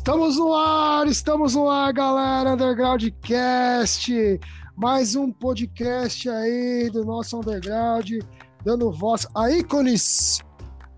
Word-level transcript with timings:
Estamos 0.00 0.38
no 0.38 0.54
ar, 0.54 1.06
estamos 1.08 1.54
no 1.54 1.68
ar, 1.68 1.92
galera, 1.92 2.54
Underground 2.54 3.06
Cast. 3.20 4.40
Mais 4.74 5.14
um 5.14 5.30
podcast 5.30 6.26
aí 6.26 6.88
do 6.90 7.04
nosso 7.04 7.36
Underground, 7.36 8.10
dando 8.64 8.90
voz 8.90 9.26
a 9.36 9.50
ícones 9.50 10.40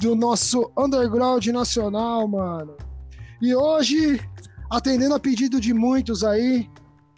do 0.00 0.14
nosso 0.14 0.70
Underground 0.78 1.44
nacional, 1.48 2.28
mano. 2.28 2.76
E 3.42 3.52
hoje, 3.52 4.20
atendendo 4.70 5.16
a 5.16 5.20
pedido 5.20 5.60
de 5.60 5.74
muitos 5.74 6.22
aí, 6.22 6.70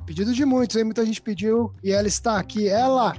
pedido 0.07 0.33
de 0.33 0.47
muitos, 0.47 0.79
aí 0.79 0.85
muita 0.85 1.05
gente 1.05 1.21
pediu, 1.21 1.71
e 1.85 1.93
ela 1.93 2.09
está 2.09 2.39
aqui, 2.39 2.67
ela, 2.67 3.15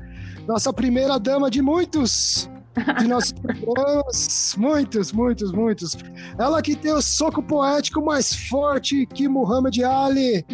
nossa 0.48 0.74
primeira 0.74 1.20
dama 1.20 1.52
de 1.52 1.62
muitos, 1.62 2.50
de 3.00 3.08
nossos 3.08 3.34
programas, 3.34 4.56
muitos, 4.58 5.12
muitos, 5.12 5.52
muitos. 5.52 5.98
Ela 6.38 6.62
que 6.62 6.76
tem 6.76 6.92
o 6.92 7.02
soco 7.02 7.42
poético 7.42 8.04
mais 8.04 8.36
forte 8.48 9.06
que 9.06 9.28
Muhammad 9.28 9.78
Ali. 9.80 10.46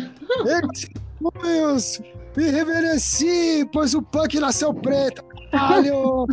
Punhos, 1.20 2.02
me 2.36 2.50
reverencie, 2.50 3.66
pois 3.72 3.94
o 3.94 4.02
punk 4.02 4.40
nasceu 4.40 4.74
preto. 4.74 5.24
Caralho! 5.52 6.26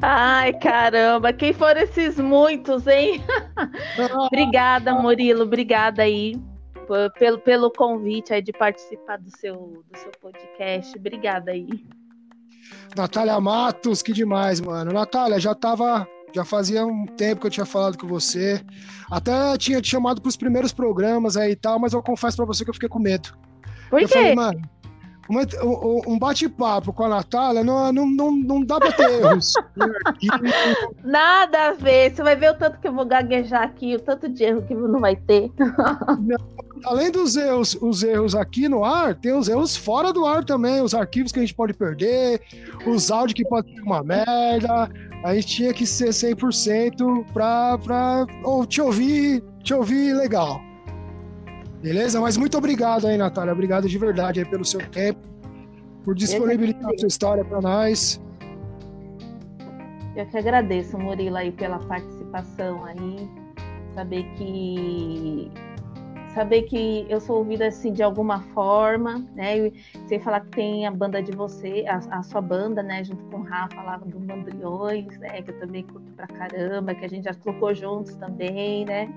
Ai, 0.00 0.52
caramba, 0.60 1.32
quem 1.32 1.52
foram 1.52 1.80
esses 1.80 2.18
muitos, 2.20 2.86
hein? 2.86 3.20
obrigada, 4.26 4.94
Murilo, 4.94 5.42
obrigada 5.42 6.02
aí 6.02 6.40
pelo, 7.18 7.38
pelo 7.38 7.70
convite 7.70 8.32
aí 8.32 8.42
de 8.42 8.52
participar 8.52 9.18
do 9.18 9.30
seu, 9.36 9.84
do 9.90 9.98
seu 9.98 10.10
podcast. 10.20 10.96
Obrigada 10.96 11.52
aí. 11.52 11.68
Natália 12.96 13.40
Matos, 13.40 14.02
que 14.02 14.12
demais, 14.12 14.60
mano. 14.60 14.92
Natália, 14.92 15.38
já 15.38 15.54
tava. 15.54 16.06
Já 16.32 16.44
fazia 16.44 16.86
um 16.86 17.06
tempo 17.06 17.40
que 17.40 17.48
eu 17.48 17.50
tinha 17.50 17.66
falado 17.66 17.98
com 17.98 18.06
você. 18.06 18.64
Até 19.10 19.56
tinha 19.58 19.80
te 19.80 19.88
chamado 19.88 20.22
pros 20.22 20.36
primeiros 20.36 20.72
programas 20.72 21.36
aí 21.36 21.52
e 21.52 21.56
tal, 21.56 21.78
mas 21.80 21.92
eu 21.92 22.00
confesso 22.00 22.36
pra 22.36 22.46
você 22.46 22.62
que 22.62 22.70
eu 22.70 22.74
fiquei 22.74 22.88
com 22.88 23.00
medo. 23.00 23.36
Por 23.90 24.00
eu 24.00 24.06
quê? 24.06 24.14
falei, 24.14 24.34
mano, 24.36 24.62
uma- 25.30 25.46
um, 25.62 26.14
um 26.14 26.18
bate-papo 26.18 26.92
com 26.92 27.04
a 27.04 27.08
Natália 27.08 27.62
não, 27.62 27.92
não, 27.92 28.06
não, 28.06 28.32
não 28.32 28.64
dá 28.64 28.78
pra 28.78 28.92
ter 28.92 29.10
erros. 29.22 29.54
Nada 31.04 31.68
a 31.68 31.72
ver. 31.72 32.14
Você 32.14 32.22
vai 32.22 32.36
ver 32.36 32.50
o 32.50 32.54
tanto 32.54 32.78
que 32.80 32.88
eu 32.88 32.92
vou 32.92 33.04
gaguejar 33.04 33.62
aqui, 33.62 33.94
o 33.94 34.00
tanto 34.00 34.28
de 34.28 34.44
erro 34.44 34.62
que 34.62 34.74
não 34.74 35.00
vai 35.00 35.16
ter. 35.16 35.50
Além 36.84 37.10
dos 37.10 37.36
erros, 37.36 37.76
os 37.80 38.02
erros 38.02 38.34
aqui 38.34 38.66
no 38.66 38.82
ar, 38.84 39.14
tem 39.14 39.32
os 39.34 39.48
erros 39.48 39.76
fora 39.76 40.12
do 40.14 40.24
ar 40.24 40.42
também, 40.42 40.80
os 40.80 40.94
arquivos 40.94 41.30
que 41.30 41.38
a 41.38 41.42
gente 41.42 41.54
pode 41.54 41.74
perder, 41.74 42.40
os 42.86 43.10
áudios 43.10 43.34
que 43.34 43.44
pode 43.46 43.70
ser 43.72 43.82
uma 43.82 44.02
merda. 44.02 44.90
A 45.22 45.34
gente 45.34 45.46
tinha 45.46 45.74
que 45.74 45.86
ser 45.86 46.08
100% 46.08 47.26
pra, 47.34 47.76
pra 47.76 48.26
ou 48.42 48.64
te 48.64 48.80
ouvir, 48.80 49.44
te 49.62 49.74
ouvir 49.74 50.14
legal. 50.14 50.58
Beleza? 51.82 52.20
Mas 52.20 52.36
muito 52.36 52.58
obrigado 52.58 53.06
aí, 53.06 53.16
Natália. 53.16 53.52
Obrigado 53.52 53.88
de 53.88 53.98
verdade 53.98 54.40
aí 54.40 54.46
pelo 54.46 54.64
seu 54.64 54.80
tempo, 54.90 55.20
por 56.04 56.14
disponibilizar 56.14 56.90
a 56.90 56.98
sua 56.98 57.08
história 57.08 57.44
pra 57.44 57.60
nós. 57.60 58.20
Eu 60.14 60.26
que 60.26 60.36
agradeço, 60.36 60.98
Murilo, 60.98 61.36
aí 61.36 61.50
pela 61.50 61.78
participação 61.78 62.84
aí. 62.84 63.28
Saber 63.94 64.24
que 64.36 65.50
saber 66.34 66.62
que 66.62 67.06
eu 67.08 67.20
sou 67.20 67.38
ouvida 67.38 67.66
assim 67.66 67.92
de 67.92 68.02
alguma 68.02 68.40
forma, 68.54 69.26
né? 69.34 69.58
E 69.58 69.72
sem 70.06 70.20
falar 70.20 70.40
que 70.40 70.48
tem 70.48 70.86
a 70.86 70.90
banda 70.90 71.22
de 71.22 71.32
você, 71.32 71.84
a, 71.88 72.18
a 72.18 72.22
sua 72.22 72.40
banda, 72.40 72.82
né? 72.82 73.02
Junto 73.02 73.24
com 73.24 73.38
o 73.38 73.42
Rafa 73.42 73.82
lá 73.82 73.96
do 73.96 74.20
Mandriões, 74.20 75.18
né? 75.18 75.42
Que 75.42 75.50
eu 75.50 75.58
também 75.58 75.82
curto 75.82 76.10
pra 76.12 76.26
caramba, 76.26 76.94
que 76.94 77.04
a 77.04 77.08
gente 77.08 77.24
já 77.24 77.34
tocou 77.34 77.74
juntos 77.74 78.14
também, 78.16 78.84
né? 78.84 79.12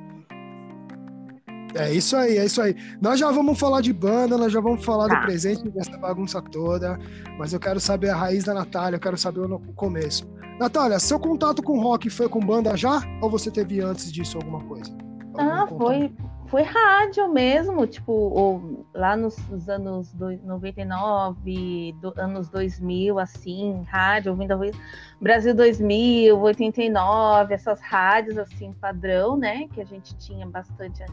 É 1.76 1.92
isso 1.92 2.16
aí, 2.16 2.38
é 2.38 2.46
isso 2.46 2.62
aí. 2.62 2.76
Nós 3.02 3.20
já 3.20 3.32
vamos 3.32 3.60
falar 3.60 3.82
de 3.82 3.92
banda, 3.92 4.38
nós 4.38 4.52
já 4.52 4.60
vamos 4.62 4.86
falar 4.86 5.08
Tá. 5.08 5.16
do 5.16 5.22
presente 5.26 5.68
dessa 5.70 5.98
bagunça 5.98 6.42
toda, 6.42 7.00
mas 7.38 7.52
eu 7.54 7.60
quero 7.60 7.80
saber 7.80 8.10
a 8.10 8.16
raiz 8.16 8.44
da 8.44 8.54
Natália, 8.54 8.98
eu 8.98 9.02
quero 9.02 9.18
saber 9.18 9.40
o 9.42 9.60
começo. 9.74 10.28
Natália, 10.60 11.00
seu 11.00 11.20
contato 11.20 11.64
com 11.64 11.80
rock 11.80 12.10
foi 12.12 12.30
com 12.30 12.40
banda 12.40 12.78
já? 12.78 13.02
Ou 13.22 13.30
você 13.30 13.50
teve 13.50 13.82
antes 13.82 14.12
disso 14.12 14.38
alguma 14.38 14.64
coisa? 14.66 14.96
Ah, 15.36 15.62
Algum 15.62 15.78
contato? 15.78 15.78
foi, 15.78 16.14
foi 16.48 16.62
rádio 16.62 17.28
mesmo, 17.34 17.88
tipo, 17.88 18.78
lá 18.94 19.18
nos, 19.18 19.36
nos 19.50 19.68
anos 19.68 20.14
do, 20.14 20.32
99, 20.46 21.96
do, 22.00 22.14
anos 22.18 22.50
2000, 22.50 23.18
assim, 23.18 23.84
rádio, 23.88 24.32
ouvindo 24.32 24.52
a 24.52 24.58
voz- 24.58 24.76
Brasil 25.20 25.56
2000, 25.56 26.38
89, 26.40 27.54
essas 27.54 27.80
rádios, 27.82 28.38
assim, 28.38 28.74
padrão, 28.74 29.36
né, 29.38 29.68
que 29.74 29.82
a 29.82 29.86
gente 29.86 30.16
tinha 30.18 30.46
bastante 30.46 31.04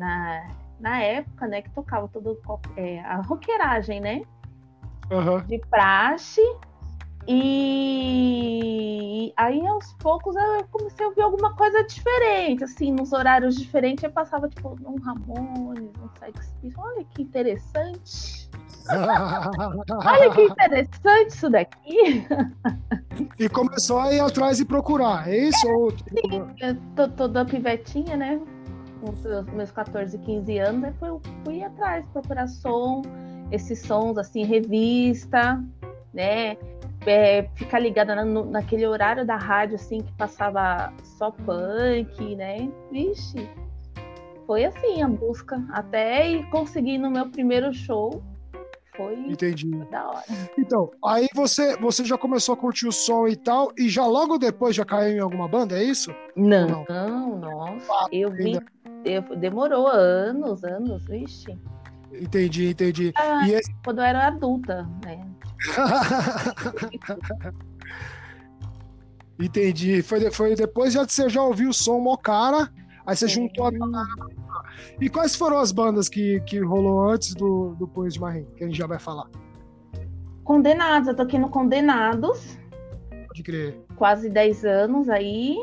na, 0.00 0.48
na 0.80 1.02
época, 1.02 1.46
né, 1.46 1.60
que 1.60 1.70
tocava 1.70 2.08
todo 2.08 2.40
é, 2.76 3.00
a 3.00 3.16
roqueiragem, 3.16 4.00
né, 4.00 4.22
Aham. 5.10 5.44
de 5.46 5.58
praxe. 5.58 6.40
E 7.28 8.10
aí, 9.36 9.64
aos 9.66 9.92
poucos, 9.94 10.34
eu 10.34 10.64
comecei 10.70 11.04
a 11.04 11.08
ouvir 11.10 11.20
alguma 11.20 11.54
coisa 11.54 11.84
diferente, 11.84 12.64
assim, 12.64 12.90
nos 12.92 13.12
horários 13.12 13.56
diferentes. 13.56 14.02
Eu 14.02 14.10
passava, 14.10 14.48
tipo, 14.48 14.74
um 14.84 14.98
Ramones, 14.98 15.92
um 16.02 16.08
Sex 16.18 16.54
Pistols. 16.62 16.88
Olha 16.88 17.04
que 17.04 17.22
interessante. 17.22 18.48
Olha 18.90 20.30
que 20.30 20.42
interessante 20.42 21.28
isso 21.28 21.50
daqui. 21.50 22.26
e 23.38 23.48
começou 23.50 24.00
a 24.00 24.14
ir 24.14 24.20
atrás 24.20 24.58
e 24.58 24.64
procurar, 24.64 25.28
é 25.28 25.36
isso? 25.48 25.68
Ou... 25.68 25.92
Eu 26.58 26.74
tô 26.96 27.06
toda 27.08 27.44
pivetinha, 27.44 28.16
né? 28.16 28.40
Com 29.00 29.10
os 29.10 29.46
meus 29.52 29.70
14, 29.70 30.18
15 30.18 30.58
anos. 30.58 30.84
Aí 30.84 30.92
fui, 30.98 31.20
fui 31.44 31.62
atrás, 31.62 32.04
procurar 32.12 32.46
som, 32.48 33.02
esses 33.50 33.80
sons, 33.80 34.18
assim, 34.18 34.44
revista, 34.44 35.62
né? 36.12 36.56
É, 37.06 37.48
ficar 37.54 37.78
ligada 37.78 38.14
na- 38.14 38.24
no- 38.26 38.44
naquele 38.44 38.86
horário 38.86 39.24
da 39.26 39.36
rádio, 39.36 39.76
assim, 39.76 40.02
que 40.02 40.12
passava 40.12 40.92
só 41.02 41.30
punk, 41.30 42.36
né? 42.36 42.70
Vixe, 42.92 43.48
foi 44.46 44.64
assim 44.64 45.00
a 45.00 45.08
busca. 45.08 45.64
Até 45.70 46.28
ir 46.28 46.50
conseguir 46.50 46.98
no 46.98 47.10
meu 47.10 47.30
primeiro 47.30 47.72
show. 47.72 48.22
Foi 48.96 49.14
Entendi. 49.14 49.70
da 49.90 50.08
hora. 50.10 50.24
Então, 50.58 50.90
aí 51.02 51.26
você, 51.34 51.74
você 51.78 52.04
já 52.04 52.18
começou 52.18 52.52
a 52.52 52.56
curtir 52.56 52.86
o 52.86 52.92
som 52.92 53.26
e 53.26 53.34
tal, 53.34 53.72
e 53.78 53.88
já 53.88 54.04
logo 54.04 54.36
depois 54.36 54.76
já 54.76 54.84
caiu 54.84 55.16
em 55.16 55.20
alguma 55.20 55.48
banda, 55.48 55.78
é 55.78 55.84
isso? 55.84 56.14
Não, 56.36 56.84
nossa, 57.38 58.08
eu 58.12 58.30
vi. 58.30 58.58
Demorou 59.38 59.88
anos, 59.88 60.64
anos, 60.64 61.04
vixe. 61.06 61.58
Entendi, 62.12 62.70
entendi. 62.70 63.12
Ah, 63.16 63.46
E 63.46 63.54
esse... 63.54 63.72
quando 63.84 63.98
eu 63.98 64.04
era 64.04 64.26
adulta, 64.26 64.88
né? 65.04 65.26
entendi. 69.38 70.02
Foi, 70.02 70.30
foi 70.30 70.54
depois 70.54 70.92
já 70.92 71.04
de 71.04 71.12
você 71.12 71.28
já 71.28 71.42
ouviu 71.42 71.70
o 71.70 71.74
som 71.74 71.98
mó 72.00 72.16
cara, 72.16 72.70
aí 73.06 73.16
você 73.16 73.28
juntou 73.28 73.66
a 73.66 73.70
E 75.00 75.08
quais 75.08 75.34
foram 75.36 75.58
as 75.58 75.72
bandas 75.72 76.08
que, 76.08 76.40
que 76.40 76.58
rolou 76.60 77.10
antes 77.10 77.34
do, 77.34 77.74
do 77.78 77.86
Punhos 77.86 78.14
de 78.14 78.20
Marim, 78.20 78.46
que 78.56 78.64
a 78.64 78.66
gente 78.66 78.76
já 78.76 78.86
vai 78.86 78.98
falar? 78.98 79.28
Condenados, 80.44 81.08
eu 81.08 81.14
tô 81.14 81.22
aqui 81.22 81.38
no 81.38 81.48
Condenados, 81.48 82.58
Pode 83.28 83.42
crer. 83.42 83.80
quase 83.96 84.28
10 84.28 84.64
anos 84.64 85.08
aí. 85.08 85.56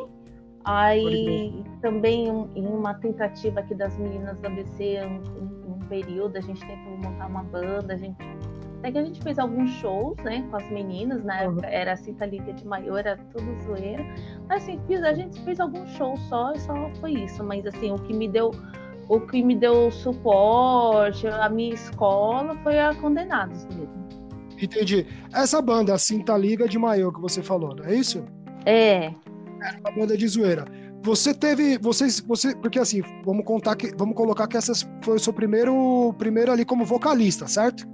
Aí 0.64 1.64
também 1.82 2.32
um, 2.32 2.50
em 2.56 2.66
uma 2.66 2.94
tentativa 2.96 3.60
aqui 3.60 3.76
das 3.76 3.98
meninas 3.98 4.38
da 4.40 4.48
ABC, 4.48 5.00
um, 5.06 5.74
um, 5.74 5.80
período, 5.88 6.38
a 6.38 6.42
gente 6.42 6.60
tentou 6.60 6.98
montar 6.98 7.28
uma 7.28 7.44
banda, 7.44 7.94
a 7.94 7.98
gente. 7.98 8.18
Até 8.80 8.92
que 8.92 8.98
a 9.00 9.04
gente 9.04 9.22
fez 9.24 9.40
alguns 9.40 9.72
shows, 9.72 10.16
né, 10.18 10.46
com 10.52 10.58
as 10.58 10.70
meninas, 10.70 11.24
na 11.24 11.42
época 11.42 11.66
uhum. 11.66 11.74
era 11.74 11.94
a 11.94 11.96
Cinta 11.96 12.26
Liga 12.26 12.54
de 12.54 12.66
Maior, 12.66 13.00
era 13.00 13.18
tudo 13.34 13.60
zoeira. 13.64 14.06
Mas 14.48 14.64
assim, 14.64 14.80
fiz, 14.86 15.02
a 15.02 15.14
gente 15.14 15.42
fez 15.42 15.60
alguns 15.60 15.90
shows 15.92 16.20
só 16.28 16.54
e 16.54 16.60
só 16.60 16.74
foi 17.00 17.14
isso. 17.14 17.44
Mas 17.44 17.66
assim, 17.66 17.92
o 17.92 17.96
que 17.96 18.14
me 18.14 18.28
deu 18.28 18.52
o 19.10 19.22
que 19.22 19.42
me 19.42 19.56
deu 19.56 19.90
suporte, 19.90 21.28
a 21.28 21.50
minha 21.50 21.74
escola, 21.74 22.56
foi 22.58 22.78
a 22.78 22.94
Condenados 22.96 23.66
mesmo. 23.68 24.08
Entendi. 24.62 25.06
Essa 25.34 25.62
banda, 25.62 25.94
a 25.94 25.98
Cinta 25.98 26.38
Liga 26.38 26.68
de 26.68 26.78
Maior 26.78 27.14
que 27.14 27.22
você 27.22 27.42
falou, 27.42 27.76
não 27.76 27.86
é 27.86 27.96
isso? 27.96 28.26
É. 28.66 29.14
Era 29.62 29.80
uma 29.80 29.92
banda 29.92 30.18
de 30.18 30.28
zoeira. 30.28 30.66
Você 31.04 31.34
teve, 31.34 31.78
vocês, 31.78 32.20
você, 32.20 32.56
porque 32.56 32.80
assim, 32.80 33.02
vamos 33.24 33.46
contar 33.46 33.76
que, 33.76 33.94
vamos 33.96 34.16
colocar 34.16 34.48
que 34.48 34.58
essa 34.58 34.74
foi 35.02 35.16
o 35.16 35.20
seu 35.20 35.32
primeiro, 35.32 36.14
primeiro 36.18 36.52
ali 36.52 36.66
como 36.66 36.86
vocalista, 36.86 37.48
certo? 37.48 37.88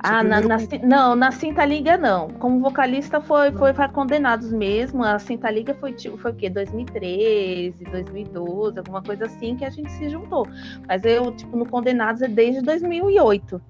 Ah, 0.00 0.22
na, 0.22 0.40
na, 0.40 0.58
não, 0.84 1.16
na 1.16 1.32
Cinta 1.32 1.64
Liga 1.64 1.98
não. 1.98 2.28
Como 2.30 2.60
vocalista 2.60 3.20
foi, 3.20 3.50
foi 3.52 3.72
para 3.72 3.88
Condenados 3.88 4.52
mesmo. 4.52 5.02
A 5.02 5.18
Cinta 5.18 5.50
Liga 5.50 5.74
foi, 5.74 5.94
foi 6.16 6.30
o 6.30 6.34
quê? 6.34 6.48
2013, 6.48 7.84
2012, 7.84 8.78
alguma 8.78 9.02
coisa 9.02 9.26
assim 9.26 9.56
que 9.56 9.64
a 9.64 9.70
gente 9.70 9.90
se 9.92 10.08
juntou. 10.08 10.46
Mas 10.86 11.04
eu, 11.04 11.32
tipo, 11.32 11.56
no 11.56 11.66
Condenados 11.66 12.22
é 12.22 12.28
desde 12.28 12.62
2008. 12.62 13.60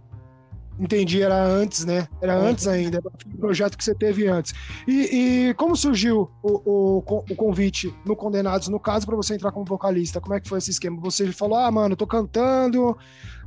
Entendi, 0.78 1.22
era 1.22 1.42
antes, 1.42 1.84
né? 1.84 2.06
Era 2.22 2.34
é. 2.34 2.36
antes 2.36 2.68
ainda, 2.68 3.02
um 3.26 3.36
projeto 3.36 3.76
que 3.76 3.82
você 3.82 3.94
teve 3.94 4.28
antes. 4.28 4.54
E, 4.86 5.48
e 5.48 5.54
como 5.54 5.74
surgiu 5.74 6.30
o, 6.40 6.62
o, 6.64 6.98
o, 7.08 7.34
convite 7.34 7.92
no 8.04 8.14
Condenados, 8.14 8.68
no 8.68 8.78
caso, 8.78 9.04
para 9.04 9.16
você 9.16 9.34
entrar 9.34 9.50
como 9.50 9.64
vocalista? 9.64 10.20
Como 10.20 10.34
é 10.34 10.40
que 10.40 10.48
foi 10.48 10.58
esse 10.58 10.70
esquema? 10.70 11.00
Você 11.00 11.32
falou, 11.32 11.58
ah, 11.58 11.70
mano, 11.70 11.96
tô 11.96 12.06
cantando, 12.06 12.96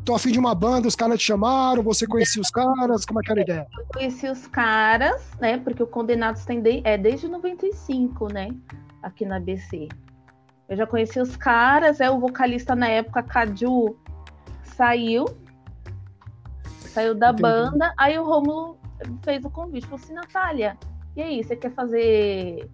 tô 0.03 0.13
afim 0.13 0.31
de 0.31 0.39
uma 0.39 0.53
banda, 0.53 0.89
os 0.89 0.95
caras 0.95 1.19
te 1.19 1.25
chamaram, 1.25 1.81
você 1.81 2.05
conhecia 2.05 2.41
os 2.41 2.49
caras, 2.49 3.05
como 3.05 3.21
é 3.21 3.23
que 3.23 3.31
era 3.31 3.39
a 3.39 3.43
ideia? 3.43 3.67
Eu 3.79 3.85
conheci 3.93 4.27
os 4.27 4.45
caras, 4.47 5.21
né? 5.39 5.57
Porque 5.57 5.81
o 5.81 5.87
Condenados 5.87 6.43
tem 6.43 6.61
de, 6.61 6.81
é 6.83 6.97
desde 6.97 7.29
95, 7.29 8.27
né? 8.33 8.49
Aqui 9.01 9.25
na 9.25 9.39
BC. 9.39 9.87
Eu 10.67 10.75
já 10.75 10.85
conheci 10.85 11.19
os 11.19 11.37
caras, 11.37 12.01
é 12.01 12.09
o 12.09 12.19
vocalista 12.19 12.75
na 12.75 12.87
época, 12.87 13.23
Cadu, 13.23 13.95
saiu 14.63 15.25
saiu 16.91 17.15
da 17.15 17.29
Entendi. 17.29 17.41
banda, 17.41 17.93
aí 17.97 18.17
o 18.17 18.23
Romulo 18.23 18.77
fez 19.23 19.43
o 19.43 19.49
convite, 19.49 19.87
falou 19.87 20.03
assim, 20.03 20.13
Natália, 20.13 20.77
e 21.15 21.21
aí, 21.21 21.43
você 21.43 21.55
quer 21.55 21.73
fazer. 21.73 22.69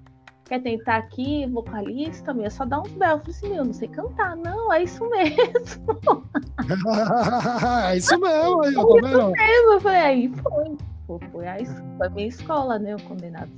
Quer 0.45 0.61
tentar 0.61 0.95
aqui, 0.95 1.45
vocalista, 1.47 2.33
meu, 2.33 2.45
é 2.45 2.49
só 2.49 2.63
dar 2.63 2.79
uns 2.79 2.91
belos. 2.91 3.15
Eu 3.15 3.19
falei 3.19 3.35
assim, 3.35 3.49
meu, 3.49 3.65
não 3.65 3.73
sei 3.73 3.87
cantar. 3.89 4.35
Não, 4.37 4.71
é 4.71 4.83
isso 4.83 5.09
mesmo. 5.09 6.23
é 7.85 7.97
isso 7.97 8.17
mesmo, 8.17 8.63
aí, 8.63 8.73
eu 8.73 8.79
é 8.79 8.83
isso 8.83 9.01
mesmo. 9.01 9.35
Eu 9.73 9.81
falei, 9.81 10.01
aí 10.01 10.29
foi. 10.29 10.77
Pô, 11.05 11.19
foi, 11.31 11.47
a, 11.47 11.57
foi 11.97 12.07
a 12.07 12.09
minha 12.11 12.27
escola, 12.27 12.79
né, 12.79 12.95
o 12.95 13.01
Condenado. 13.01 13.51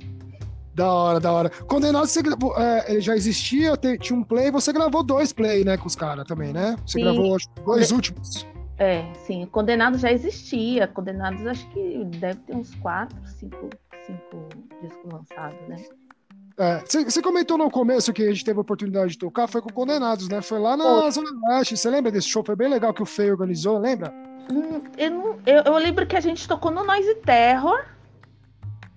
Da 0.74 0.92
hora, 0.92 1.20
da 1.20 1.32
hora. 1.32 1.50
Condenado, 1.50 2.06
você, 2.06 2.20
é, 2.56 2.92
ele 2.92 3.00
já 3.00 3.14
existia, 3.14 3.76
tinha 3.76 4.18
um 4.18 4.24
play, 4.24 4.50
você 4.50 4.72
gravou 4.72 5.02
dois 5.02 5.32
play, 5.32 5.64
né, 5.64 5.76
com 5.76 5.86
os 5.86 5.94
caras 5.94 6.24
também, 6.26 6.52
né? 6.52 6.76
Você 6.86 6.98
Sim. 6.98 7.04
gravou 7.04 7.36
dois 7.64 7.92
últimos. 7.92 8.46
É, 8.80 9.04
sim. 9.26 9.46
Condenado 9.52 9.98
já 9.98 10.10
existia. 10.10 10.88
Condenados 10.88 11.46
acho 11.46 11.68
que 11.68 12.02
deve 12.18 12.40
ter 12.40 12.56
uns 12.56 12.74
quatro, 12.76 13.14
cinco, 13.26 13.68
cinco 14.06 14.48
discos 14.80 15.12
lançados, 15.12 15.68
né? 15.68 15.76
É, 16.56 16.82
você 16.86 17.22
comentou 17.22 17.58
no 17.58 17.70
começo 17.70 18.12
que 18.12 18.22
a 18.22 18.32
gente 18.32 18.44
teve 18.44 18.58
a 18.58 18.62
oportunidade 18.62 19.12
de 19.12 19.18
tocar, 19.18 19.46
foi 19.46 19.60
com 19.60 19.68
Condenados, 19.68 20.28
né? 20.28 20.40
Foi 20.40 20.58
lá 20.58 20.78
na 20.78 20.84
Pô. 20.84 21.10
Zona 21.10 21.30
Leste. 21.50 21.76
Você 21.76 21.90
lembra 21.90 22.10
desse 22.10 22.28
show? 22.28 22.42
Foi 22.42 22.56
bem 22.56 22.68
legal 22.68 22.94
que 22.94 23.02
o 23.02 23.06
Feio 23.06 23.32
organizou, 23.32 23.78
lembra? 23.78 24.12
Hum, 24.50 24.82
eu, 24.96 25.10
não, 25.10 25.38
eu, 25.46 25.62
eu, 25.62 25.76
lembro 25.76 26.06
que 26.06 26.16
a 26.16 26.20
gente 26.20 26.48
tocou 26.48 26.70
no 26.70 26.82
Noise 26.82 27.16
Terror. 27.16 27.84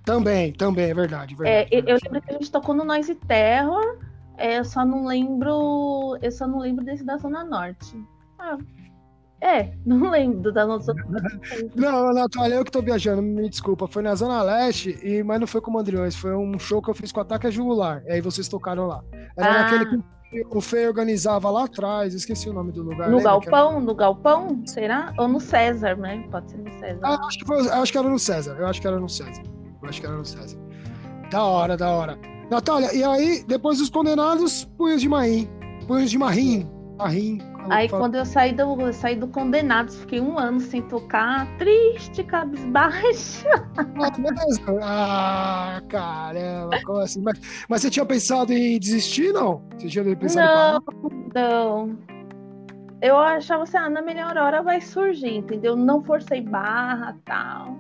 Também, 0.06 0.54
também, 0.54 0.92
é 0.92 0.94
verdade. 0.94 1.36
verdade, 1.36 1.68
é, 1.72 1.82
verdade. 1.82 1.92
Eu, 1.92 1.98
lembro 2.04 2.22
que 2.22 2.32
a 2.32 2.34
gente 2.34 2.52
tocou 2.52 2.74
no 2.74 2.86
Noise 2.86 3.16
Terror. 3.16 3.98
É, 4.38 4.60
eu 4.60 4.64
só 4.64 4.86
não 4.86 5.06
lembro. 5.06 6.18
Eu 6.22 6.32
só 6.32 6.48
não 6.48 6.60
lembro 6.60 6.86
desse 6.86 7.04
da 7.04 7.18
Zona 7.18 7.44
Norte. 7.44 7.98
Ah, 8.40 8.58
é, 9.44 9.74
não 9.86 9.98
lembro 10.10 10.54
da 10.54 10.66
nossa. 10.66 10.94
não, 11.76 12.14
Natália, 12.14 12.56
eu 12.56 12.64
que 12.64 12.72
tô 12.72 12.82
viajando, 12.82 13.22
me 13.22 13.50
desculpa. 13.50 13.88
Foi 13.88 14.02
na 14.02 14.16
Zona 14.16 14.42
Leste, 14.42 14.98
e, 15.04 15.22
mas 15.22 15.40
não 15.40 15.48
foi 15.48 15.60
com 15.60 15.70
o 15.70 15.74
Mandriões, 15.74 16.16
foi 16.16 16.34
um 16.34 16.58
show 16.58 16.82
que 16.82 16.90
eu 16.90 16.94
fiz 16.94 17.12
com 17.12 17.20
Ataque 17.20 17.52
Jugular. 17.52 18.02
E 18.08 18.14
aí 18.14 18.22
vocês 18.22 18.48
tocaram 18.48 18.88
lá. 18.88 19.04
Era 19.38 19.50
ah. 19.50 19.64
naquele 19.64 20.04
que 20.32 20.48
o 20.50 20.62
Fê 20.62 20.88
organizava 20.88 21.50
lá 21.52 21.66
atrás, 21.66 22.14
esqueci 22.14 22.50
o 22.50 22.54
nome 22.54 22.72
do 22.72 22.82
lugar. 22.82 23.10
No 23.10 23.22
Galpão? 23.22 23.72
Era... 23.72 23.80
No 23.82 23.94
Galpão? 23.94 24.64
Será? 24.66 25.14
Ou 25.20 25.28
no 25.28 25.40
César, 25.40 25.96
né? 25.98 26.26
Pode 26.32 26.50
ser 26.50 26.58
no 26.58 26.72
César. 26.80 27.00
Ah, 27.04 27.20
acho, 27.28 27.38
que 27.38 27.46
foi, 27.46 27.70
acho 27.70 27.92
que 27.92 27.98
era 27.98 28.10
no 28.10 28.18
César. 28.18 28.56
Eu 28.58 28.66
acho 28.66 28.82
que 28.82 28.88
era 28.88 29.00
no 29.00 29.10
César. 29.10 29.44
Eu 29.82 29.90
acho 29.90 30.00
que 30.00 30.08
era 30.08 30.16
no 30.16 30.26
César. 30.26 30.58
Da 31.30 31.44
hora, 31.44 31.78
da 31.78 31.90
hora. 31.90 32.18
Natália, 32.50 32.94
e 32.96 33.04
aí, 33.04 33.44
depois 33.48 33.78
dos 33.78 33.90
condenados, 33.90 34.66
punhos 34.78 35.02
de 35.02 35.10
Maim. 35.10 35.50
Punhos 35.88 36.10
de 36.10 36.18
Marim. 36.18 36.68
Marim. 36.98 37.53
Aí 37.70 37.90
quando 37.90 38.16
eu 38.16 38.26
saí 38.26 38.54
do, 38.54 38.80
eu 38.82 38.94
saí 38.94 39.16
do 39.16 39.28
Condenados, 39.28 39.96
fiquei 39.96 40.20
um 40.20 40.38
ano 40.38 40.60
sem 40.60 40.82
tocar, 40.84 41.48
triste, 41.58 42.24
cabisbaixa. 42.24 43.50
Ah, 44.82 45.82
caramba, 45.90 46.80
como 46.86 47.00
assim? 47.00 47.22
Mas, 47.22 47.66
mas 47.70 47.82
você 47.82 47.90
tinha 47.90 48.06
pensado 48.06 48.52
em 48.52 48.80
desistir, 48.80 49.32
não? 49.34 49.62
Você 49.78 49.88
tinha 49.88 50.16
pensado 50.16 50.84
não, 51.34 51.88
Não, 51.88 51.98
Eu 53.02 53.18
achava 53.18 53.64
assim, 53.64 53.78
ah, 53.78 53.90
na 53.90 54.02
melhor 54.02 54.38
hora 54.38 54.62
vai 54.62 54.82
surgir, 54.82 55.36
entendeu? 55.36 55.76
Não 55.76 56.04
forcei 56.04 56.42
barra 56.42 57.18
tal. 57.26 57.78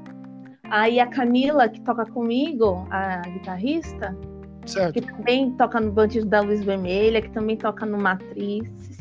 Aí 0.69 0.99
a 0.99 1.07
Camila, 1.07 1.69
que 1.69 1.81
toca 1.81 2.05
comigo, 2.05 2.87
a 2.89 3.21
guitarrista, 3.21 4.17
certo. 4.65 4.93
que 4.93 5.01
também 5.01 5.51
toca 5.51 5.79
no 5.79 5.91
Bandido 5.91 6.25
da 6.25 6.41
Luz 6.41 6.63
Vermelha, 6.63 7.21
que 7.21 7.29
também 7.29 7.57
toca 7.57 7.85
no 7.85 7.97
Matrizes. 7.97 8.97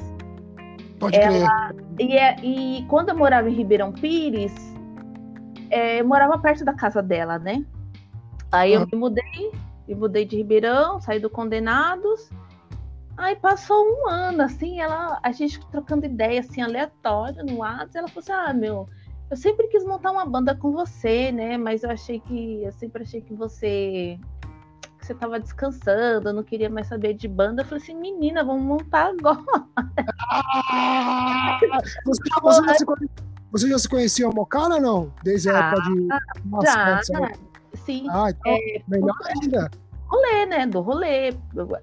Pode 1.02 1.18
ela, 1.18 1.72
crer. 1.72 1.84
E, 1.98 2.16
é, 2.16 2.36
e 2.44 2.86
quando 2.86 3.08
eu 3.08 3.16
morava 3.16 3.50
em 3.50 3.52
Ribeirão 3.52 3.90
Pires, 3.90 4.54
é, 5.68 6.00
eu 6.00 6.06
morava 6.06 6.38
perto 6.38 6.64
da 6.64 6.72
casa 6.72 7.02
dela, 7.02 7.40
né? 7.40 7.64
Aí 8.52 8.72
ah. 8.72 8.76
eu 8.76 8.86
me 8.86 8.96
mudei, 8.96 9.50
me 9.88 9.96
mudei 9.96 10.24
de 10.24 10.36
Ribeirão, 10.36 11.00
saí 11.00 11.18
do 11.18 11.28
Condenados. 11.28 12.30
Aí 13.16 13.34
passou 13.34 13.84
um 13.84 14.08
ano, 14.08 14.42
assim, 14.42 14.80
ela, 14.80 15.18
a 15.24 15.32
gente 15.32 15.58
trocando 15.72 16.06
ideia, 16.06 16.38
assim, 16.38 16.62
aleatória 16.62 17.42
no 17.42 17.56
WhatsApp, 17.56 17.98
ela 17.98 18.08
falou 18.08 18.22
assim, 18.22 18.32
ah, 18.32 18.54
meu, 18.54 18.88
eu 19.28 19.36
sempre 19.36 19.66
quis 19.66 19.84
montar 19.84 20.12
uma 20.12 20.24
banda 20.24 20.54
com 20.54 20.70
você, 20.70 21.32
né? 21.32 21.58
Mas 21.58 21.82
eu 21.82 21.90
achei 21.90 22.20
que, 22.20 22.62
eu 22.62 22.70
sempre 22.70 23.02
achei 23.02 23.20
que 23.20 23.34
você 23.34 24.20
que 25.02 25.06
você 25.08 25.12
estava 25.12 25.40
descansando, 25.40 26.28
eu 26.28 26.32
não 26.32 26.44
queria 26.44 26.70
mais 26.70 26.86
saber 26.86 27.14
de 27.14 27.26
banda. 27.26 27.62
Eu 27.62 27.66
falei 27.66 27.82
assim, 27.82 27.96
menina, 27.96 28.44
vamos 28.44 28.62
montar 28.62 29.08
agora. 29.10 29.42
Ah, 30.30 31.58
você, 31.58 31.68
já, 31.68 32.40
você, 32.40 32.66
já 32.66 32.74
se, 32.74 32.84
você, 33.50 33.68
já 33.68 33.78
se 33.78 33.88
conhecia 33.88 34.28
o 34.28 34.34
Mocara 34.34 34.80
não? 34.80 35.12
Desde 35.22 35.50
a 35.50 35.58
época 35.58 35.82
de. 35.82 36.08
Nossa, 36.48 37.00
já, 37.02 37.32
sim. 37.74 38.06
Ah, 38.08 38.30
então, 38.30 38.52
é, 38.52 38.82
melhor 38.86 39.16
ainda 39.42 39.68
rolê, 40.06 40.46
né? 40.46 40.66
Do 40.66 40.80
rolê, 40.80 41.34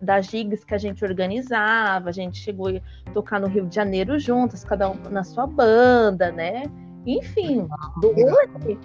das 0.01 0.27
gigs 0.27 0.63
que 0.63 0.75
a 0.75 0.77
gente 0.77 1.03
organizava, 1.03 2.09
a 2.09 2.11
gente 2.11 2.37
chegou 2.37 2.69
a 2.69 3.11
tocar 3.11 3.39
no 3.39 3.47
Rio 3.47 3.65
de 3.65 3.75
Janeiro 3.75 4.19
juntas, 4.19 4.63
cada 4.63 4.89
um 4.89 4.95
na 5.09 5.23
sua 5.23 5.47
banda, 5.47 6.31
né? 6.31 6.63
Enfim, 7.05 7.67
do 7.99 8.11
rolê. 8.13 8.77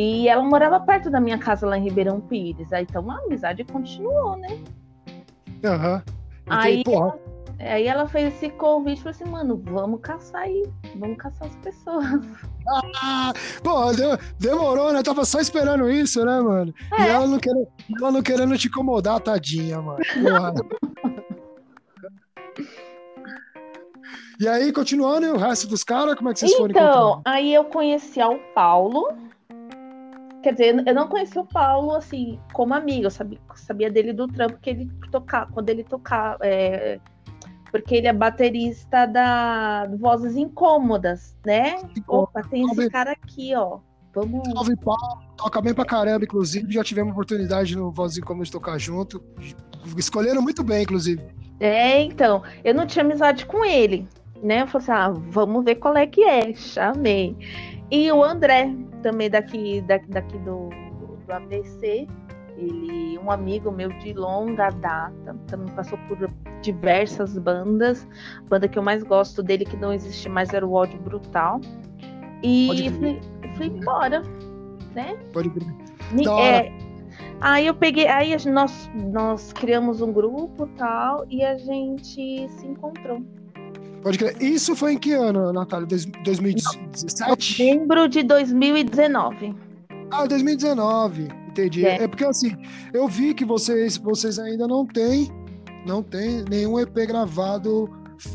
E 0.00 0.28
ela 0.28 0.44
morava 0.44 0.78
perto 0.78 1.10
da 1.10 1.18
minha 1.18 1.38
casa 1.38 1.66
lá 1.66 1.76
em 1.76 1.82
Ribeirão 1.82 2.20
Pires. 2.20 2.72
Aí 2.72 2.86
então 2.88 3.10
a 3.10 3.18
amizade 3.18 3.64
continuou, 3.64 4.36
né? 4.36 4.56
Aham. 5.64 5.94
Uhum. 5.94 6.02
Aí, 6.46 6.84
ela, 6.86 7.18
aí 7.58 7.86
ela 7.88 8.06
fez 8.06 8.32
esse 8.32 8.48
convite 8.48 9.00
e 9.00 9.02
falou 9.02 9.10
assim, 9.10 9.24
mano, 9.24 9.60
vamos 9.66 10.00
caçar 10.00 10.42
aí, 10.42 10.62
vamos 10.94 11.16
caçar 11.18 11.48
as 11.48 11.56
pessoas. 11.56 12.04
Ah, 13.02 13.32
pô, 13.64 13.74
demorou, 14.38 14.92
né? 14.92 15.02
Tava 15.02 15.24
só 15.24 15.40
esperando 15.40 15.90
isso, 15.90 16.24
né, 16.24 16.40
mano? 16.40 16.72
É. 16.92 17.02
E 17.02 17.08
ela 17.08 17.26
não, 17.26 17.38
querendo, 17.40 17.66
ela 17.98 18.12
não 18.12 18.22
querendo 18.22 18.56
te 18.56 18.68
incomodar, 18.68 19.18
tadinha, 19.18 19.82
mano. 19.82 19.98
e 24.38 24.46
aí, 24.46 24.72
continuando, 24.72 25.26
e 25.26 25.30
o 25.30 25.36
resto 25.36 25.66
dos 25.66 25.82
caras, 25.82 26.14
como 26.14 26.28
é 26.28 26.34
que 26.34 26.38
vocês 26.38 26.52
então, 26.52 26.68
foram 26.68 26.70
Então, 26.72 27.22
aí 27.24 27.52
eu 27.52 27.64
conheci 27.64 28.20
ao 28.20 28.38
Paulo, 28.54 29.27
Quer 30.48 30.52
dizer, 30.52 30.88
eu 30.88 30.94
não 30.94 31.08
conheci 31.08 31.38
o 31.38 31.44
Paulo 31.44 31.94
assim 31.94 32.38
como 32.54 32.72
amigo, 32.72 33.04
eu 33.04 33.10
sabia, 33.10 33.38
sabia 33.54 33.90
dele 33.90 34.14
do 34.14 34.26
trampo 34.26 34.56
que 34.56 34.70
ele 34.70 34.90
tocava, 35.12 35.52
quando 35.52 35.68
ele 35.68 35.84
tocava. 35.84 36.38
É, 36.40 36.98
porque 37.70 37.96
ele 37.96 38.06
é 38.06 38.14
baterista 38.14 39.04
da 39.04 39.86
Vozes 39.98 40.36
Incômodas, 40.36 41.36
né? 41.44 41.76
Opa, 42.06 42.42
tem 42.44 42.64
esse 42.64 42.88
cara 42.88 43.12
aqui, 43.12 43.54
ó. 43.54 43.80
Vamos. 44.14 44.48
Salve, 44.54 44.74
Paulo. 44.76 45.18
Toca 45.36 45.60
bem 45.60 45.74
pra 45.74 45.84
caramba, 45.84 46.24
inclusive. 46.24 46.72
Já 46.72 46.82
tivemos 46.82 47.12
oportunidade 47.12 47.76
no 47.76 47.90
Vozes 47.90 48.16
Incômodas 48.16 48.48
de 48.48 48.52
tocar 48.52 48.78
junto. 48.78 49.22
Escolheram 49.98 50.40
muito 50.40 50.64
bem, 50.64 50.82
inclusive. 50.82 51.22
É, 51.60 52.00
então, 52.00 52.42
eu 52.64 52.72
não 52.72 52.86
tinha 52.86 53.04
amizade 53.04 53.44
com 53.44 53.62
ele, 53.66 54.08
né? 54.42 54.62
Eu 54.62 54.66
falei 54.66 54.88
assim, 54.88 54.92
ah, 54.92 55.10
vamos 55.28 55.62
ver 55.62 55.74
qual 55.74 55.94
é 55.94 56.06
que 56.06 56.24
é. 56.24 56.54
Chamei. 56.54 57.36
E 57.90 58.10
o 58.12 58.22
André, 58.22 58.74
também 59.02 59.30
daqui, 59.30 59.80
daqui, 59.82 60.10
daqui 60.10 60.38
do, 60.38 60.68
do 61.26 61.32
ABC, 61.32 62.06
ele, 62.56 63.18
um 63.18 63.30
amigo 63.30 63.70
meu 63.70 63.88
de 63.98 64.12
longa 64.12 64.68
data, 64.70 65.36
também 65.46 65.72
passou 65.74 65.98
por 66.08 66.30
diversas 66.60 67.38
bandas. 67.38 68.06
A 68.38 68.48
banda 68.48 68.68
que 68.68 68.78
eu 68.78 68.82
mais 68.82 69.02
gosto 69.02 69.42
dele, 69.42 69.64
que 69.64 69.76
não 69.76 69.92
existe 69.92 70.28
mais, 70.28 70.52
era 70.52 70.66
o 70.66 70.72
Ódio 70.72 70.98
Brutal. 71.00 71.60
E 72.42 72.90
fui, 72.98 73.20
fui 73.56 73.66
embora, 73.66 74.22
né? 74.94 75.16
Pode 75.32 75.50
crer. 75.50 75.68
É, 76.40 76.72
aí 77.40 77.66
eu 77.66 77.74
peguei, 77.74 78.06
aí 78.08 78.34
nós, 78.46 78.90
nós 78.94 79.52
criamos 79.52 80.00
um 80.00 80.12
grupo 80.12 80.66
tal, 80.76 81.24
e 81.28 81.44
a 81.44 81.56
gente 81.56 82.48
se 82.48 82.66
encontrou. 82.66 83.22
Pode 84.08 84.18
crer. 84.18 84.42
Isso 84.42 84.74
foi 84.74 84.94
em 84.94 84.98
que 84.98 85.12
ano, 85.12 85.52
Natália? 85.52 85.86
2017? 85.86 87.62
Novembro 87.62 88.08
de 88.08 88.22
2019. 88.22 89.54
Ah, 90.10 90.24
2019. 90.24 91.28
Entendi. 91.50 91.84
É. 91.84 92.04
é. 92.04 92.08
porque 92.08 92.24
assim, 92.24 92.56
eu 92.94 93.06
vi 93.06 93.34
que 93.34 93.44
vocês, 93.44 93.98
vocês 93.98 94.38
ainda 94.38 94.66
não 94.66 94.86
têm, 94.86 95.28
não 95.86 96.02
tem 96.02 96.42
nenhum 96.48 96.80
EP 96.80 96.94
gravado 97.06 97.90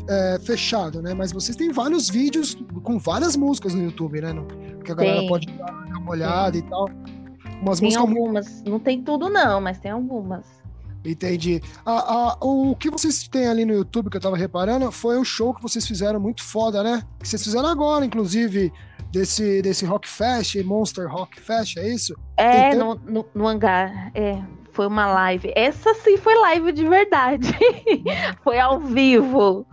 é, 0.08 0.38
fechado, 0.44 1.02
né? 1.02 1.12
Mas 1.12 1.32
vocês 1.32 1.56
têm 1.56 1.72
vários 1.72 2.08
vídeos 2.08 2.56
com 2.84 2.96
várias 2.96 3.34
músicas 3.34 3.74
no 3.74 3.82
YouTube, 3.82 4.20
né? 4.20 4.32
Que 4.84 4.92
a 4.92 4.94
galera 4.94 5.18
tem. 5.18 5.28
pode 5.28 5.46
dar 5.48 5.98
uma 5.98 6.10
olhada 6.12 6.52
tem. 6.52 6.60
e 6.60 6.70
tal. 6.70 6.88
Umas 7.60 7.80
tem 7.80 7.96
algumas, 7.96 8.48
muito... 8.48 8.70
não 8.70 8.78
tem 8.78 9.02
tudo 9.02 9.28
não, 9.28 9.60
mas 9.60 9.80
tem 9.80 9.90
algumas. 9.90 10.46
Entendi. 11.04 11.62
A, 11.84 11.92
a, 11.92 12.36
o 12.40 12.74
que 12.74 12.90
vocês 12.90 13.28
têm 13.28 13.46
ali 13.46 13.64
no 13.64 13.74
YouTube 13.74 14.08
que 14.08 14.16
eu 14.16 14.20
tava 14.20 14.36
reparando 14.36 14.90
foi 14.90 15.18
um 15.18 15.24
show 15.24 15.52
que 15.52 15.62
vocês 15.62 15.86
fizeram 15.86 16.18
muito 16.18 16.42
foda, 16.42 16.82
né? 16.82 17.02
Que 17.20 17.28
vocês 17.28 17.42
fizeram 17.42 17.68
agora, 17.68 18.04
inclusive, 18.04 18.72
desse, 19.12 19.60
desse 19.62 19.84
Rock 19.84 20.08
Fest, 20.08 20.56
Monster 20.64 21.08
Rock 21.10 21.40
Fest, 21.40 21.76
é 21.76 21.88
isso? 21.88 22.14
É, 22.36 22.74
no, 22.74 22.94
no, 22.94 23.26
no, 23.34 23.46
hangar. 23.46 24.10
É, 24.14 24.42
foi 24.72 24.86
uma 24.86 25.06
live. 25.06 25.52
Essa 25.54 25.94
sim 25.94 26.16
foi 26.16 26.34
live 26.34 26.72
de 26.72 26.86
verdade. 26.88 27.48
foi 28.42 28.58
ao 28.58 28.80
vivo. 28.80 29.66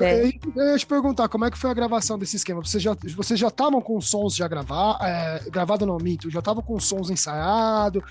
É. 0.00 0.28
Eu 0.54 0.72
ia 0.72 0.78
te 0.78 0.86
perguntar, 0.86 1.26
como 1.28 1.46
é 1.46 1.50
que 1.50 1.56
foi 1.56 1.70
a 1.70 1.74
gravação 1.74 2.18
desse 2.18 2.36
esquema? 2.36 2.62
Vocês 2.62 2.82
já 2.82 2.94
vocês 3.16 3.40
já 3.40 3.48
estavam 3.48 3.80
com 3.80 3.98
sons 4.00 4.36
já 4.36 4.46
gravar, 4.46 4.98
é, 5.00 5.48
gravado 5.50 5.86
no 5.86 5.96
mito? 5.96 6.30
Já 6.30 6.40
estavam 6.40 6.62
com 6.62 6.78
sons 6.78 7.08
ensaiados? 7.08 8.02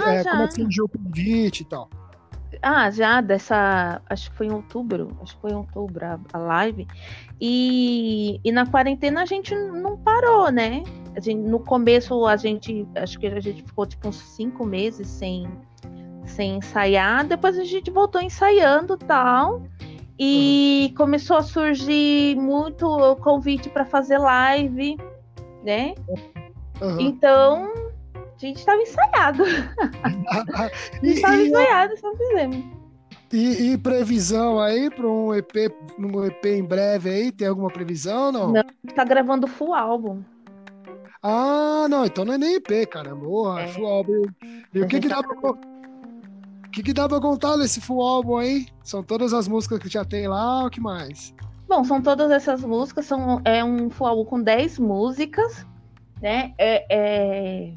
Ah, 0.00 0.12
é, 0.12 0.24
como 0.24 0.42
é 0.42 0.48
que 0.48 0.54
surgiu 0.54 0.84
o 0.84 0.88
convite 0.88 1.62
e 1.62 1.64
tal? 1.64 1.88
Ah, 2.62 2.88
já 2.90 3.20
dessa. 3.20 4.00
Acho 4.08 4.30
que 4.30 4.36
foi 4.36 4.46
em 4.46 4.52
outubro. 4.52 5.16
Acho 5.20 5.34
que 5.34 5.40
foi 5.40 5.50
em 5.50 5.56
outubro 5.56 6.06
a, 6.06 6.18
a 6.32 6.38
live. 6.38 6.86
E, 7.40 8.40
e 8.44 8.52
na 8.52 8.64
quarentena 8.64 9.22
a 9.22 9.26
gente 9.26 9.52
não 9.54 9.96
parou, 9.96 10.50
né? 10.50 10.84
A 11.16 11.20
gente, 11.20 11.40
no 11.40 11.58
começo 11.58 12.24
a 12.24 12.36
gente. 12.36 12.86
Acho 12.94 13.18
que 13.18 13.26
a 13.26 13.40
gente 13.40 13.64
ficou 13.64 13.84
tipo 13.84 14.08
uns 14.08 14.16
cinco 14.16 14.64
meses 14.64 15.08
sem, 15.08 15.48
sem 16.24 16.58
ensaiar. 16.58 17.26
Depois 17.26 17.58
a 17.58 17.64
gente 17.64 17.90
voltou 17.90 18.22
ensaiando 18.22 18.96
tal. 18.96 19.62
E 20.16 20.86
uhum. 20.90 20.96
começou 20.96 21.38
a 21.38 21.42
surgir 21.42 22.36
muito 22.36 22.86
o 22.86 23.16
convite 23.16 23.68
para 23.68 23.84
fazer 23.84 24.18
live, 24.18 24.96
né? 25.64 25.94
Uhum. 26.80 27.00
Então 27.00 27.81
gente 28.46 28.58
estava 28.58 28.82
ensaiado. 28.82 29.42
a 29.44 30.70
gente 31.02 31.16
estava 31.16 31.36
ensaiado, 31.42 31.96
só 31.98 32.14
fizemos. 32.16 32.82
E, 33.32 33.72
e, 33.72 33.78
previsão 33.78 34.60
aí 34.60 34.90
para 34.90 35.06
um 35.06 35.34
EP, 35.34 35.72
um 35.98 36.24
EP 36.24 36.44
em 36.44 36.62
breve 36.62 37.08
aí? 37.08 37.32
Tem 37.32 37.48
alguma 37.48 37.70
previsão 37.70 38.30
não? 38.30 38.52
Não, 38.52 38.62
tá 38.94 39.04
gravando 39.04 39.46
full 39.46 39.74
álbum. 39.74 40.22
Ah, 41.22 41.86
não, 41.88 42.04
então 42.04 42.26
não 42.26 42.34
é 42.34 42.38
nem 42.38 42.56
EP, 42.56 42.86
caramba. 42.90 43.24
Porra, 43.24 43.62
é. 43.62 43.68
full 43.68 43.86
álbum. 43.86 44.22
E 44.74 44.82
o 44.82 44.86
que 44.86 45.00
que, 45.00 45.08
dá 45.08 45.22
pra, 45.22 45.50
o 45.50 45.56
que 46.70 46.82
que 46.82 46.92
dá 46.92 47.08
pra 47.08 47.20
contar 47.20 47.56
desse 47.56 47.80
full 47.80 48.02
álbum 48.02 48.36
aí? 48.36 48.66
São 48.82 49.02
todas 49.02 49.32
as 49.32 49.48
músicas 49.48 49.78
que 49.78 49.88
já 49.88 50.04
tem 50.04 50.28
lá, 50.28 50.66
o 50.66 50.70
que 50.70 50.80
mais? 50.80 51.34
Bom, 51.66 51.84
são 51.84 52.02
todas 52.02 52.30
essas 52.30 52.62
músicas, 52.62 53.06
são, 53.06 53.40
é 53.46 53.64
um 53.64 53.88
full 53.88 54.08
álbum 54.08 54.24
com 54.26 54.42
10 54.42 54.78
músicas, 54.78 55.66
né? 56.20 56.52
É, 56.58 56.84
é, 56.90 57.72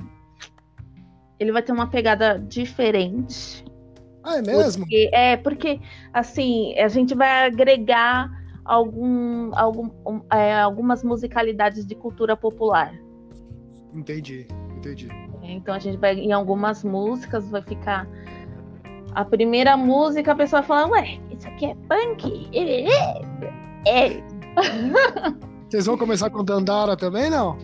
ele 1.39 1.51
vai 1.51 1.61
ter 1.61 1.71
uma 1.71 1.87
pegada 1.87 2.39
diferente. 2.39 3.63
Ah, 4.23 4.37
é 4.37 4.41
mesmo? 4.41 4.83
Porque, 4.83 5.09
é, 5.13 5.37
porque, 5.37 5.79
assim, 6.13 6.77
a 6.79 6.87
gente 6.87 7.13
vai 7.13 7.45
agregar 7.45 8.29
algum, 8.63 9.51
algum, 9.55 9.89
é, 10.31 10.59
algumas 10.59 11.03
musicalidades 11.03 11.85
de 11.85 11.93
cultura 11.93 12.35
popular. 12.35 12.93
Entendi, 13.93 14.47
entendi. 14.75 15.07
Então 15.43 15.75
a 15.75 15.79
gente 15.79 15.97
vai, 15.97 16.15
em 16.15 16.31
algumas 16.31 16.83
músicas, 16.83 17.49
vai 17.49 17.61
ficar. 17.61 18.07
A 19.13 19.23
primeira 19.23 19.77
música, 19.77 20.33
a 20.33 20.35
pessoa 20.35 20.61
fala, 20.61 20.87
ué, 20.89 21.19
isso 21.31 21.47
aqui 21.47 21.67
é 21.67 21.75
punk? 21.87 22.49
É. 22.53 22.89
é. 24.09 24.23
Vocês 25.69 25.85
vão 25.85 25.97
começar 25.97 26.29
com 26.29 26.43
Dandara 26.43 26.97
também, 26.97 27.29
não? 27.29 27.57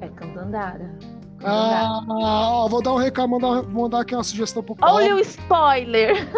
É, 0.00 0.08
com 0.08 0.32
Dandara. 0.32 0.90
Ah, 1.44 2.00
ó, 2.08 2.68
vou 2.68 2.82
dar 2.82 2.92
um 2.92 2.96
recado, 2.96 3.28
mandar, 3.28 3.62
mandar 3.64 4.00
aqui 4.00 4.14
uma 4.14 4.24
sugestão 4.24 4.62
pro 4.62 4.74
Paulo. 4.74 4.96
Olha 4.96 5.14
o 5.14 5.18
spoiler! 5.20 6.28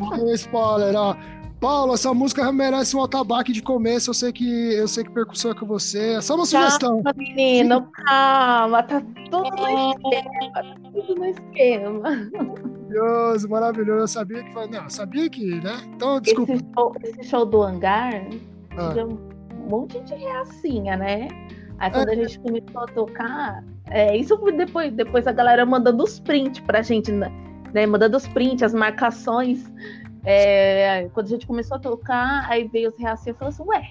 Olha 0.00 0.22
o 0.22 0.34
spoiler, 0.34 0.94
ó. 0.96 1.16
Paulo, 1.60 1.94
essa 1.94 2.12
música 2.12 2.52
merece 2.52 2.94
um 2.94 3.02
atabaque 3.02 3.50
de 3.50 3.62
começo. 3.62 4.10
Eu 4.10 4.14
sei 4.14 4.32
que 4.32 4.74
eu 4.74 4.86
sei 4.86 5.02
que 5.02 5.10
percussão 5.10 5.52
é 5.52 5.54
com 5.54 5.64
você. 5.64 6.14
É 6.14 6.20
só 6.20 6.34
uma 6.34 6.44
sugestão. 6.44 7.02
Calma, 7.02 7.14
menino, 7.16 7.88
calma. 7.90 8.82
Tá 8.82 9.00
tudo 9.30 9.50
no 9.50 9.90
esquema. 9.90 10.52
Tá 10.52 10.76
tudo 10.92 11.14
no 11.14 11.24
esquema. 11.24 12.00
Maravilhoso, 12.94 13.48
maravilhoso. 13.48 14.00
Eu 14.00 14.08
sabia 14.08 14.44
que. 14.44 14.54
Não, 14.54 14.84
eu 14.84 14.90
sabia 14.90 15.30
que, 15.30 15.54
né? 15.60 15.80
Então, 15.94 16.20
desculpa. 16.20 16.52
Esse 16.52 16.64
show, 16.74 16.94
esse 17.02 17.24
show 17.24 17.46
do 17.46 17.62
hangar 17.62 18.12
ah. 18.76 18.94
um 19.06 19.68
monte 19.70 19.98
de 20.00 20.14
reacinha, 20.14 20.98
né? 20.98 21.28
Aí 21.78 21.90
quando 21.90 22.08
a 22.08 22.14
gente 22.14 22.38
começou 22.38 22.82
a 22.82 22.86
tocar, 22.86 23.64
é, 23.86 24.16
isso 24.16 24.36
depois, 24.56 24.92
depois 24.92 25.26
a 25.26 25.32
galera 25.32 25.66
mandando 25.66 26.02
os 26.04 26.18
prints 26.20 26.60
pra 26.60 26.82
gente, 26.82 27.10
né? 27.12 27.30
né 27.72 27.86
mandando 27.86 28.16
os 28.16 28.26
prints, 28.28 28.62
as 28.62 28.74
marcações. 28.74 29.72
É, 30.24 31.08
quando 31.12 31.26
a 31.26 31.30
gente 31.30 31.46
começou 31.46 31.76
a 31.76 31.80
tocar, 31.80 32.46
aí 32.48 32.66
veio 32.68 32.88
os 32.88 32.98
reações 32.98 33.36
e 33.36 33.38
falou 33.38 33.50
assim, 33.50 33.64
ué, 33.66 33.84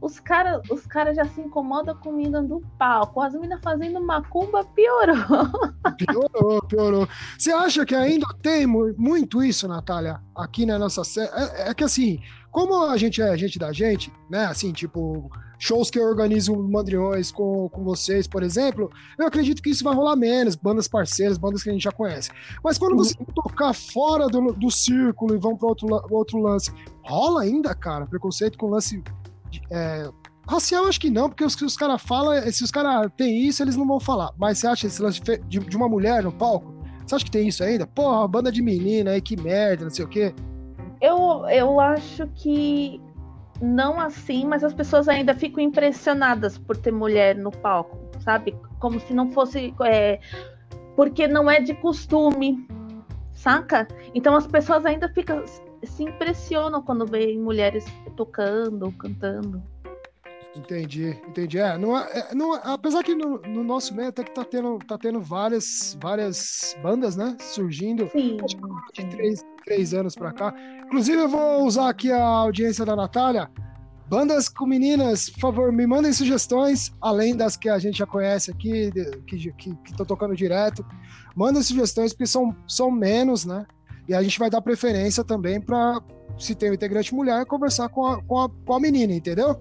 os 0.00 0.20
caras 0.20 0.60
os 0.70 0.86
cara 0.86 1.12
já 1.12 1.24
se 1.24 1.40
incomodam 1.40 1.96
com 1.96 2.12
mina 2.12 2.42
do 2.42 2.62
palco. 2.78 3.20
As 3.20 3.34
minas 3.34 3.60
fazendo 3.62 4.00
macumba 4.00 4.64
piorou. 4.64 5.16
Piorou, 5.98 6.62
piorou. 6.62 7.08
Você 7.36 7.50
acha 7.50 7.84
que 7.84 7.94
ainda 7.94 8.26
tem 8.40 8.66
muito 8.66 9.42
isso, 9.42 9.66
Natália, 9.66 10.20
aqui 10.36 10.64
na 10.64 10.78
nossa 10.78 11.02
série? 11.02 11.30
É, 11.32 11.70
é, 11.70 11.74
que 11.74 11.82
assim, 11.82 12.20
como 12.50 12.84
a 12.84 12.96
gente 12.96 13.20
é 13.20 13.36
gente 13.36 13.58
da 13.58 13.72
gente, 13.72 14.12
né? 14.30 14.46
Assim, 14.46 14.72
tipo, 14.72 15.30
shows 15.58 15.90
que 15.90 15.98
eu 15.98 16.04
organizo 16.04 16.56
mandriões 16.56 17.30
com, 17.30 17.68
com 17.68 17.84
vocês, 17.84 18.26
por 18.26 18.42
exemplo, 18.42 18.90
eu 19.18 19.26
acredito 19.26 19.62
que 19.62 19.70
isso 19.70 19.84
vai 19.84 19.94
rolar 19.94 20.16
menos, 20.16 20.54
bandas 20.54 20.88
parceiras, 20.88 21.36
bandas 21.36 21.62
que 21.62 21.68
a 21.68 21.72
gente 21.72 21.82
já 21.82 21.92
conhece. 21.92 22.30
Mas 22.62 22.78
quando 22.78 22.96
você 22.96 23.14
tocar 23.34 23.74
fora 23.74 24.28
do, 24.28 24.52
do 24.52 24.70
círculo 24.70 25.34
e 25.34 25.38
vão 25.38 25.56
para 25.56 25.68
outro, 25.68 25.88
outro 26.10 26.38
lance, 26.38 26.72
rola 27.02 27.42
ainda, 27.42 27.74
cara, 27.74 28.06
preconceito 28.06 28.56
com 28.56 28.68
lance. 28.68 29.02
É, 29.70 30.10
racial, 30.46 30.86
acho 30.86 31.00
que 31.00 31.10
não, 31.10 31.28
porque 31.28 31.44
os, 31.44 31.60
os 31.60 31.76
caras 31.76 32.00
falam, 32.00 32.40
se 32.50 32.64
os 32.64 32.70
caras 32.70 33.10
têm 33.16 33.46
isso, 33.46 33.62
eles 33.62 33.76
não 33.76 33.86
vão 33.86 34.00
falar. 34.00 34.32
Mas 34.38 34.58
você 34.58 34.66
acha 34.66 34.86
esse 34.86 35.02
lance 35.02 35.20
de, 35.20 35.58
de 35.58 35.76
uma 35.76 35.88
mulher 35.88 36.22
no 36.22 36.32
palco? 36.32 36.74
Você 37.06 37.14
acha 37.14 37.24
que 37.24 37.30
tem 37.30 37.48
isso 37.48 37.64
ainda? 37.64 37.86
Porra, 37.86 38.28
banda 38.28 38.52
de 38.52 38.60
menina 38.60 39.12
aí, 39.12 39.20
que 39.20 39.40
merda, 39.40 39.84
não 39.84 39.90
sei 39.90 40.04
o 40.04 40.08
quê. 40.08 40.34
Eu, 41.00 41.46
eu 41.48 41.80
acho 41.80 42.26
que 42.34 43.00
não 43.60 44.00
assim, 44.00 44.44
mas 44.44 44.62
as 44.62 44.72
pessoas 44.72 45.08
ainda 45.08 45.34
ficam 45.34 45.62
impressionadas 45.62 46.56
por 46.58 46.76
ter 46.76 46.92
mulher 46.92 47.36
no 47.36 47.50
palco, 47.50 47.98
sabe? 48.20 48.56
Como 48.78 49.00
se 49.00 49.12
não 49.12 49.30
fosse. 49.32 49.74
É, 49.84 50.20
porque 50.96 51.28
não 51.28 51.50
é 51.50 51.60
de 51.60 51.74
costume, 51.74 52.66
saca? 53.32 53.86
Então 54.14 54.34
as 54.34 54.46
pessoas 54.46 54.84
ainda 54.86 55.08
ficam. 55.08 55.44
se 55.82 56.02
impressionam 56.02 56.82
quando 56.82 57.06
veem 57.06 57.38
mulheres 57.38 57.84
tocando, 58.16 58.90
cantando. 58.92 59.62
Entendi, 60.56 61.16
entendi. 61.28 61.58
É, 61.58 61.78
não, 61.78 61.96
é, 61.96 62.34
não, 62.34 62.54
apesar 62.54 63.04
que 63.04 63.14
no, 63.14 63.38
no, 63.42 63.62
nosso 63.62 63.94
meio 63.94 64.08
até 64.08 64.24
que 64.24 64.32
tá 64.32 64.44
tendo, 64.44 64.78
tá 64.78 64.98
tendo 64.98 65.20
várias, 65.20 65.96
várias 66.00 66.76
bandas, 66.82 67.16
né? 67.16 67.36
Surgindo. 67.38 68.08
Sim. 68.10 68.38
De 68.92 69.06
três, 69.06 69.44
três 69.68 69.92
anos 69.92 70.14
pra 70.14 70.32
cá. 70.32 70.54
Inclusive, 70.86 71.18
eu 71.18 71.28
vou 71.28 71.66
usar 71.66 71.90
aqui 71.90 72.10
a 72.10 72.24
audiência 72.24 72.84
da 72.86 72.96
Natália. 72.96 73.50
Bandas 74.08 74.48
com 74.48 74.64
meninas, 74.64 75.28
por 75.28 75.40
favor, 75.40 75.70
me 75.70 75.86
mandem 75.86 76.10
sugestões, 76.14 76.90
além 76.98 77.36
das 77.36 77.58
que 77.58 77.68
a 77.68 77.78
gente 77.78 77.98
já 77.98 78.06
conhece 78.06 78.50
aqui, 78.50 78.90
que 79.26 79.36
estão 79.84 80.06
tocando 80.06 80.34
direto. 80.34 80.84
Mandem 81.36 81.62
sugestões, 81.62 82.14
porque 82.14 82.26
são, 82.26 82.56
são 82.66 82.90
menos, 82.90 83.44
né? 83.44 83.66
E 84.08 84.14
a 84.14 84.22
gente 84.22 84.38
vai 84.38 84.48
dar 84.48 84.62
preferência 84.62 85.22
também 85.22 85.60
para, 85.60 86.00
se 86.38 86.54
tem 86.54 86.70
um 86.70 86.74
integrante 86.74 87.14
mulher, 87.14 87.44
conversar 87.44 87.90
com 87.90 88.06
a, 88.06 88.22
com 88.22 88.40
a, 88.40 88.48
com 88.48 88.72
a 88.72 88.80
menina, 88.80 89.12
entendeu? 89.12 89.60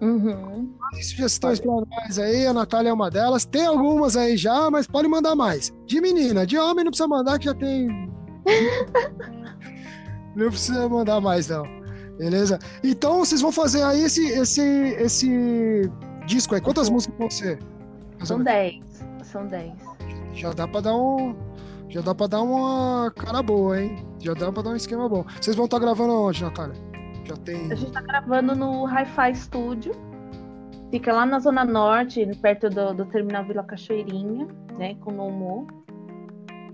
Uhum. 0.00 0.74
Tem 0.92 1.02
sugestões 1.02 1.60
para 1.60 1.70
nós 1.70 2.18
aí, 2.18 2.46
a 2.46 2.54
Natália 2.54 2.88
é 2.88 2.92
uma 2.92 3.10
delas. 3.10 3.44
Tem 3.44 3.66
algumas 3.66 4.16
aí 4.16 4.38
já, 4.38 4.70
mas 4.70 4.86
pode 4.86 5.06
mandar 5.06 5.34
mais. 5.34 5.70
De 5.84 6.00
menina, 6.00 6.46
de 6.46 6.56
homem 6.56 6.84
não 6.84 6.90
precisa 6.90 7.08
mandar, 7.08 7.38
que 7.38 7.44
já 7.44 7.54
tem. 7.54 7.88
Não 10.36 10.48
precisa 10.48 10.88
mandar 10.88 11.20
mais, 11.20 11.48
não. 11.48 11.64
Beleza? 12.18 12.58
Então 12.82 13.18
vocês 13.18 13.40
vão 13.40 13.52
fazer 13.52 13.82
aí 13.82 14.02
esse, 14.02 14.26
esse, 14.26 14.62
esse 14.62 15.90
disco 16.26 16.54
aí. 16.54 16.60
Quantas 16.60 16.88
músicas 16.88 17.18
vão 17.18 17.30
ser? 17.30 17.58
São 18.24 18.42
10. 18.42 19.04
São 19.22 19.46
10. 19.46 19.72
Já 20.32 20.52
dá 20.52 20.66
pra 20.66 20.80
dar 20.80 20.96
um. 20.96 21.34
Já 21.88 22.00
dá 22.00 22.14
pra 22.14 22.26
dar 22.26 22.42
uma 22.42 23.12
cara 23.14 23.42
boa, 23.42 23.80
hein? 23.80 24.04
Já 24.18 24.34
dá 24.34 24.50
pra 24.50 24.62
dar 24.62 24.70
um 24.70 24.76
esquema 24.76 25.08
bom. 25.08 25.24
Vocês 25.40 25.54
vão 25.54 25.66
estar 25.66 25.78
gravando 25.78 26.12
onde, 26.14 26.42
Natália? 26.42 26.74
Já 27.24 27.36
tem. 27.36 27.70
A 27.70 27.74
gente 27.74 27.92
tá 27.92 28.00
gravando 28.00 28.54
no 28.54 28.84
Hi-Fi 28.86 29.34
Studio. 29.34 29.92
Fica 30.90 31.12
lá 31.12 31.26
na 31.26 31.38
Zona 31.38 31.64
Norte, 31.64 32.24
perto 32.40 32.70
do, 32.70 32.94
do 32.94 33.04
Terminal 33.06 33.44
Vila 33.44 33.64
Cachoeirinha, 33.64 34.46
né? 34.78 34.94
Com 35.00 35.12
o 35.12 35.14
Nomu. 35.14 35.66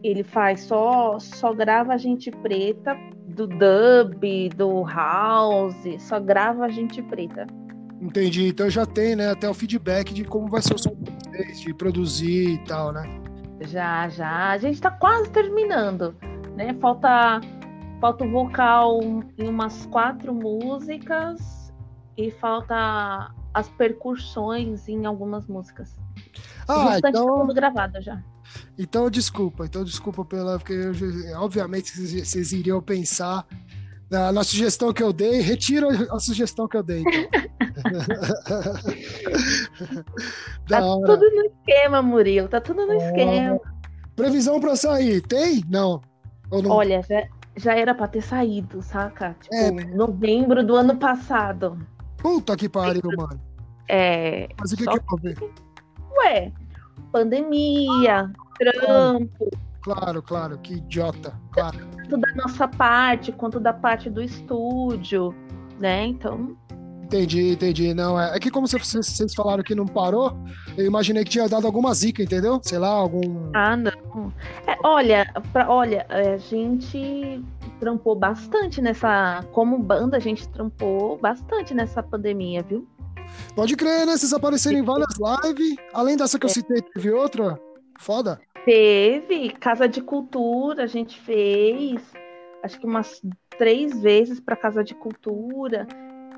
Ele 0.02 0.23
faz 0.23 0.62
só, 0.62 1.18
só 1.18 1.52
grava 1.52 1.97
gente 1.97 2.30
preta, 2.30 2.97
do 3.26 3.47
dub, 3.47 4.49
do 4.56 4.85
house, 4.85 5.85
só 6.00 6.18
grava 6.18 6.68
gente 6.68 7.00
preta. 7.02 7.47
Entendi. 8.00 8.49
Então 8.49 8.68
já 8.68 8.85
tem, 8.85 9.14
né? 9.14 9.30
Até 9.30 9.49
o 9.49 9.54
feedback 9.54 10.12
de 10.12 10.25
como 10.25 10.49
vai 10.49 10.61
ser 10.61 10.75
o 10.75 10.78
som 10.78 10.94
de 10.94 11.12
vocês, 11.12 11.61
de 11.61 11.73
produzir 11.73 12.54
e 12.54 12.59
tal, 12.64 12.92
né? 12.92 13.04
Já, 13.61 14.09
já. 14.09 14.50
A 14.50 14.59
gente 14.59 14.80
tá 14.80 14.90
quase 14.90 15.30
terminando, 15.30 16.14
né? 16.56 16.75
Falta, 16.80 17.40
falta 18.00 18.25
o 18.25 18.30
vocal 18.30 19.00
em 19.38 19.49
umas 19.49 19.87
quatro 19.87 20.35
músicas 20.35 21.73
e 22.16 22.30
falta 22.32 23.32
as 23.54 23.68
percussões 23.68 24.88
em 24.88 25.06
algumas 25.06 25.47
músicas. 25.47 25.97
Ah, 26.66 26.90
restante 26.90 27.02
tá 27.02 27.09
então. 27.11 27.38
tudo 27.40 27.54
gravado 27.54 28.00
já. 28.02 28.21
Então, 28.78 29.11
desculpa, 29.11 29.64
então 29.64 29.85
desculpa 29.85 30.25
pela. 30.25 30.59
Porque 30.59 30.73
eu, 30.73 30.92
obviamente 31.40 31.97
vocês 31.99 32.52
iriam 32.52 32.80
pensar 32.82 33.47
na, 34.11 34.32
na 34.32 34.44
sugestão 34.44 34.92
que 34.92 35.02
eu 35.02 35.12
dei. 35.12 35.40
Retiro 35.40 35.88
a 36.14 36.18
sugestão 36.18 36.68
que 36.68 36.76
eu 36.76 36.82
dei. 36.82 37.00
Então. 37.00 37.23
Tá 40.68 40.85
hora. 40.85 41.06
tudo 41.06 41.30
no 41.30 41.44
esquema, 41.47 42.02
Murilo. 42.02 42.49
Tá 42.49 42.61
tudo 42.61 42.87
no 42.87 42.94
esquema. 42.94 43.61
Previsão 44.14 44.61
pra 44.61 44.76
sair? 44.76 45.21
Tem? 45.23 45.62
Não. 45.68 46.00
Não? 46.50 46.71
Olha, 46.71 47.02
já, 47.02 47.26
já 47.56 47.75
era 47.75 47.94
pra 47.94 48.06
ter 48.06 48.23
saído, 48.23 48.82
saca? 48.82 49.35
Tipo, 49.40 49.54
É, 49.54 49.71
novembro 49.94 50.64
do 50.64 50.76
ano 50.76 50.97
passado. 50.97 51.78
Puta 52.18 52.56
que 52.56 52.68
pariu, 52.68 53.02
mano. 53.16 53.40
É. 53.88 54.49
Mas 54.61 54.73
o 54.73 54.76
que, 54.76 54.85
Só 54.85 54.92
que 54.92 54.99
eu 54.99 55.04
vou 55.09 55.18
ver? 55.18 55.37
Ué, 56.18 56.52
pandemia, 57.12 58.33
trampo, 58.59 59.50
Claro, 59.83 60.23
claro, 60.23 60.59
que 60.59 60.75
idiota. 60.75 61.38
Claro. 61.52 61.78
tanto 61.97 62.16
da 62.16 62.35
nossa 62.37 62.69
parte 62.69 63.33
quanto 63.33 63.59
da 63.59 63.73
parte 63.73 64.09
do 64.09 64.23
estúdio, 64.23 65.35
né? 65.81 66.07
Então, 66.07 66.57
Entendi, 67.12 67.52
entendi. 67.52 67.92
Não, 67.92 68.19
é, 68.19 68.35
é 68.35 68.40
que 68.40 68.50
como 68.50 68.66
vocês, 68.66 68.87
vocês 68.87 69.35
falaram 69.35 69.62
que 69.62 69.75
não 69.75 69.85
parou, 69.85 70.35
eu 70.78 70.87
imaginei 70.87 71.25
que 71.25 71.31
tinha 71.31 71.47
dado 71.47 71.66
alguma 71.66 71.92
zica, 71.92 72.23
entendeu? 72.23 72.59
Sei 72.62 72.78
lá, 72.78 72.88
algum. 72.88 73.50
ah, 73.52 73.76
não. 73.76 74.33
É, 74.66 74.78
olha, 74.83 75.31
pra, 75.52 75.71
olha, 75.71 76.07
é, 76.09 76.33
a 76.33 76.38
gente 76.38 77.45
trampou 77.78 78.16
bastante 78.16 78.81
nessa. 78.81 79.45
Como 79.52 79.78
banda, 79.78 80.16
a 80.16 80.21
gente 80.21 80.49
trampou 80.49 81.19
bastante 81.19 81.75
nessa 81.75 82.02
pandemia, 82.02 82.63
viu? 82.63 82.89
Pode 83.54 83.76
crer, 83.76 84.06
né? 84.06 84.16
Vocês 84.16 84.32
apareceram 84.32 84.78
em 84.78 84.84
várias 84.84 85.14
lives. 85.18 85.76
Além 85.92 86.16
dessa 86.16 86.38
que 86.38 86.47
eu 86.47 86.50
citei, 86.50 86.80
teve 86.82 87.10
outra. 87.10 87.58
Foda. 87.99 88.40
Teve 88.64 89.50
Casa 89.50 89.88
de 89.88 90.00
Cultura, 90.00 90.84
a 90.84 90.86
gente 90.86 91.21
fez, 91.21 92.00
acho 92.62 92.78
que 92.78 92.86
umas 92.86 93.21
três 93.58 94.00
vezes 94.00 94.40
para 94.40 94.56
Casa 94.56 94.82
de 94.82 94.95
Cultura. 94.95 95.86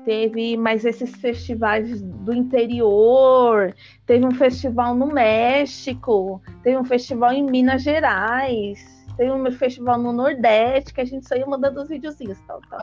Teve 0.05 0.55
mais 0.55 0.85
esses 0.85 1.15
festivais 1.15 2.01
do 2.01 2.31
interior. 2.31 3.73
Teve 4.05 4.23
um 4.25 4.31
festival 4.31 4.93
no 4.93 5.07
México. 5.07 6.39
Teve 6.61 6.77
um 6.77 6.85
festival 6.85 7.33
em 7.33 7.43
Minas 7.43 7.81
Gerais. 7.81 8.94
Teve 9.17 9.31
um 9.31 9.51
festival 9.51 9.97
no 9.97 10.11
Nordeste 10.11 10.93
que 10.93 11.01
a 11.01 11.05
gente 11.05 11.27
só 11.27 11.35
ia 11.35 11.45
mandando 11.45 11.81
os 11.81 11.89
videozinhos. 11.89 12.37
Tal, 12.47 12.59
tal. 12.69 12.79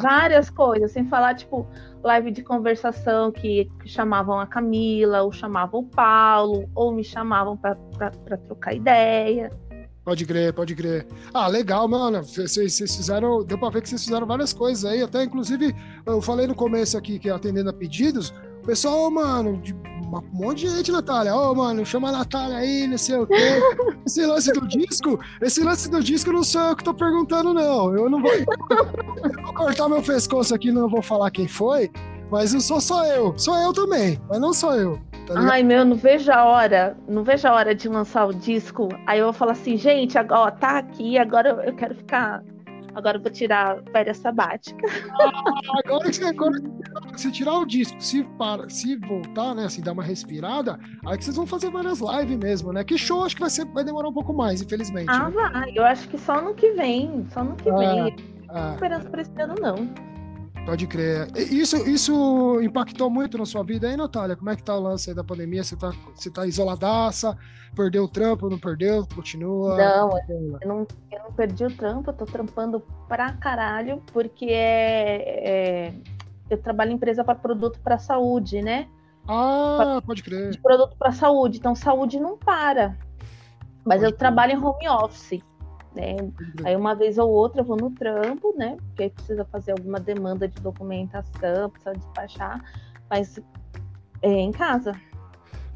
Várias 0.00 0.48
coisas, 0.50 0.92
sem 0.92 1.06
falar, 1.06 1.34
tipo, 1.34 1.66
live 2.02 2.30
de 2.30 2.42
conversação 2.42 3.30
que, 3.30 3.70
que 3.82 3.88
chamavam 3.88 4.40
a 4.40 4.46
Camila, 4.46 5.22
ou 5.22 5.32
chamavam 5.32 5.80
o 5.80 5.84
Paulo, 5.84 6.68
ou 6.74 6.92
me 6.92 7.04
chamavam 7.04 7.56
para 7.56 7.76
trocar 8.46 8.74
ideia. 8.74 9.50
Pode 10.08 10.24
crer, 10.24 10.54
pode 10.54 10.74
crer. 10.74 11.06
Ah, 11.34 11.48
legal, 11.48 11.86
mano. 11.86 12.22
Vocês 12.22 12.54
vocês 12.54 12.96
fizeram. 12.96 13.44
Deu 13.44 13.58
pra 13.58 13.68
ver 13.68 13.82
que 13.82 13.90
vocês 13.90 14.02
fizeram 14.02 14.26
várias 14.26 14.54
coisas 14.54 14.90
aí. 14.90 15.02
Até, 15.02 15.22
inclusive, 15.22 15.76
eu 16.06 16.22
falei 16.22 16.46
no 16.46 16.54
começo 16.54 16.96
aqui 16.96 17.18
que 17.18 17.28
atendendo 17.28 17.68
a 17.68 17.74
pedidos. 17.74 18.32
O 18.62 18.66
pessoal, 18.66 19.10
mano, 19.10 19.60
de 19.60 19.74
um 20.16 20.22
monte 20.32 20.66
de 20.66 20.68
gente, 20.76 20.90
Natália. 20.90 21.34
Ô, 21.34 21.54
mano, 21.54 21.84
chama 21.84 22.08
a 22.08 22.12
Natália 22.12 22.56
aí, 22.58 22.86
não 22.86 22.96
sei 22.98 23.16
o 23.18 23.26
quê. 23.26 23.34
Esse 24.06 24.24
lance 24.24 24.52
do 24.52 24.66
disco, 24.66 25.18
esse 25.42 25.62
lance 25.62 25.90
do 25.90 26.02
disco 26.02 26.32
não 26.32 26.42
sou 26.42 26.62
eu 26.62 26.76
que 26.76 26.82
tô 26.84 26.94
perguntando, 26.94 27.52
não. 27.52 27.94
Eu 27.94 28.08
não 28.08 28.22
vou. 28.22 28.32
Eu 28.32 29.42
vou 29.42 29.52
cortar 29.54 29.88
meu 29.88 30.02
pescoço 30.02 30.54
aqui, 30.54 30.72
não 30.72 30.88
vou 30.88 31.02
falar 31.02 31.30
quem 31.30 31.46
foi. 31.46 31.90
Mas 32.30 32.52
não 32.52 32.60
sou 32.60 32.80
só 32.80 33.04
eu. 33.06 33.34
Sou 33.36 33.54
eu 33.56 33.72
também, 33.72 34.18
mas 34.28 34.38
não 34.40 34.52
sou 34.52 34.74
eu. 34.74 34.98
Tá? 35.26 35.34
Ai, 35.50 35.62
meu, 35.62 35.84
não 35.84 35.96
vejo 35.96 36.30
a 36.32 36.44
hora, 36.44 36.96
não 37.06 37.22
vejo 37.22 37.46
a 37.46 37.52
hora 37.54 37.74
de 37.74 37.86
lançar 37.88 38.26
o 38.26 38.32
disco. 38.34 38.88
Aí 39.06 39.18
eu 39.18 39.26
vou 39.26 39.32
falar 39.34 39.52
assim, 39.52 39.76
gente, 39.76 40.16
agora 40.16 40.40
ó, 40.40 40.50
tá 40.50 40.78
aqui, 40.78 41.18
agora 41.18 41.50
eu- 41.50 41.60
eu 41.60 41.74
quero 41.74 41.94
ficar. 41.94 42.42
Agora 42.98 43.16
eu 43.16 43.22
vou 43.22 43.30
tirar 43.30 43.80
férias 43.92 44.16
sabática. 44.16 44.84
Agora 45.84 46.10
que 46.10 46.16
você, 46.16 46.24
agora 46.24 46.60
que 47.12 47.20
você 47.20 47.30
tirar 47.30 47.58
o 47.58 47.64
disco, 47.64 48.00
se, 48.00 48.24
para, 48.36 48.68
se 48.68 48.96
voltar, 48.96 49.54
né, 49.54 49.66
assim, 49.66 49.80
dar 49.80 49.92
uma 49.92 50.02
respirada, 50.02 50.76
aí 51.06 51.16
que 51.16 51.24
vocês 51.24 51.36
vão 51.36 51.46
fazer 51.46 51.70
várias 51.70 52.00
lives 52.00 52.36
mesmo, 52.36 52.72
né? 52.72 52.82
Que 52.82 52.98
show 52.98 53.22
acho 53.24 53.36
que 53.36 53.40
vai, 53.40 53.50
ser, 53.50 53.66
vai 53.66 53.84
demorar 53.84 54.08
um 54.08 54.12
pouco 54.12 54.32
mais, 54.32 54.60
infelizmente. 54.60 55.08
Ah, 55.10 55.30
né? 55.30 55.30
vai. 55.30 55.72
Eu 55.76 55.84
acho 55.84 56.08
que 56.08 56.18
só 56.18 56.40
no 56.42 56.54
que 56.54 56.72
vem. 56.72 57.24
Só 57.30 57.44
no 57.44 57.54
que 57.54 57.70
Ah, 57.70 57.76
vem. 57.76 57.98
Não 58.00 58.10
Ah, 58.48 58.68
tô 58.70 58.74
esperando 58.74 59.10
pra 59.10 59.22
esse 59.22 59.40
ano, 59.40 59.54
não. 59.60 59.76
Pode 60.68 60.86
crer. 60.86 61.28
Isso, 61.50 61.76
isso 61.88 62.60
impactou 62.60 63.08
muito 63.08 63.38
na 63.38 63.46
sua 63.46 63.62
vida 63.64 63.88
aí, 63.88 63.96
Natália? 63.96 64.36
Como 64.36 64.50
é 64.50 64.56
que 64.56 64.62
tá 64.62 64.76
o 64.76 64.80
lance 64.80 65.08
aí 65.08 65.16
da 65.16 65.24
pandemia? 65.24 65.64
Você 65.64 65.74
tá, 65.76 65.92
você 66.14 66.30
tá 66.30 66.46
isoladaça? 66.46 67.36
Perdeu 67.74 68.04
o 68.04 68.08
trampo, 68.08 68.50
não 68.50 68.58
perdeu? 68.58 69.06
Continua? 69.14 69.76
Não, 69.76 70.10
eu 70.28 70.68
não, 70.68 70.86
eu 71.10 71.18
não 71.24 71.32
perdi 71.32 71.64
o 71.64 71.70
trampo, 71.74 72.10
eu 72.10 72.14
tô 72.14 72.26
trampando 72.26 72.82
pra 73.08 73.32
caralho, 73.32 74.02
porque 74.12 74.46
é, 74.46 75.86
é- 75.88 75.94
eu 76.50 76.58
trabalho 76.58 76.90
em 76.92 76.94
empresa 76.94 77.24
para 77.24 77.34
produto 77.34 77.78
para 77.80 77.98
saúde, 77.98 78.60
né? 78.60 78.88
Ah, 79.26 80.02
pode 80.04 80.22
crer. 80.22 80.50
De 80.50 80.58
produto 80.58 80.96
para 80.98 81.12
saúde, 81.12 81.58
então 81.58 81.74
saúde 81.74 82.20
não 82.20 82.36
para. 82.36 82.96
Mas 83.84 84.00
Pode 84.00 84.04
eu 84.04 84.10
crer. 84.10 84.18
trabalho 84.18 84.52
em 84.52 84.62
home 84.62 84.88
office, 84.88 85.40
né? 85.98 86.16
Aí 86.64 86.76
uma 86.76 86.94
vez 86.94 87.18
ou 87.18 87.28
outra 87.28 87.60
eu 87.60 87.64
vou 87.64 87.76
no 87.76 87.90
trampo, 87.90 88.54
né? 88.56 88.76
Porque 88.88 89.02
aí 89.04 89.10
precisa 89.10 89.44
fazer 89.46 89.72
alguma 89.72 89.98
demanda 89.98 90.46
de 90.46 90.60
documentação, 90.62 91.68
precisa 91.70 91.92
despachar, 91.94 92.64
mas 93.10 93.40
é 94.22 94.30
em 94.30 94.52
casa. 94.52 94.92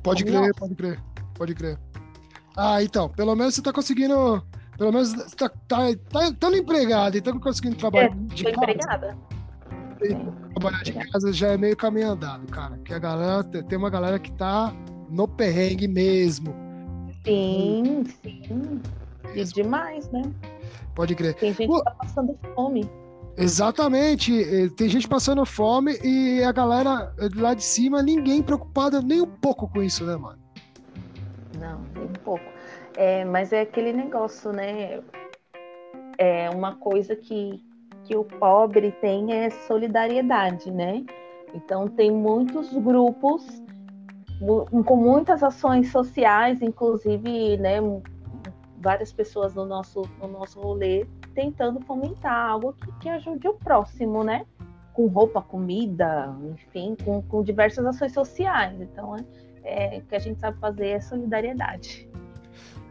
Pode 0.03 0.25
crer, 0.25 0.41
office. 0.41 0.59
pode 0.59 0.75
crer, 0.75 1.01
pode 1.35 1.55
crer. 1.55 1.79
Ah, 2.57 2.83
então, 2.83 3.09
pelo 3.09 3.35
menos 3.35 3.55
você 3.55 3.63
tá 3.63 3.73
conseguindo. 3.73 4.45
Pelo 4.79 4.93
menos 4.93 5.13
você 5.13 5.37
tá, 5.37 5.49
tá, 5.49 5.79
tá, 6.11 6.29
estando 6.29 6.57
empregado 6.57 7.17
e 7.17 7.21
tá 7.21 7.33
conseguindo 7.39 7.77
trabalhar 7.77 8.11
de 8.11 8.45
Tô 8.45 8.51
casa. 8.53 8.63
empregada. 8.63 9.19
Trabalhar 10.55 10.83
de 10.83 10.93
casa 10.93 11.33
já 11.33 11.49
é 11.49 11.57
meio 11.57 11.77
caminho 11.77 12.11
andado, 12.11 12.47
cara. 12.47 12.79
Que 12.79 12.95
a 12.95 12.99
galera, 12.99 13.45
tem 13.45 13.79
uma 13.79 13.91
galera 13.91 14.19
que 14.19 14.33
tá 14.33 14.75
no 15.11 15.29
perrengue 15.29 15.87
mesmo. 15.87 16.55
Sim, 17.25 18.05
sim. 18.23 18.83
E 19.35 19.45
demais, 19.45 20.11
né? 20.11 20.23
Pode 20.95 21.15
crer. 21.15 21.35
Tem 21.35 21.53
gente 21.53 21.67
Pô. 21.67 21.79
que 21.79 21.85
tá 21.85 21.91
passando 21.93 22.39
fome. 22.55 22.91
Exatamente. 23.37 24.43
eh, 24.43 24.69
Tem 24.77 24.89
gente 24.89 25.09
passando 25.09 25.45
fome 25.47 25.99
e 26.05 26.43
a 26.45 26.53
galera 26.53 27.15
lá 27.35 27.55
de 27.55 27.63
cima, 27.63 28.03
ninguém 28.03 28.43
preocupada 28.43 29.01
nem 29.01 29.23
um 29.23 29.27
pouco 29.27 29.69
com 29.69 29.83
isso, 29.83 30.05
né, 30.05 30.17
mano? 30.17 30.39
Não, 31.59 31.81
nem 31.95 32.05
um 32.05 32.13
pouco. 32.25 32.45
É, 32.97 33.25
mas 33.25 33.53
é 33.53 33.63
aquele 33.63 33.93
negócio, 33.93 34.53
né? 34.53 35.01
É 36.19 36.51
uma 36.51 36.77
coisa 36.77 37.17
que, 37.17 37.63
que 38.05 38.15
o 38.15 38.25
pobre 38.25 38.93
tem 39.01 39.33
é 39.33 39.49
solidariedade, 39.49 40.71
né? 40.71 41.03
Então 41.55 41.89
tem 41.89 42.11
muitos 42.11 42.71
grupos 42.73 43.47
com 44.85 44.97
muitas 44.97 45.43
ações 45.43 45.91
sociais, 45.93 46.61
inclusive, 46.63 47.57
né, 47.59 47.77
várias 48.83 49.13
pessoas 49.13 49.55
no 49.55 49.65
nosso, 49.65 50.03
no 50.21 50.29
nosso 50.29 50.61
rolê 50.61 51.07
tentando 51.35 51.81
fomentar 51.81 52.51
algo 52.51 52.75
que, 52.75 52.93
que 53.01 53.09
ajude 53.09 53.49
o 53.49 53.55
próximo, 53.55 54.23
né? 54.23 54.45
Com 54.93 55.07
roupa, 55.07 55.41
comida, 55.41 56.35
enfim, 56.53 56.97
com, 57.03 57.23
com 57.23 57.43
diversas 57.43 57.85
ações 57.87 58.13
sociais. 58.13 58.79
Então, 58.81 59.17
é, 59.63 59.97
é, 59.97 59.99
o 59.99 60.03
que 60.03 60.15
a 60.15 60.19
gente 60.19 60.39
sabe 60.39 60.59
fazer 60.59 60.89
é 60.89 61.01
solidariedade. 61.01 62.09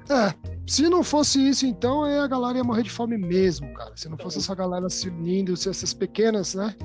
É, 0.09 0.33
se 0.65 0.89
não 0.89 1.03
fosse 1.03 1.47
isso, 1.47 1.65
então, 1.65 2.03
a 2.03 2.27
galera 2.27 2.57
ia 2.57 2.63
morrer 2.63 2.83
de 2.83 2.89
fome 2.89 3.17
mesmo, 3.17 3.71
cara. 3.75 3.91
Se 3.95 4.09
não 4.09 4.17
fosse 4.17 4.39
essa 4.39 4.55
galera 4.55 4.89
se 4.89 5.09
unindo, 5.09 5.55
se 5.55 5.69
essas 5.69 5.93
pequenas, 5.93 6.55
né? 6.55 6.75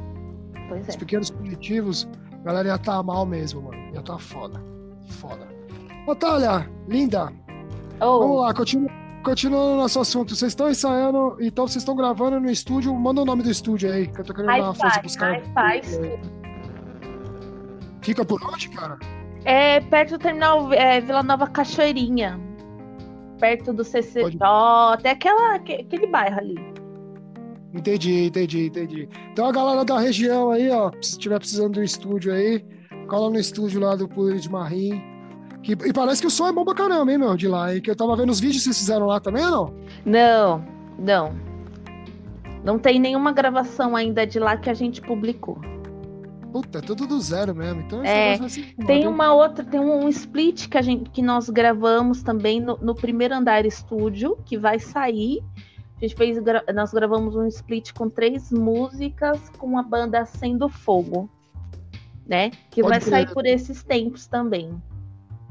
Pois 0.68 0.86
Os 0.86 0.94
é. 0.94 0.98
pequenos 0.98 1.30
coletivos, 1.30 2.08
a 2.32 2.44
galera 2.44 2.68
ia 2.68 2.74
estar 2.74 3.02
mal 3.02 3.24
mesmo, 3.24 3.62
mano. 3.62 3.94
Ia 3.94 4.00
estar 4.00 4.18
foda. 4.18 4.62
Foda. 5.08 5.48
Natália, 6.06 6.70
linda, 6.88 7.32
vamos 7.98 8.26
Oh, 8.37 8.40
lá, 8.42 8.54
continu... 8.54 8.88
continuando 9.24 9.72
o 9.72 9.76
nosso 9.76 10.00
assunto. 10.00 10.35
Vocês 10.35 10.52
estão 10.52 10.70
ensaiando, 10.70 11.37
então 11.40 11.66
vocês 11.66 11.82
estão 11.82 11.96
gravando 11.96 12.38
no 12.40 12.50
estúdio. 12.50 12.94
Manda 12.94 13.22
o 13.22 13.24
nome 13.24 13.42
do 13.42 13.50
estúdio 13.50 13.92
aí, 13.92 14.06
que 14.09 14.20
eu 14.20 14.24
tô 14.24 14.35
querendo 14.35 14.48
dar 14.48 14.62
uma 14.62 14.74
força 14.74 15.00
pros 15.00 15.16
caras. 15.16 15.42
Fica 18.02 18.24
por 18.24 18.40
onde, 18.44 18.68
cara? 18.70 18.98
É 19.44 19.80
perto 19.80 20.11
do 20.12 20.18
terminal 20.18 20.72
é, 20.72 21.00
Vila 21.00 21.22
Nova 21.22 21.46
Cachoeirinha. 21.46 22.38
Perto 23.40 23.72
do 23.72 23.85
CCJ, 23.85 24.38
até 24.92 25.11
aquela, 25.11 25.56
aque- 25.56 25.85
aquele 25.87 26.06
bairro 26.06 26.38
ali. 26.38 26.56
Entendi, 27.74 28.24
entendi, 28.26 28.66
entendi. 28.68 29.09
Então 29.32 29.46
a 29.46 29.52
galera 29.52 29.85
da 29.85 29.98
região 29.98 30.50
aí, 30.50 30.70
ó, 30.70 30.90
se 31.02 31.11
estiver 31.12 31.38
precisando 31.38 31.72
do 31.74 31.82
estúdio 31.82 32.32
aí, 32.32 32.64
cola 33.09 33.28
no 33.28 33.38
estúdio 33.38 33.80
lá 33.80 33.94
do 33.94 34.09
Puri 34.09 34.40
de 34.40 34.50
Marim. 34.50 35.02
Que... 35.66 35.72
E 35.72 35.92
parece 35.92 36.20
que 36.20 36.29
o 36.29 36.31
som 36.31 36.46
é 36.46 36.52
bom 36.52 36.64
pra 36.64 36.74
caramba, 36.74 37.11
hein, 37.11 37.18
meu, 37.18 37.37
de 37.37 37.48
lá, 37.48 37.74
hein? 37.74 37.81
Que 37.83 37.90
eu 37.90 37.96
tava 37.96 38.14
vendo 38.14 38.31
os 38.31 38.38
vídeos 38.38 38.59
que 38.59 38.64
vocês 38.64 38.79
fizeram 38.79 39.07
lá 39.07 39.18
também, 39.18 39.44
ou 39.44 39.50
não? 39.50 39.74
Não, 40.05 40.64
não. 40.96 41.33
Não 42.62 42.79
tem 42.79 43.00
nenhuma 43.00 43.33
gravação 43.33 43.96
ainda 43.96 44.24
de 44.24 44.38
lá 44.38 44.57
que 44.57 44.70
a 44.70 44.74
gente 44.74 45.00
publicou. 45.00 45.59
Puta, 46.52 46.79
é 46.79 46.81
tudo 46.81 47.07
do 47.07 47.20
zero 47.20 47.52
mesmo. 47.52 47.81
Então 47.83 48.02
É, 48.05 48.38
Tem 48.87 49.09
uma 49.09 49.35
outra, 49.35 49.64
tem 49.64 49.81
um 49.81 50.09
split 50.09 50.68
que, 50.68 50.79
a 50.79 50.83
gente, 50.83 51.11
que 51.11 51.20
nós 51.20 51.50
gravamos 51.50 52.22
também 52.22 52.61
no, 52.61 52.76
no 52.79 52.94
primeiro 52.94 53.35
andar 53.35 53.66
estúdio, 53.66 54.38
que 54.44 54.57
vai 54.57 54.79
sair. 54.79 55.42
A 55.96 56.00
gente 56.00 56.14
fez, 56.14 56.38
gra- 56.38 56.64
nós 56.72 56.92
gravamos 56.92 57.35
um 57.35 57.46
split 57.46 57.92
com 57.92 58.09
três 58.09 58.52
músicas 58.52 59.50
com 59.59 59.76
a 59.79 59.83
banda 59.83 60.24
Sendo 60.24 60.68
Fogo, 60.68 61.29
né? 62.26 62.50
Que 62.70 62.83
Pode 62.83 62.92
vai 62.92 63.00
sair 63.00 63.33
por 63.35 63.44
esses 63.46 63.83
tempos 63.83 64.26
também. 64.26 64.81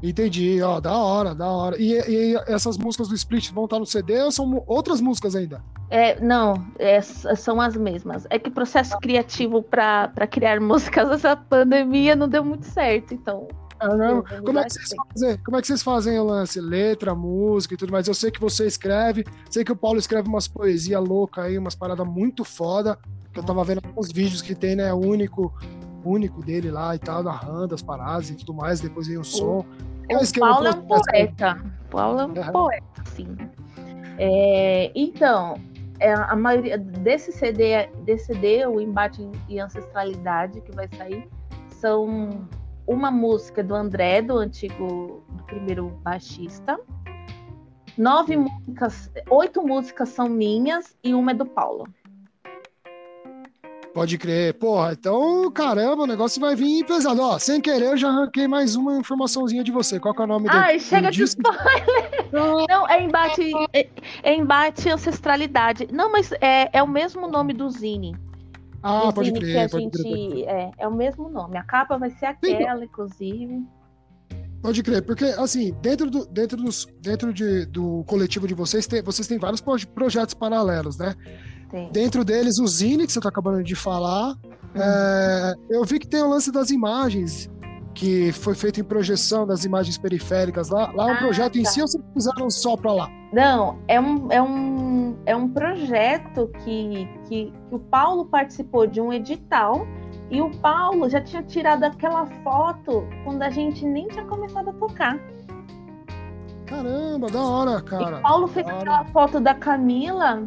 Entendi, 0.09 0.61
ó, 0.61 0.79
da 0.79 0.95
hora, 0.97 1.33
da 1.33 1.47
hora. 1.47 1.81
E, 1.81 1.93
e 1.93 2.35
essas 2.47 2.77
músicas 2.77 3.07
do 3.07 3.15
Split 3.15 3.51
vão 3.51 3.65
estar 3.65 3.79
no 3.79 3.85
CD 3.85 4.21
ou 4.21 4.31
são 4.31 4.63
outras 4.67 5.01
músicas 5.01 5.35
ainda? 5.35 5.63
É, 5.89 6.19
não, 6.19 6.65
é, 6.77 7.01
são 7.01 7.59
as 7.59 7.75
mesmas. 7.75 8.25
É 8.29 8.37
que 8.37 8.49
o 8.49 8.51
processo 8.51 8.97
criativo 8.99 9.63
para 9.63 10.27
criar 10.29 10.59
músicas 10.61 11.09
essa 11.09 11.35
pandemia 11.35 12.15
não 12.15 12.27
deu 12.27 12.43
muito 12.43 12.65
certo, 12.65 13.13
então. 13.13 13.47
Ah, 13.79 13.89
não. 13.89 14.21
vamos 14.21 14.45
Como 14.45 14.59
é, 14.59 14.63
que 14.63 14.73
vocês 14.73 14.89
fazem, 14.95 15.37
como 15.43 15.57
é 15.57 15.61
que 15.61 15.67
vocês 15.67 15.83
fazem 15.83 16.19
o 16.19 16.23
lance? 16.23 16.61
Letra, 16.61 17.13
música 17.13 17.73
e 17.73 17.77
tudo 17.77 17.91
mais. 17.91 18.07
Eu 18.07 18.13
sei 18.13 18.31
que 18.31 18.39
você 18.39 18.65
escreve, 18.65 19.25
sei 19.49 19.63
que 19.63 19.71
o 19.71 19.75
Paulo 19.75 19.99
escreve 19.99 20.27
umas 20.27 20.47
poesias 20.47 21.03
loucas 21.03 21.45
aí, 21.45 21.57
umas 21.57 21.75
paradas 21.75 22.07
muito 22.07 22.43
foda. 22.43 22.97
Que 23.33 23.39
eu 23.39 23.43
tava 23.43 23.63
vendo 23.65 23.81
alguns 23.85 24.11
vídeos 24.11 24.41
que 24.41 24.55
tem, 24.55 24.77
né? 24.77 24.93
Único, 24.93 25.53
único 26.09 26.41
dele 26.41 26.71
lá 26.71 26.95
e 26.95 26.99
tal, 26.99 27.23
narrando 27.23 27.75
as 27.75 27.81
paradas 27.81 28.29
e 28.29 28.35
tudo 28.35 28.53
mais. 28.53 28.79
Depois 28.79 29.07
vem 29.07 29.17
o 29.17 29.23
som. 29.23 29.63
Qual 29.63 29.65
é 30.09 30.17
O 30.17 30.21
esquema 30.21 30.49
Paulo 30.49 30.67
é 30.67 30.71
um 30.71 30.81
poeta. 30.81 31.63
O 31.85 31.89
Paulo 31.89 32.19
é 32.19 32.25
um 32.25 32.51
poeta, 32.51 33.03
sim. 33.05 33.35
É, 34.17 34.91
então, 34.95 35.55
é, 35.99 36.13
a 36.13 36.35
maioria 36.35 36.77
desse 36.77 37.31
CD, 37.31 37.87
desse 38.03 38.27
CD, 38.27 38.65
o 38.65 38.79
Embate 38.79 39.29
e 39.49 39.59
Ancestralidade, 39.59 40.61
que 40.61 40.71
vai 40.71 40.87
sair, 40.95 41.27
são 41.69 42.47
uma 42.87 43.09
música 43.09 43.63
do 43.63 43.73
André, 43.73 44.21
do 44.21 44.37
antigo, 44.37 45.23
do 45.29 45.43
primeiro 45.43 45.89
baixista. 46.03 46.79
Nove 47.97 48.35
músicas, 48.35 49.11
oito 49.29 49.65
músicas 49.65 50.09
são 50.09 50.27
minhas 50.27 50.97
e 51.03 51.13
uma 51.13 51.31
é 51.31 51.33
do 51.33 51.45
Paulo. 51.45 51.87
Pode 53.95 54.17
crer. 54.17 54.53
Porra, 54.55 54.91
então, 54.91 55.49
caramba, 55.49 56.03
o 56.03 56.05
negócio 56.05 56.41
vai 56.41 56.53
vir 56.53 56.86
pesado. 56.86 57.21
Ó, 57.21 57.39
sem 57.39 57.62
querer, 57.62 57.86
eu 57.91 57.97
já 57.97 58.10
arranquei 58.10 58.45
mais 58.45 58.75
uma 58.75 58.97
informaçãozinha 58.97 59.63
de 59.63 59.71
você. 59.71 60.01
Qual 60.01 60.13
que 60.13 60.21
é 60.21 60.25
o 60.25 60.27
nome 60.27 60.49
do, 60.49 60.51
Ai, 60.53 60.75
do 60.75 60.84
chega 60.84 61.10
de 61.10 61.17
disco? 61.19 61.41
spoiler! 61.41 62.27
Não, 62.34 62.89
é 62.89 63.01
embate, 63.01 63.53
é, 63.71 63.88
é 64.21 64.36
embate 64.36 64.89
ancestralidade. 64.89 65.88
Não, 65.93 66.12
mas 66.12 66.29
é, 66.41 66.69
é 66.77 66.84
o 66.84 66.88
mesmo 66.89 67.25
nome 67.29 67.53
do 67.53 67.69
Zine. 67.69 68.17
Ah, 68.84 69.05
do 69.05 69.13
pode 69.13 69.29
Zine 69.29 69.39
que 69.39 69.45
crer, 69.45 69.65
a 69.65 69.69
pode 69.69 69.89
crer. 69.89 70.03
Gente. 70.03 70.43
É, 70.45 70.71
é 70.77 70.88
o 70.89 70.93
mesmo 70.93 71.29
nome. 71.29 71.58
A 71.58 71.63
capa 71.63 71.97
vai 71.97 72.10
ser 72.10 72.25
aquela, 72.25 72.84
inclusive. 72.84 73.63
Pode 74.62 74.84
crer, 74.84 75.03
porque 75.05 75.23
assim, 75.23 75.73
dentro 75.81 76.10
do, 76.12 76.25
dentro 76.25 76.58
dos, 76.58 76.86
dentro 76.99 77.31
de, 77.31 77.65
do 77.67 78.03
coletivo 78.05 78.45
de 78.45 78.53
vocês, 78.53 78.86
tem, 78.88 79.01
vocês 79.01 79.25
têm 79.25 79.38
vários 79.38 79.62
proje- 79.62 79.88
projetos 79.88 80.34
paralelos, 80.34 80.97
né? 80.97 81.15
Dentro 81.91 82.23
deles, 82.23 82.60
o 82.60 82.67
Zine, 82.67 83.06
que 83.06 83.12
você 83.13 83.19
tá 83.19 83.30
acabando 83.30 83.63
de 83.63 83.75
falar. 83.75 84.30
Uhum. 84.75 84.82
É, 84.82 85.54
eu 85.69 85.84
vi 85.84 85.99
que 85.99 86.08
tem 86.08 86.21
o 86.21 86.30
lance 86.30 86.51
das 86.51 86.69
imagens, 86.69 87.49
que 87.93 88.32
foi 88.34 88.56
feito 88.56 88.80
em 88.80 88.84
projeção 88.84 89.45
das 89.47 89.63
imagens 89.65 89.97
periféricas 89.97 90.69
lá. 90.69 90.91
Lá 90.93 91.10
é 91.10 91.12
um 91.13 91.15
Ah, 91.15 91.17
projeto 91.19 91.58
em 91.58 91.63
tá. 91.63 91.69
si 91.69 91.82
ou 91.82 91.88
vocês 91.88 92.04
fizeram 92.13 92.49
só 92.49 92.75
pra 92.78 92.91
lá? 92.93 93.10
Não, 93.34 93.78
é 93.88 93.99
um, 93.99 94.32
é 94.32 94.41
um, 94.41 95.17
é 95.25 95.36
um 95.36 95.47
projeto 95.49 96.49
que, 96.63 97.08
que, 97.28 97.51
que 97.51 97.54
o 97.75 97.80
Paulo 97.80 98.25
participou 98.25 98.86
de 98.88 98.99
um 99.01 99.12
edital. 99.12 99.86
E 100.32 100.41
o 100.41 100.49
Paulo 100.58 101.08
já 101.10 101.21
tinha 101.21 101.43
tirado 101.43 101.84
aquela 101.84 102.25
foto 102.43 103.08
quando 103.23 103.41
a 103.43 103.49
gente 103.49 103.86
nem 103.86 104.08
tinha 104.08 104.25
começado 104.25 104.69
a 104.69 104.73
tocar. 104.73 105.19
Caramba, 106.65 107.28
da 107.30 107.41
hora, 107.41 107.78
E 107.80 107.82
cara. 107.84 108.17
o 108.17 108.21
Paulo 108.21 108.47
fez 108.47 108.65
aquela 108.67 109.06
foto 109.06 109.39
da 109.39 109.54
Camila 109.54 110.43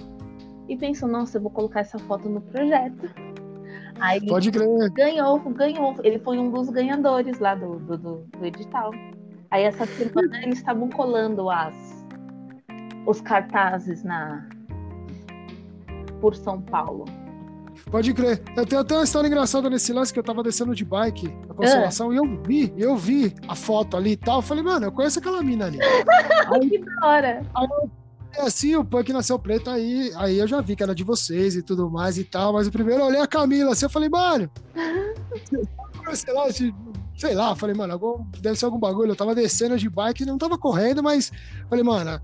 e 0.68 0.76
pensou, 0.76 1.08
nossa, 1.08 1.38
eu 1.38 1.42
vou 1.42 1.50
colocar 1.50 1.80
essa 1.80 1.98
foto 1.98 2.28
no 2.28 2.40
projeto. 2.40 3.10
Aí 4.00 4.24
Pode 4.26 4.50
crer. 4.52 4.66
ganhou, 4.92 5.40
ganhou. 5.50 5.94
Ele 6.04 6.18
foi 6.20 6.38
um 6.38 6.50
dos 6.50 6.68
ganhadores 6.68 7.38
lá 7.40 7.54
do, 7.54 7.78
do, 7.78 7.96
do- 7.98 8.44
edital. 8.46 8.92
Aí 9.50 9.64
essa 9.64 9.86
semana 9.86 10.38
eles 10.44 10.58
estavam 10.58 10.88
colando 10.88 11.50
as, 11.50 11.74
os 13.06 13.20
cartazes 13.20 14.04
na 14.04 14.46
por 16.20 16.34
São 16.36 16.60
Paulo. 16.60 17.04
Pode 17.90 18.12
crer. 18.12 18.42
Eu 18.56 18.66
tenho 18.66 18.82
até 18.82 18.94
uma 18.94 19.04
história 19.04 19.26
engraçada 19.28 19.70
nesse 19.70 19.92
lance 19.92 20.12
que 20.12 20.18
eu 20.18 20.22
tava 20.22 20.42
descendo 20.42 20.74
de 20.74 20.84
bike, 20.84 21.32
a 21.48 21.54
consolação, 21.54 22.12
e 22.12 22.16
eu 22.16 22.42
vi, 22.42 22.72
eu 22.76 22.96
vi 22.96 23.32
a 23.48 23.54
foto 23.54 23.96
ali 23.96 24.12
e 24.12 24.16
tal. 24.16 24.38
Eu 24.38 24.42
falei, 24.42 24.62
mano, 24.62 24.86
eu 24.86 24.92
conheço 24.92 25.18
aquela 25.20 25.42
mina 25.42 25.66
ali. 25.66 25.78
aí, 26.52 26.68
Que 26.70 26.78
da 26.78 27.06
hora! 27.06 27.42
É 28.34 28.42
assim, 28.42 28.76
o 28.76 28.84
punk 28.84 29.12
nasceu 29.12 29.38
preto, 29.38 29.68
aí, 29.70 30.12
aí 30.16 30.38
eu 30.38 30.46
já 30.46 30.60
vi 30.60 30.76
que 30.76 30.82
era 30.82 30.94
de 30.94 31.02
vocês 31.04 31.56
e 31.56 31.62
tudo 31.62 31.90
mais 31.90 32.18
e 32.18 32.24
tal. 32.24 32.52
Mas 32.52 32.66
o 32.66 32.70
primeiro 32.72 33.00
eu 33.02 33.06
olhei 33.06 33.20
a 33.20 33.26
Camila 33.26 33.72
assim, 33.72 33.86
eu 33.86 33.90
falei, 33.90 34.08
mano, 34.08 34.50
sei 36.14 36.32
lá, 36.34 36.46
sei 37.16 37.34
lá, 37.34 37.54
falei, 37.56 37.74
mano, 37.74 37.92
algum- 37.92 38.24
deve 38.40 38.56
ser 38.58 38.64
algum 38.66 38.78
bagulho. 38.78 39.12
Eu 39.12 39.16
tava 39.16 39.34
descendo 39.34 39.76
de 39.76 39.88
bike, 39.88 40.24
não 40.24 40.38
tava 40.38 40.56
correndo, 40.58 41.02
mas 41.02 41.30
falei, 41.68 41.84
mano, 41.84 42.20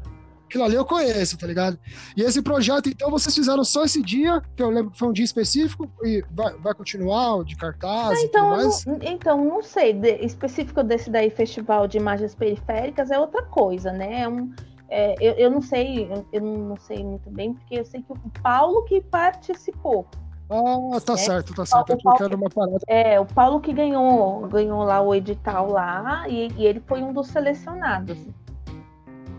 aquilo 0.46 0.64
ali 0.64 0.74
eu 0.76 0.84
conheço, 0.84 1.36
tá 1.36 1.46
ligado? 1.46 1.78
E 2.16 2.22
esse 2.22 2.40
projeto, 2.40 2.88
então, 2.88 3.10
vocês 3.10 3.34
fizeram 3.34 3.64
só 3.64 3.84
esse 3.84 4.00
dia, 4.02 4.40
que 4.56 4.62
eu 4.62 4.70
lembro 4.70 4.92
que 4.92 4.98
foi 4.98 5.08
um 5.08 5.12
dia 5.12 5.24
específico, 5.24 5.90
e 6.04 6.22
vai, 6.30 6.56
vai 6.58 6.74
continuar 6.74 7.42
de 7.44 7.56
cartaz 7.56 8.18
e 8.22 8.28
tudo 8.28 8.28
Então, 8.28 8.56
não, 8.86 8.98
então, 9.02 9.44
não 9.44 9.62
sei. 9.62 9.92
De- 9.92 10.24
específico 10.24 10.82
desse 10.82 11.10
daí, 11.10 11.28
Festival 11.30 11.88
de 11.88 11.96
Imagens 11.98 12.34
Periféricas, 12.34 13.10
é 13.10 13.18
outra 13.18 13.42
coisa, 13.42 13.90
né? 13.92 14.20
É 14.22 14.28
um, 14.28 14.52
é, 14.88 15.14
eu, 15.20 15.32
eu 15.34 15.50
não 15.50 15.60
sei, 15.62 16.10
eu, 16.12 16.26
eu 16.32 16.40
não 16.40 16.76
sei 16.76 17.02
muito 17.04 17.30
bem, 17.30 17.54
porque 17.54 17.74
eu 17.76 17.84
sei 17.84 18.02
que 18.02 18.12
o 18.12 18.18
Paulo 18.42 18.82
que 18.84 19.00
participou. 19.00 20.06
Ah, 20.50 21.00
tá 21.00 21.14
É, 21.14 21.16
certo, 21.16 21.54
tá 21.54 21.64
certo. 21.64 21.90
É 21.92 21.94
o 21.94 22.02
Paulo- 22.02 22.24
era 22.24 22.36
uma 22.36 22.50
parada. 22.50 22.78
É, 22.86 23.18
o 23.20 23.24
Paulo 23.26 23.60
que 23.60 23.72
ganhou, 23.72 24.46
ganhou 24.48 24.82
lá 24.84 25.00
o 25.00 25.14
edital 25.14 25.70
lá, 25.70 26.28
e, 26.28 26.48
e 26.56 26.66
ele 26.66 26.80
foi 26.86 27.02
um 27.02 27.12
dos 27.12 27.28
selecionados. 27.28 28.18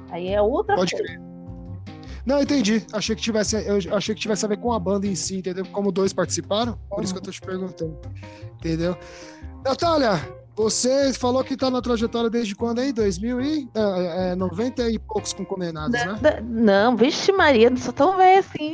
Aí 0.10 0.29
é 0.29 0.41
outra 0.41 0.75
Pode 0.75 0.91
coisa. 0.95 1.25
Não, 2.25 2.41
entendi. 2.41 2.84
Achei 2.91 3.15
que 3.15 3.21
tivesse, 3.21 3.55
eu 3.67 3.77
achei 3.95 4.15
que 4.15 4.21
tivesse 4.21 4.43
a 4.45 4.47
ver 4.49 4.58
com 4.58 4.73
a 4.73 4.79
banda 4.79 5.05
em 5.05 5.13
si, 5.13 5.38
entendeu? 5.38 5.63
Como 5.71 5.91
dois 5.91 6.12
participaram, 6.12 6.75
por 6.89 7.03
isso 7.03 7.13
que 7.13 7.19
eu 7.19 7.23
tô 7.23 7.29
te 7.31 7.39
perguntando. 7.39 7.95
Entendeu? 8.58 8.97
Natália, 9.63 10.13
você 10.56 11.12
falou 11.13 11.44
que 11.44 11.58
tá 11.58 11.70
na 11.70 11.82
trajetória 11.82 12.30
desde 12.30 12.56
quando 12.56 12.80
aí? 12.80 12.94
2000 12.94 13.41
e 13.41 13.70
é, 13.76 14.32
é, 14.32 14.36
90 14.36 14.89
e 14.89 14.98
poucos 15.00 15.34
com 15.34 15.44
condenados, 15.46 15.91
né? 15.91 16.18
Não, 16.44 16.96
vixe 16.96 17.32
Maria, 17.32 17.70
não 17.70 17.78
sou 17.78 17.91
tão 17.94 18.15
velha 18.15 18.39
assim. 18.39 18.74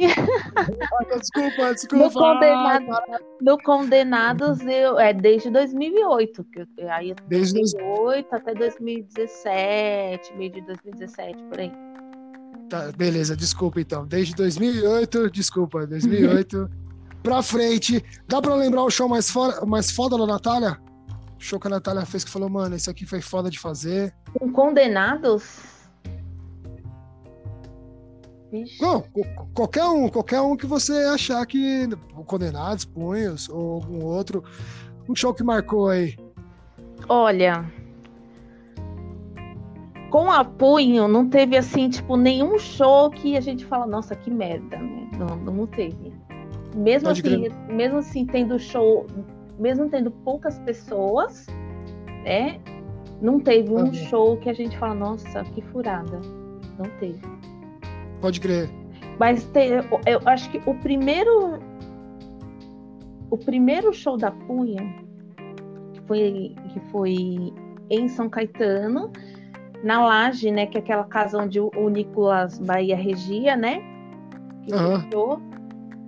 Ah, 0.56 1.18
desculpa, 1.18 1.74
desculpa. 1.74 2.06
No 2.06 2.12
condenado, 2.12 2.86
no 3.42 3.58
Condenados, 3.64 4.60
eu, 4.62 5.00
é 5.00 5.14
desde 5.14 5.50
2008. 5.50 6.44
Que 6.46 6.60
eu, 6.78 6.92
aí 6.92 7.16
Desde 7.28 7.54
dois- 7.56 7.74
2008 7.74 8.36
até 8.36 8.54
2017, 8.54 10.34
meio 10.38 10.52
de 10.52 10.62
2017, 10.62 11.44
por 11.46 11.60
aí. 11.60 11.72
Tá, 12.70 12.92
beleza, 12.96 13.36
desculpa 13.36 13.82
então. 13.82 14.06
Desde 14.06 14.34
2008, 14.36 15.30
desculpa, 15.32 15.86
2008 15.88 16.70
pra 17.24 17.42
frente. 17.42 18.04
Dá 18.28 18.42
pra 18.42 18.56
lembrar 18.56 18.84
o 18.84 18.90
show 18.90 19.10
mais 19.10 19.30
foda, 19.30 19.66
mais 19.66 19.92
foda 19.92 20.18
da 20.18 20.26
Natália? 20.26 20.78
Show 21.42 21.60
que 21.60 21.68
a 21.68 21.72
Natália 21.72 22.06
fez 22.06 22.24
que 22.24 22.30
falou, 22.30 22.50
mano, 22.50 22.76
isso 22.76 22.90
aqui 22.90 23.06
foi 23.06 23.20
foda 23.20 23.50
de 23.50 23.60
fazer. 23.60 24.14
Com 24.38 24.52
condenados? 24.52 25.60
Vixe. 28.52 28.82
Não, 28.82 29.04
qualquer 29.54 29.86
um, 29.86 30.08
qualquer 30.08 30.40
um 30.42 30.56
que 30.56 30.66
você 30.66 30.94
achar 31.06 31.44
que. 31.46 31.90
Condenados, 32.28 32.86
Punhos, 32.86 33.50
ou 33.50 33.74
algum 33.76 34.06
outro. 34.06 34.44
Um 35.10 35.16
show 35.16 35.34
que 35.34 35.44
marcou 35.44 35.90
aí. 35.90 36.16
Olha, 37.10 37.66
com 40.12 40.30
apunho 40.30 41.08
não 41.08 41.28
teve 41.28 41.58
assim, 41.58 41.90
tipo, 41.90 42.16
nenhum 42.18 42.60
show 42.60 43.10
que 43.10 43.36
a 43.36 43.42
gente 43.42 43.66
fala, 43.66 43.88
nossa, 43.88 44.16
que 44.16 44.30
merda, 44.30 44.78
né? 44.78 45.10
Não, 45.18 45.38
não 45.38 45.66
teve. 45.66 46.14
Mesmo 46.76 47.08
Pode 47.08 47.22
assim, 47.22 47.50
mesmo 47.68 47.98
assim, 47.98 48.26
tendo 48.26 48.60
show, 48.60 49.08
mesmo 49.62 49.88
tendo 49.90 50.10
poucas 50.12 50.58
pessoas, 50.60 51.46
né? 52.26 52.60
Não 53.22 53.40
teve 53.40 53.70
um 53.72 53.86
Uhum. 53.86 53.94
show 53.94 54.38
que 54.38 54.50
a 54.50 54.54
gente 54.54 54.76
fala, 54.78 54.96
nossa, 54.96 55.44
que 55.44 55.62
furada. 55.62 56.20
Não 56.78 56.90
teve. 57.00 57.22
Pode 58.20 58.40
crer. 58.42 58.70
Mas 59.20 59.44
te- 59.46 59.68
eu, 59.68 59.84
eu 60.08 60.20
acho 60.26 60.50
que 60.50 60.58
o 60.68 60.74
primeiro. 60.80 61.60
O 63.30 63.38
primeiro 63.38 63.94
show 63.94 64.18
da 64.18 64.32
Punha 64.32 64.82
que 65.94 66.02
foi, 66.08 66.56
que 66.74 66.80
foi 66.92 67.54
em 67.90 68.08
São 68.10 68.28
Caetano, 68.28 69.12
na 69.84 70.04
Laje, 70.06 70.52
né? 70.52 70.66
Que 70.66 70.78
é 70.78 70.82
aquela 70.82 71.04
casa 71.06 71.38
onde 71.42 71.60
o, 71.60 71.70
o 71.78 71.88
Nicolas 71.90 72.58
Bahia 72.60 72.96
regia, 72.96 73.56
né? 73.56 73.82
Que 74.64 74.74
Aham. 74.74 75.02
fechou. 75.02 75.40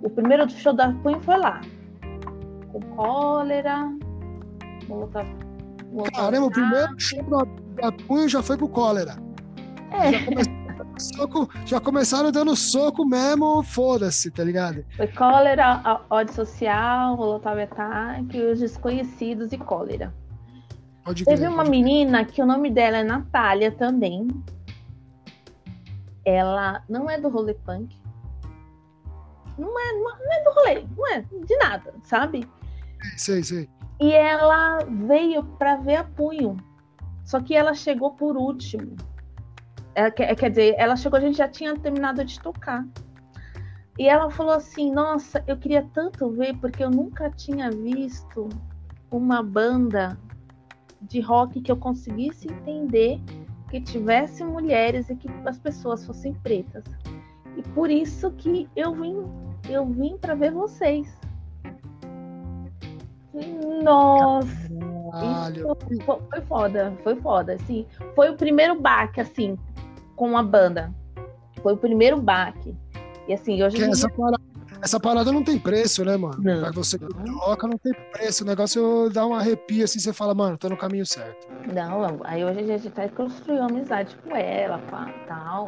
O 0.02 0.10
primeiro 0.10 0.48
show 0.50 0.72
da 0.74 0.92
Punha 0.92 1.18
foi 1.20 1.36
lá. 1.38 1.60
Com 2.74 2.80
cólera. 2.96 3.88
Molotov- 4.88 5.26
Molotov- 5.92 6.16
Caramba, 6.16 6.46
o 6.46 6.50
primeiro 6.50 6.94
show 7.00 7.22
da, 7.22 7.92
Punho 7.92 8.28
já 8.28 8.42
foi 8.42 8.56
pro 8.56 8.68
cólera. 8.68 9.16
É. 9.92 10.10
Já, 10.12 10.24
come- 10.26 11.00
soco- 11.00 11.48
já 11.64 11.80
começaram 11.80 12.32
dando 12.32 12.56
soco 12.56 13.04
mesmo, 13.06 13.62
foda-se, 13.62 14.28
tá 14.30 14.42
ligado? 14.42 14.84
Foi 14.96 15.06
cólera, 15.06 16.00
ódio 16.10 16.34
social, 16.34 17.16
molotov 17.16 17.60
ataque, 17.60 18.40
os 18.40 18.58
desconhecidos 18.58 19.52
e 19.52 19.58
cólera. 19.58 20.12
Pode. 21.04 21.24
Teve 21.24 21.46
uma 21.46 21.62
menina 21.64 22.24
que 22.24 22.42
o 22.42 22.46
nome 22.46 22.70
dela 22.70 22.96
é 22.98 23.04
Natália 23.04 23.70
também. 23.70 24.26
Ela 26.24 26.82
não 26.88 27.08
é 27.08 27.20
do 27.20 27.28
rolê 27.28 27.54
punk. 27.54 27.94
Não 29.56 29.68
é, 29.78 29.92
não 29.92 30.32
é 30.32 30.42
do 30.44 30.50
rolê, 30.50 30.84
não 30.96 31.08
é 31.12 31.20
de 31.20 31.56
nada, 31.58 31.94
sabe? 32.02 32.48
Sei, 33.16 33.42
sei. 33.42 33.68
E 34.00 34.12
ela 34.12 34.78
veio 35.06 35.44
para 35.44 35.76
ver 35.76 35.96
a 35.96 36.04
punho. 36.04 36.56
Só 37.24 37.40
que 37.40 37.54
ela 37.54 37.74
chegou 37.74 38.12
por 38.12 38.36
último. 38.36 38.96
Ela, 39.94 40.10
quer, 40.10 40.34
quer 40.34 40.50
dizer, 40.50 40.74
ela 40.76 40.96
chegou, 40.96 41.18
a 41.18 41.22
gente 41.22 41.38
já 41.38 41.48
tinha 41.48 41.76
terminado 41.78 42.24
de 42.24 42.40
tocar. 42.40 42.84
E 43.98 44.08
ela 44.08 44.30
falou 44.30 44.52
assim: 44.52 44.90
Nossa, 44.90 45.42
eu 45.46 45.56
queria 45.56 45.88
tanto 45.92 46.30
ver, 46.30 46.56
porque 46.58 46.82
eu 46.82 46.90
nunca 46.90 47.30
tinha 47.30 47.70
visto 47.70 48.48
uma 49.10 49.42
banda 49.42 50.18
de 51.00 51.20
rock 51.20 51.60
que 51.60 51.70
eu 51.70 51.76
conseguisse 51.76 52.48
entender, 52.50 53.20
que 53.70 53.80
tivesse 53.80 54.44
mulheres 54.44 55.08
e 55.10 55.16
que 55.16 55.28
as 55.46 55.58
pessoas 55.58 56.04
fossem 56.04 56.34
pretas. 56.34 56.84
E 57.56 57.62
por 57.70 57.90
isso 57.90 58.32
que 58.32 58.68
eu 58.74 58.92
vim, 58.94 59.24
eu 59.68 59.86
vim 59.86 60.16
para 60.18 60.34
ver 60.34 60.50
vocês. 60.50 61.16
Nossa! 63.82 64.48
Caralho. 65.12 65.76
Isso 65.90 66.04
fo- 66.04 66.20
foi 66.30 66.40
foda, 66.42 66.92
foi 67.02 67.16
foda, 67.16 67.52
assim. 67.54 67.86
Foi 68.14 68.30
o 68.30 68.36
primeiro 68.36 68.80
baque, 68.80 69.20
assim, 69.20 69.56
com 70.16 70.36
a 70.36 70.42
banda. 70.42 70.92
Foi 71.62 71.72
o 71.74 71.76
primeiro 71.76 72.20
baque. 72.20 72.74
E 73.28 73.32
assim, 73.32 73.62
hoje 73.62 73.82
essa, 73.82 74.08
parada, 74.10 74.42
essa 74.82 75.00
parada 75.00 75.32
não 75.32 75.42
tem 75.42 75.58
preço, 75.58 76.04
né, 76.04 76.16
mano? 76.16 76.36
Não. 76.38 76.60
Pra 76.60 76.72
você 76.72 76.98
que 76.98 77.06
toca, 77.06 77.66
não 77.66 77.78
tem 77.78 77.92
preço. 78.12 78.44
O 78.44 78.46
negócio 78.46 79.08
dá 79.10 79.26
um 79.26 79.34
arrepio 79.34 79.84
assim, 79.84 79.98
você 79.98 80.12
fala, 80.12 80.34
mano, 80.34 80.58
tô 80.58 80.68
no 80.68 80.76
caminho 80.76 81.06
certo. 81.06 81.46
não, 81.72 82.20
aí 82.24 82.44
hoje 82.44 82.60
a 82.60 82.62
gente 82.64 82.88
até 82.88 83.08
construiu 83.08 83.62
amizade 83.62 84.14
com 84.24 84.34
ela, 84.36 84.78
pá, 84.90 85.06
tal. 85.26 85.64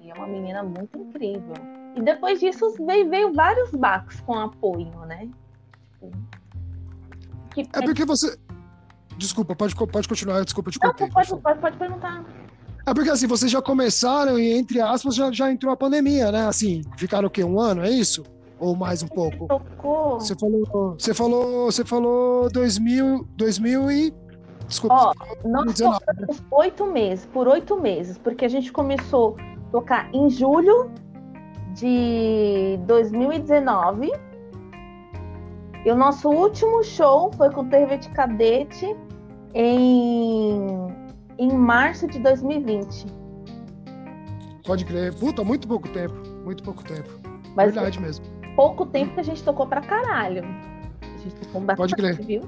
E 0.00 0.10
é 0.10 0.14
uma 0.14 0.26
menina 0.26 0.62
muito 0.62 0.98
incrível. 0.98 1.54
E 1.94 2.02
depois 2.02 2.40
disso 2.40 2.74
veio, 2.84 3.08
veio 3.08 3.32
vários 3.32 3.70
baques 3.70 4.20
com 4.22 4.34
apoio, 4.34 4.90
né? 5.06 5.28
Que, 7.54 7.62
É 7.72 7.82
porque 7.82 8.04
você. 8.04 8.36
Desculpa, 9.16 9.54
pode, 9.54 9.74
pode 9.76 10.08
continuar, 10.08 10.44
desculpa, 10.44 10.70
te 10.72 10.78
Não, 10.82 10.92
pode, 10.92 11.36
pode, 11.36 11.60
pode 11.60 11.76
perguntar. 11.76 12.24
É 12.86 12.92
porque 12.92 13.08
assim, 13.08 13.26
vocês 13.26 13.50
já 13.50 13.62
começaram 13.62 14.38
e, 14.38 14.52
entre 14.52 14.80
aspas, 14.80 15.14
já, 15.14 15.30
já 15.32 15.50
entrou 15.50 15.72
a 15.72 15.76
pandemia, 15.76 16.30
né? 16.30 16.46
Assim, 16.46 16.82
ficaram 16.98 17.28
o 17.28 17.30
quê? 17.30 17.42
Um 17.44 17.58
ano, 17.58 17.82
é 17.82 17.90
isso? 17.90 18.24
Ou 18.58 18.76
mais 18.76 19.02
um 19.02 19.08
pouco? 19.08 19.46
Tocou. 19.46 20.20
Você 20.20 20.34
falou. 20.34 20.96
Você 20.98 21.14
falou. 21.14 21.64
Você 21.66 21.84
falou 21.84 22.50
2000, 22.50 23.26
2000 23.36 23.90
e. 23.90 24.14
Desculpa. 24.66 24.94
Ó, 24.94 25.14
Nós 25.44 25.64
2019. 25.64 25.98
tocamos 26.04 26.42
oito 26.50 26.86
meses, 26.86 27.26
por 27.26 27.48
oito 27.48 27.80
meses, 27.80 28.18
porque 28.18 28.44
a 28.44 28.48
gente 28.48 28.72
começou 28.72 29.36
a 29.38 29.70
tocar 29.70 30.10
em 30.12 30.28
julho 30.28 30.90
de 31.74 32.78
2019. 32.86 34.12
E 35.84 35.90
o 35.90 35.94
nosso 35.96 36.28
último 36.30 36.82
show 36.82 37.30
foi 37.36 37.50
com 37.50 37.60
o 37.62 37.68
Tervet 37.68 38.08
Cadete 38.10 38.96
em, 39.54 40.66
em 41.38 41.52
março 41.52 42.06
de 42.06 42.18
2020. 42.20 43.06
Pode 44.64 44.84
crer. 44.84 45.14
Puta, 45.14 45.44
muito 45.44 45.68
pouco 45.68 45.88
tempo. 45.88 46.14
Muito 46.44 46.62
pouco 46.62 46.82
tempo. 46.84 47.08
Mas 47.54 47.74
Verdade 47.74 48.00
mesmo. 48.00 48.24
pouco 48.56 48.86
tempo 48.86 49.14
que 49.14 49.20
a 49.20 49.24
gente 49.24 49.42
tocou 49.44 49.66
pra 49.66 49.80
caralho. 49.82 50.42
A 51.02 51.18
gente 51.18 51.34
tocou 51.36 51.60
bastante, 51.60 51.76
Pode 51.76 51.94
crer. 51.96 52.26
viu? 52.26 52.40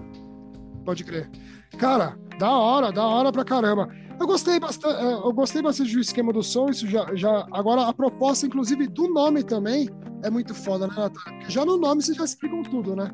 Pode 0.85 1.05
crer. 1.05 1.31
Cara, 1.79 2.17
da 2.39 2.51
hora, 2.57 2.91
da 2.91 3.07
hora 3.07 3.31
pra 3.31 3.45
caramba. 3.45 3.89
Eu 4.19 4.27
gostei 4.27 4.59
bastante, 4.59 5.03
eu 5.03 5.33
gostei 5.33 5.61
bastante 5.61 5.93
do 5.93 6.01
esquema 6.01 6.33
do 6.33 6.43
som, 6.43 6.69
isso 6.71 6.87
já, 6.87 7.15
já. 7.15 7.47
Agora, 7.53 7.87
a 7.87 7.93
proposta, 7.93 8.47
inclusive, 8.47 8.87
do 8.89 9.09
nome 9.09 9.43
também 9.43 9.91
é 10.23 10.31
muito 10.31 10.55
foda, 10.55 10.87
né, 10.87 10.95
Natália? 10.97 11.39
Porque 11.39 11.53
já 11.53 11.65
no 11.65 11.77
nome 11.77 12.03
vocês 12.03 12.17
já 12.17 12.25
explicam 12.25 12.63
tudo, 12.63 12.97
né? 12.97 13.11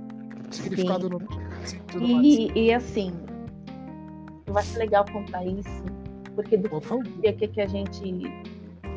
O 0.49 0.55
significado 0.55 1.11
no 1.11 1.19
nome. 1.19 1.45
assim, 1.63 1.79
tudo 1.89 2.07
mais. 2.07 2.25
E, 2.25 2.53
e 2.55 2.73
assim, 2.73 3.13
vai 4.47 4.63
ser 4.63 4.79
legal 4.79 5.05
contar 5.13 5.45
isso, 5.45 5.83
porque 6.35 6.57
do 6.57 6.69
Por 6.69 7.03
dia 7.21 7.33
que, 7.33 7.49
que 7.49 7.61
a 7.61 7.67
gente 7.67 8.23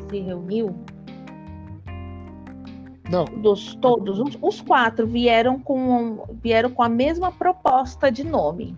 se 0.08 0.18
reuniu, 0.20 0.74
Não, 3.10 3.24
dos 3.24 3.74
todos, 3.76 4.20
os, 4.20 4.38
os 4.40 4.60
quatro 4.60 5.06
vieram 5.06 5.58
com, 5.58 6.24
vieram 6.42 6.70
com 6.70 6.82
a 6.82 6.88
mesma 6.88 7.32
proposta 7.32 8.12
de 8.12 8.22
nome. 8.22 8.76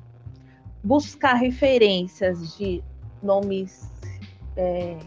Buscar 0.83 1.35
referências 1.35 2.57
de 2.57 2.83
nomes 3.23 3.91
é, 4.57 4.99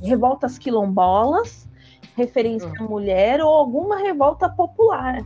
revoltas 0.00 0.58
quilombolas, 0.58 1.68
referência 2.16 2.70
à 2.78 2.82
mulher 2.82 3.40
ou 3.40 3.48
alguma 3.48 3.96
revolta 3.96 4.48
popular. 4.48 5.24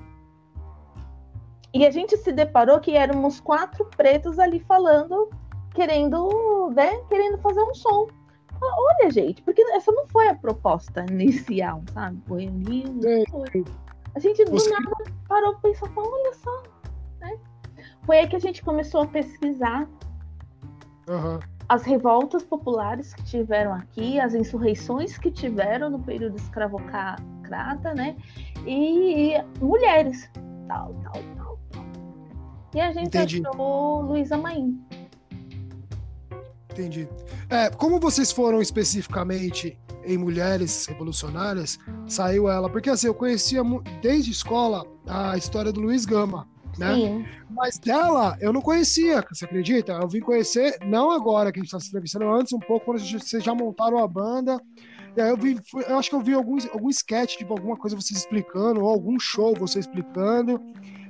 E 1.75 1.85
a 1.87 1.91
gente 1.91 2.17
se 2.17 2.33
deparou 2.33 2.81
que 2.81 2.93
éramos 2.97 3.41
quatro 3.41 3.85
pretos 3.97 4.39
ali 4.39 4.61
falando, 4.61 5.29
querendo, 5.75 6.71
né, 6.75 6.99
querendo 7.09 7.39
fazer 7.39 7.61
um 7.61 7.75
som. 7.75 8.07
Olha, 8.63 9.11
gente, 9.11 9.43
porque 9.43 9.61
essa 9.73 9.93
não 9.93 10.07
foi 10.07 10.29
a 10.29 10.35
proposta 10.35 11.05
inicial, 11.11 11.83
sabe? 11.93 12.19
Foi 12.27 12.51
Sei. 13.03 13.25
foi. 13.31 13.65
A 14.15 14.19
gente 14.19 14.43
do 14.47 14.53
Você- 14.53 14.71
nada 14.71 14.91
parou 15.29 15.53
pra 15.57 15.69
pensar, 15.71 15.91
olha 15.95 16.33
só, 16.33 16.63
né? 17.21 17.37
Foi 18.05 18.21
aí 18.21 18.27
que 18.27 18.37
a 18.37 18.41
gente 18.41 18.65
começou 18.65 19.03
a 19.03 19.07
pesquisar 19.07 19.87
aham. 21.09 21.39
As 21.69 21.83
revoltas 21.83 22.43
populares 22.45 23.15
que 23.15 23.25
tiveram 23.25 23.73
aqui, 23.75 24.21
as 24.21 24.35
insurreições 24.35 25.19
que 25.19 25.31
tiveram 25.31 25.91
no 25.91 25.99
período 25.99 26.37
escravocrata, 26.37 27.95
né? 27.95 28.17
E 28.67 29.33
mulheres, 29.61 30.31
tal, 30.69 30.95
tal, 31.03 31.23
tal, 31.37 31.59
tal. 31.73 31.85
E 32.75 32.81
a 32.81 32.93
gente 32.93 33.09
Entendi. 33.09 33.43
achou 33.45 34.03
Luísa 34.03 34.37
Maim. 34.37 34.81
Entendi. 36.71 37.09
É, 37.49 37.71
como 37.71 37.99
vocês 37.99 38.31
foram 38.31 38.61
especificamente 38.61 39.79
em 40.05 40.17
mulheres 40.17 40.87
revolucionárias, 40.87 41.79
saiu 42.07 42.49
ela. 42.49 42.71
Porque 42.71 42.91
assim, 42.91 43.09
eu 43.09 43.15
conhecia 43.15 43.63
desde 44.01 44.31
escola 44.31 44.87
a 45.07 45.37
história 45.37 45.73
do 45.73 45.81
Luiz 45.81 46.05
Gama, 46.05 46.47
né? 46.79 46.95
Sim, 46.95 47.27
Mas 47.51 47.79
dela 47.79 48.37
eu 48.41 48.53
não 48.53 48.61
conhecia, 48.61 49.25
você 49.31 49.45
acredita? 49.45 49.93
Eu 49.93 50.09
vim 50.09 50.21
conhecer, 50.21 50.79
não 50.85 51.11
agora 51.11 51.53
que 51.53 51.59
a 51.59 51.63
gente 51.63 51.69
está 51.69 51.81
se 51.81 51.89
entrevistando, 51.89 52.29
antes 52.31 52.53
um 52.53 52.59
pouco, 52.59 52.87
quando 52.87 52.99
vocês 52.99 53.43
já 53.43 53.55
montaram 53.55 53.99
a 53.99 54.09
banda. 54.09 54.61
E 55.17 55.21
aí 55.21 55.31
eu 55.31 55.37
vi, 55.37 55.59
eu 55.89 55.99
acho 55.99 56.11
que 56.11 56.17
eu 56.17 56.21
vi 56.21 56.35
alguns, 56.35 56.69
algum 56.69 56.91
sketch, 56.91 57.37
tipo, 57.37 57.55
alguma 57.55 57.77
coisa 57.77 57.97
vocês 57.97 58.21
explicando, 58.21 58.83
ou 58.83 58.91
algum 58.91 59.19
show 59.19 59.55
você 59.55 59.79
explicando. 59.79 60.61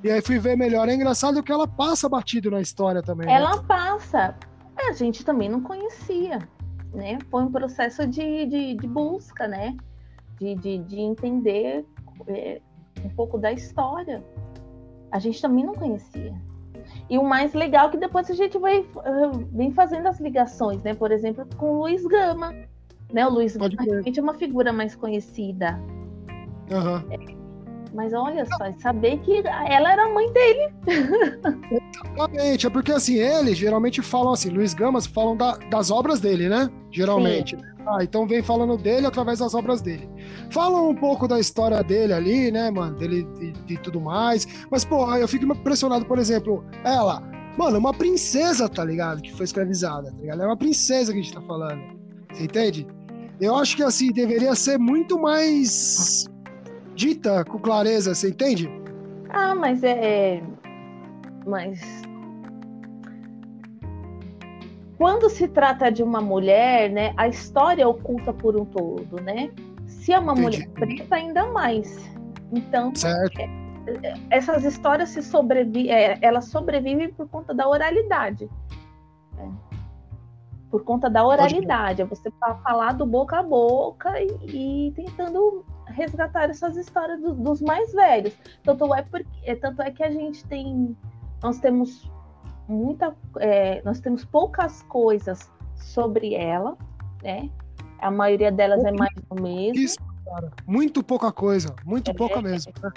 E 0.05 0.11
aí 0.11 0.23
fui 0.23 0.39
ver 0.39 0.57
melhor. 0.57 0.89
É 0.89 0.95
engraçado 0.95 1.43
que 1.43 1.51
ela 1.51 1.67
passa 1.67 2.09
batido 2.09 2.49
na 2.51 2.61
história 2.61 3.03
também. 3.03 3.27
né? 3.27 3.35
Ela 3.35 3.61
passa. 3.65 4.37
A 4.79 4.93
gente 4.93 5.25
também 5.25 5.49
não 5.49 5.61
conhecia, 5.61 6.39
né? 6.95 7.19
Foi 7.31 7.43
um 7.43 7.51
processo 7.51 8.07
de, 8.07 8.47
de, 8.47 8.75
de 8.75 8.87
busca, 8.87 9.49
né? 9.49 9.77
De, 10.39 10.55
de, 10.55 10.79
de 10.79 11.01
entender 11.01 11.85
é, 12.29 12.61
um 13.05 13.09
pouco 13.09 13.39
da 13.39 13.51
história. 13.51 14.23
A 15.11 15.19
gente 15.19 15.41
também 15.41 15.65
não 15.65 15.75
conhecia. 15.75 16.35
E 17.09 17.19
o 17.19 17.25
mais 17.25 17.53
legal 17.55 17.89
é 17.89 17.91
que 17.91 17.97
depois 17.97 18.31
a 18.31 18.35
gente 18.35 18.59
vai, 18.59 18.79
eh, 18.79 19.31
vem 19.53 19.71
fazendo 19.73 20.07
as 20.09 20.21
ligações, 20.21 20.83
né? 20.83 20.95
Por 20.95 21.11
exemplo, 21.13 21.47
com 21.57 21.71
o 21.71 21.79
Luiz 21.81 22.05
Gama. 22.07 22.53
Né? 23.13 23.27
O 23.27 23.31
Luiz 23.31 23.57
Pode 23.57 23.77
Gama 23.77 24.03
é 24.05 24.21
uma 24.21 24.35
figura 24.35 24.73
mais 24.73 24.95
conhecida. 24.97 25.81
Aham. 26.71 27.05
Mas 27.95 28.13
olha 28.13 28.45
só, 28.45 28.71
saber 28.81 29.19
que 29.21 29.39
ela 29.47 29.93
era 29.93 30.05
a 30.05 30.09
mãe 30.13 30.31
dele. 30.33 30.75
Exatamente, 32.15 32.67
é 32.67 32.71
porque 32.71 32.93
assim, 32.93 33.15
eles 33.15 33.57
geralmente 33.57 34.03
falam 34.03 34.33
assim, 34.33 34.51
Luiz 34.51 34.75
Gamas 34.75 35.07
falam 35.07 35.37
da- 35.37 35.57
das 35.71 35.91
obras 35.91 36.21
dele, 36.21 36.49
né? 36.49 36.69
Geralmente. 36.91 37.57
Ah, 37.87 38.03
então 38.03 38.27
vem 38.27 38.43
falando 38.43 38.77
dele 38.77 39.07
através 39.07 39.39
das 39.39 39.55
obras 39.55 39.81
dele. 39.81 40.11
Falam 40.51 40.91
um 40.91 40.95
pouco 40.95 41.29
da 41.29 41.39
história 41.39 41.83
dele 41.85 42.13
ali, 42.13 42.51
né, 42.51 42.69
mano? 42.69 42.97
Dele 42.97 43.27
e, 43.69 43.77
tudo 43.79 44.01
mais. 44.01 44.47
Mas, 44.71 44.85
pô, 44.85 45.15
eu 45.15 45.29
fico 45.29 45.45
impressionado, 45.45 46.05
por 46.05 46.19
exemplo, 46.19 46.65
ela, 46.85 47.23
mano, 47.57 47.79
uma 47.79 47.95
princesa, 47.95 48.69
tá 48.69 48.85
ligado? 48.85 49.23
Que 49.23 49.33
foi 49.33 49.45
escravizada, 49.45 50.11
tá 50.11 50.19
ligado? 50.21 50.43
É 50.43 50.47
uma 50.47 50.57
princesa 50.57 51.13
que 51.13 51.21
a 51.21 51.23
gente 51.23 51.35
tá 51.35 51.41
falando. 51.43 51.81
Você 52.33 52.45
entende? 52.45 52.87
Eu 53.41 53.55
acho 53.55 53.77
que 53.77 53.83
assim, 53.85 54.11
deveria 54.11 54.55
ser 54.57 54.79
muito 54.79 55.17
mais 55.19 56.27
dita 56.97 57.45
com 57.45 57.59
clareza, 57.59 58.15
você 58.15 58.31
entende? 58.31 58.69
Ah, 59.31 59.55
mas 59.55 59.85
é. 59.85 60.43
Mas. 61.47 62.06
Quando 64.99 65.29
se 65.29 65.47
trata 65.49 65.91
de 65.91 66.03
uma 66.03 66.21
mulher, 66.21 66.91
né, 66.91 67.13
a 67.17 67.29
história 67.29 67.83
é 67.83 67.87
oculta 67.87 68.33
por 68.33 68.57
um 68.59 68.65
todo, 68.65 69.21
né? 69.23 69.51
Se 69.87 70.13
é 70.13 70.19
uma 70.19 70.33
Entendi. 70.33 70.67
mulher 70.67 70.69
preta, 70.71 71.15
ainda 71.17 71.47
mais. 71.53 72.09
Então, 72.53 72.95
Certo. 72.95 73.41
essas 74.31 74.65
histórias 74.65 75.11
se 75.11 75.23
sobrevi 75.23 75.91
é, 75.91 76.19
elas 76.23 76.47
sobrevivem 76.47 77.13
por 77.13 77.29
conta 77.29 77.53
da 77.55 77.69
oralidade. 77.69 78.49
né? 79.37 79.53
Por 80.71 80.83
conta 80.83 81.09
da 81.11 81.25
oralidade. 81.25 82.03
É 82.03 82.05
você 82.05 82.31
fa- 82.41 82.57
falar 82.57 82.93
do 82.93 83.05
boca 83.07 83.39
a 83.39 83.43
boca 83.43 84.13
e, 84.21 84.89
e 84.89 84.93
tentando 84.93 85.65
resgatar 85.87 86.51
essas 86.51 86.77
histórias 86.77 87.21
do- 87.21 87.35
dos 87.35 87.61
mais 87.63 87.93
velhos. 87.93 88.37
Tanto 88.65 88.93
é, 88.95 89.03
porque, 89.03 89.29
é, 89.45 89.55
tanto 89.55 89.83
é 89.83 89.91
que 89.91 90.03
a 90.03 90.11
gente 90.11 90.45
tem. 90.47 90.97
Nós 91.43 91.59
temos 91.61 92.11
muita. 92.69 93.15
é, 93.39 93.83
nós 93.85 94.01
temos 94.01 94.25
poucas 94.25 94.83
coisas 94.85 95.51
sobre 95.77 96.35
ela, 96.35 96.77
né? 97.23 97.51
A 98.01 98.11
maioria 98.11 98.53
delas 98.53 98.85
é 98.85 98.93
mais 98.93 99.15
do 99.31 99.41
mesmo. 99.43 99.79
Isso, 99.83 99.99
cara. 100.25 100.51
Muito 100.67 101.03
pouca 101.03 101.33
coisa. 101.33 101.75
Muito 101.85 102.11
É. 102.11 102.15
pouca 102.15 102.43
mesmo. 102.43 102.73
né? 102.83 102.91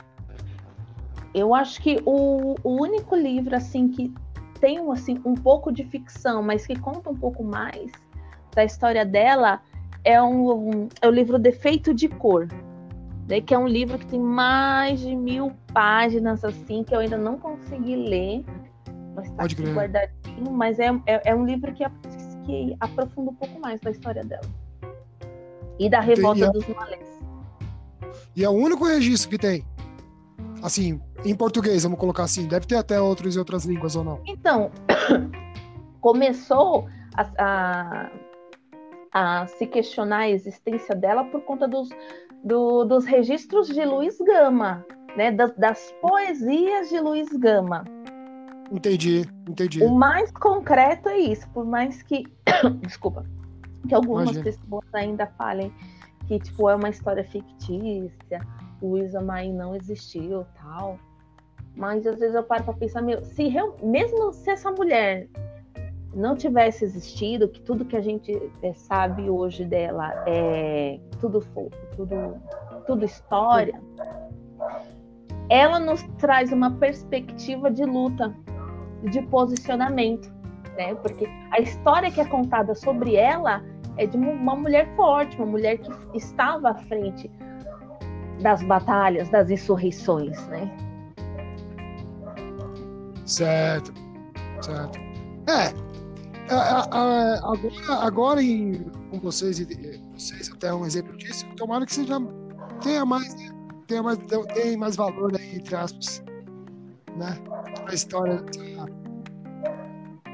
Eu 1.33 1.53
acho 1.53 1.81
que 1.81 2.01
o, 2.05 2.55
o 2.63 2.81
único 2.81 3.15
livro 3.15 3.55
assim 3.55 3.87
que 3.87 4.13
tem 4.59 4.79
um, 4.79 4.91
assim 4.91 5.19
um 5.23 5.35
pouco 5.35 5.71
de 5.71 5.83
ficção, 5.85 6.41
mas 6.41 6.65
que 6.65 6.77
conta 6.77 7.09
um 7.09 7.15
pouco 7.15 7.43
mais 7.43 7.91
da 8.53 8.63
história 8.65 9.05
dela 9.05 9.61
é 10.03 10.21
um, 10.21 10.51
um- 10.51 10.89
é 11.01 11.07
o 11.07 11.11
livro 11.11 11.37
Defeito 11.37 11.93
de 11.93 12.07
Cor, 12.09 12.47
né, 13.27 13.39
que 13.41 13.53
é 13.53 13.57
um 13.57 13.67
livro 13.67 13.97
que 13.99 14.07
tem 14.07 14.19
mais 14.19 14.99
de 15.01 15.15
mil 15.15 15.51
páginas 15.71 16.43
assim 16.43 16.83
que 16.83 16.93
eu 16.95 16.99
ainda 16.99 17.17
não 17.17 17.37
consegui 17.37 17.95
ler, 17.95 18.43
está 19.21 19.35
Pode 19.43 19.55
crer. 19.55 19.73
guardadinho. 19.75 20.51
Mas 20.51 20.79
é, 20.79 20.87
é, 21.05 21.31
é 21.31 21.35
um 21.35 21.45
livro 21.45 21.73
que, 21.73 21.83
que 22.45 22.75
aprofunda 22.79 23.31
um 23.31 23.35
pouco 23.35 23.59
mais 23.59 23.79
da 23.81 23.91
história 23.91 24.23
dela 24.23 24.43
e 25.79 25.89
da 25.89 25.99
revolta 25.99 26.49
dos 26.51 26.67
malês. 26.67 27.07
E 28.35 28.43
é 28.43 28.49
o 28.49 28.53
único 28.53 28.85
registro 28.85 29.29
que 29.29 29.37
tem. 29.37 29.65
Assim, 30.61 30.99
em 31.23 31.33
português, 31.35 31.83
vamos 31.83 31.97
colocar 31.99 32.23
assim. 32.23 32.47
Deve 32.47 32.65
ter 32.67 32.75
até 32.75 32.99
outros 32.99 33.35
em 33.35 33.39
outras 33.39 33.63
línguas 33.65 33.95
ou 33.95 34.03
não. 34.03 34.19
Então, 34.25 34.71
começou 36.01 36.87
a, 37.15 38.09
a, 39.13 39.41
a 39.41 39.47
se 39.47 39.65
questionar 39.65 40.19
a 40.19 40.29
existência 40.29 40.95
dela 40.95 41.23
por 41.25 41.41
conta 41.41 41.67
dos, 41.67 41.89
do- 42.43 42.85
dos 42.85 43.05
registros 43.05 43.67
de 43.67 43.83
Luiz 43.85 44.17
Gama, 44.19 44.85
né? 45.15 45.31
Das, 45.31 45.55
das 45.55 45.93
poesias 46.01 46.89
de 46.89 46.99
Luiz 46.99 47.29
Gama. 47.29 47.83
Entendi, 48.71 49.25
entendi. 49.47 49.83
O 49.83 49.89
mais 49.93 50.31
concreto 50.31 51.09
é 51.09 51.17
isso, 51.17 51.47
por 51.49 51.65
mais 51.65 52.03
que, 52.03 52.23
desculpa, 52.81 53.25
que 53.87 53.93
algumas 53.95 54.23
Imagina. 54.35 54.43
pessoas 54.43 54.85
ainda 54.93 55.25
falem 55.37 55.71
que 56.27 56.39
tipo 56.39 56.69
é 56.69 56.75
uma 56.75 56.89
história 56.89 57.23
fictícia, 57.23 58.41
Luísa 58.81 59.19
Maim 59.21 59.53
não 59.53 59.75
existiu, 59.75 60.45
tal. 60.61 60.99
Mas 61.75 62.05
às 62.05 62.19
vezes 62.19 62.35
eu 62.35 62.43
paro 62.43 62.63
para 62.65 62.73
pensar, 62.73 63.01
meu, 63.01 63.23
se 63.23 63.47
real- 63.47 63.75
mesmo 63.81 64.31
se 64.33 64.49
essa 64.51 64.69
mulher 64.71 65.27
não 66.13 66.35
tivesse 66.35 66.83
existido, 66.83 67.47
que 67.47 67.61
tudo 67.61 67.85
que 67.85 67.95
a 67.95 68.01
gente 68.01 68.31
eh, 68.61 68.73
sabe 68.73 69.29
hoje 69.29 69.63
dela 69.65 70.11
é 70.27 70.99
tudo 71.19 71.39
fo- 71.41 71.69
tudo 71.95 72.35
tudo 72.85 73.05
história, 73.05 73.79
ela 75.49 75.79
nos 75.79 76.01
traz 76.17 76.51
uma 76.51 76.71
perspectiva 76.71 77.69
de 77.71 77.85
luta, 77.85 78.35
de 79.03 79.21
posicionamento, 79.23 80.31
né? 80.77 80.95
Porque 80.95 81.27
a 81.51 81.59
história 81.59 82.11
que 82.11 82.19
é 82.19 82.25
contada 82.25 82.75
sobre 82.75 83.15
ela 83.15 83.63
é 83.97 84.05
de 84.05 84.17
uma 84.17 84.55
mulher 84.55 84.87
forte, 84.95 85.35
uma 85.37 85.45
mulher 85.45 85.77
que 85.77 85.91
estava 86.17 86.69
à 86.71 86.75
frente 86.75 87.29
das 88.41 88.63
batalhas, 88.63 89.29
das 89.29 89.49
insurreições, 89.49 90.47
né? 90.47 90.71
Certo, 93.25 93.93
certo. 94.61 94.99
É, 95.47 95.65
é, 95.65 96.55
é, 96.55 96.55
é, 96.55 97.39
agora, 97.43 98.05
agora 98.05 98.43
em, 98.43 98.85
com 99.11 99.19
vocês, 99.19 99.59
e 99.59 99.65
vocês 100.13 100.51
até 100.51 100.73
um 100.73 100.85
exemplo 100.85 101.15
disso, 101.17 101.45
tomara 101.57 101.85
que 101.85 101.93
seja, 101.93 102.15
tenha 102.81 103.05
mais, 103.05 103.35
né? 103.35 103.49
tenha 103.87 104.01
mais, 104.01 104.17
tenha 104.17 104.77
mais 104.77 104.95
valor 104.95 105.35
aí, 105.37 105.57
entre 105.57 105.75
aspas, 105.75 106.23
né? 107.17 107.37
A 107.87 107.93
história, 107.93 108.43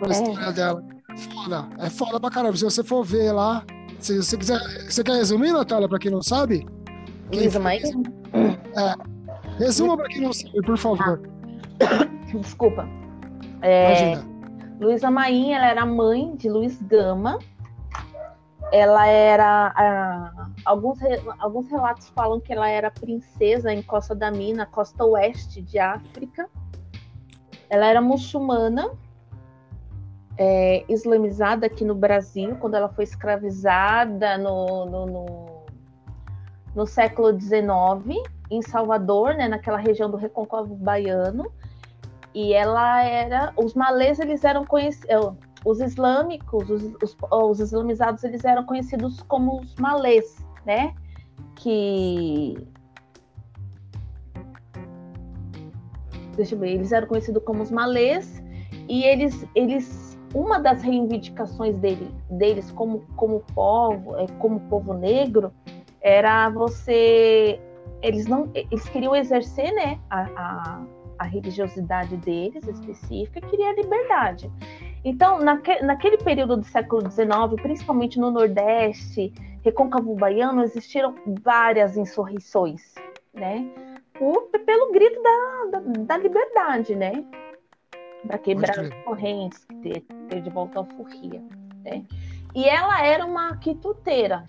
a 0.04 0.08
É. 0.08 0.12
história 0.12 0.52
dela. 0.52 0.84
É 1.10 1.18
foda, 1.18 1.70
é 1.80 1.90
foda 1.90 2.20
pra 2.20 2.30
caramba. 2.30 2.58
Se 2.58 2.64
você 2.64 2.84
for 2.84 3.04
ver 3.04 3.32
lá, 3.32 3.64
se 4.00 4.18
você 4.22 4.38
quiser, 4.38 4.60
você 4.90 5.04
quer 5.04 5.14
resumir, 5.14 5.52
Natália, 5.54 5.88
pra 5.88 5.98
quem 6.00 6.12
não 6.12 6.22
sabe? 6.22 6.66
Luísa 7.34 7.60
fez? 7.62 7.94
Maim, 7.96 8.04
Resuma 9.58 9.96
pra 9.96 10.08
quem 10.10 10.22
não 10.22 10.34
sabe, 10.34 10.62
por 10.62 10.78
favor. 10.78 11.22
desculpa. 12.42 12.88
É, 13.62 14.12
Imagina. 14.12 14.36
Luísa 14.82 15.10
Maim, 15.10 15.54
ela 15.54 15.66
era 15.68 15.86
mãe 15.86 16.36
de 16.36 16.50
Luiz 16.50 16.82
Gama. 16.82 17.40
Ela 18.74 19.06
era. 19.08 19.72
ah, 19.78 20.48
alguns, 20.66 21.00
alguns 21.40 21.70
relatos 21.70 22.10
falam 22.10 22.40
que 22.42 22.52
ela 22.52 22.68
era 22.68 22.92
princesa 22.92 23.72
em 23.72 23.82
Costa 23.82 24.14
da 24.14 24.30
Mina, 24.32 24.66
costa 24.66 25.06
oeste 25.06 25.62
de 25.62 25.80
África. 25.80 26.50
Ela 27.76 27.88
era 27.88 28.02
muçulmana, 28.02 28.90
é, 30.38 30.86
islamizada 30.88 31.66
aqui 31.66 31.84
no 31.84 31.94
Brasil, 31.94 32.56
quando 32.56 32.76
ela 32.76 32.88
foi 32.88 33.04
escravizada 33.04 34.38
no, 34.38 34.86
no, 34.86 35.06
no, 35.06 35.66
no 36.74 36.86
século 36.86 37.38
XIX, 37.38 38.24
em 38.50 38.62
Salvador, 38.62 39.34
né, 39.36 39.50
naquela 39.50 39.78
região 39.78 40.10
do 40.10 40.16
Recôncavo 40.16 40.74
Baiano. 40.74 41.52
E 42.34 42.54
ela 42.54 43.04
era 43.04 43.52
os 43.58 43.74
malês 43.74 44.22
eles 44.22 44.46
eram 44.46 44.66
conhecidos 44.66 45.34
os 45.66 45.82
islâmicos 45.82 46.70
os, 46.70 46.84
os, 47.02 47.18
os 47.32 47.60
islamizados 47.60 48.24
eles 48.24 48.46
eram 48.46 48.64
conhecidos 48.66 49.22
como 49.24 49.62
os 49.62 49.74
malês 49.76 50.46
né 50.64 50.94
que 51.56 52.56
deixa 56.36 56.56
eu 56.56 56.60
ver 56.60 56.74
eles 56.74 56.92
eram 56.92 57.08
conhecidos 57.08 57.44
como 57.44 57.64
os 57.64 57.72
malês 57.72 58.44
e 58.88 59.04
eles 59.04 59.46
eles 59.56 60.18
uma 60.34 60.60
das 60.60 60.82
reivindicações 60.82 61.78
dele, 61.78 62.10
deles 62.30 62.72
como 62.72 63.02
como 63.16 63.40
povo 63.54 64.18
é, 64.18 64.28
como 64.40 64.60
povo 64.62 64.94
negro 64.94 65.52
era 66.02 66.50
você 66.50 67.60
eles 68.02 68.28
não 68.28 68.50
eles 68.54 68.88
queriam 68.90 69.16
exercer 69.16 69.72
né 69.74 70.00
a, 70.10 70.22
a 70.36 70.86
a 71.18 71.24
religiosidade 71.24 72.18
deles 72.18 72.68
específica, 72.68 73.42
queria 73.42 73.70
a 73.70 73.74
liberdade. 73.74 74.52
Então, 75.04 75.40
naque, 75.40 75.82
naquele 75.84 76.18
período 76.18 76.58
do 76.58 76.66
século 76.66 77.10
XIX, 77.10 77.62
principalmente 77.62 78.20
no 78.20 78.32
Nordeste, 78.32 79.34
Recôncavo 79.64 80.16
Baiano 80.16 80.64
existiram 80.64 81.16
várias 81.44 81.96
insurreições, 81.98 82.96
né? 83.34 83.66
Por, 84.18 84.50
pelo 84.50 84.92
grito 84.92 85.22
da, 85.22 85.66
da, 85.72 85.80
da 85.80 86.18
liberdade, 86.18 86.96
né? 86.96 87.26
Para 88.26 88.38
quebrar 88.38 88.80
as 88.80 88.90
correntes, 89.04 89.66
ter, 89.84 90.02
ter 90.30 90.42
de 90.42 90.50
volta 90.50 90.82
a 90.82 90.86
forria, 90.86 91.44
né? 91.84 92.04
E 92.56 92.64
ela 92.64 93.06
era 93.06 93.26
uma 93.26 93.58
quituteira. 93.58 94.48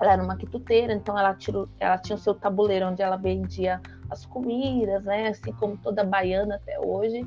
Ela 0.00 0.12
era 0.12 0.22
uma 0.22 0.36
quituteira, 0.36 0.92
então 0.92 1.18
ela, 1.18 1.34
tirou, 1.34 1.68
ela 1.78 1.98
tinha 1.98 2.16
o 2.16 2.18
seu 2.18 2.34
tabuleiro 2.34 2.86
onde 2.86 3.02
ela 3.02 3.16
vendia 3.16 3.80
as 4.10 4.24
comidas, 4.26 5.04
né? 5.04 5.28
Assim 5.28 5.52
como 5.52 5.76
toda 5.76 6.04
baiana 6.04 6.56
até 6.56 6.78
hoje, 6.78 7.26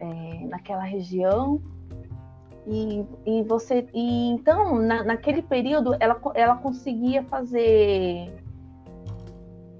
é, 0.00 0.46
naquela 0.46 0.82
região. 0.82 1.60
E, 2.66 3.04
e 3.26 3.42
você. 3.42 3.86
E 3.92 4.30
então, 4.30 4.76
na, 4.76 5.04
naquele 5.04 5.42
período, 5.42 5.94
ela, 6.00 6.18
ela 6.34 6.56
conseguia 6.56 7.22
fazer. 7.24 8.32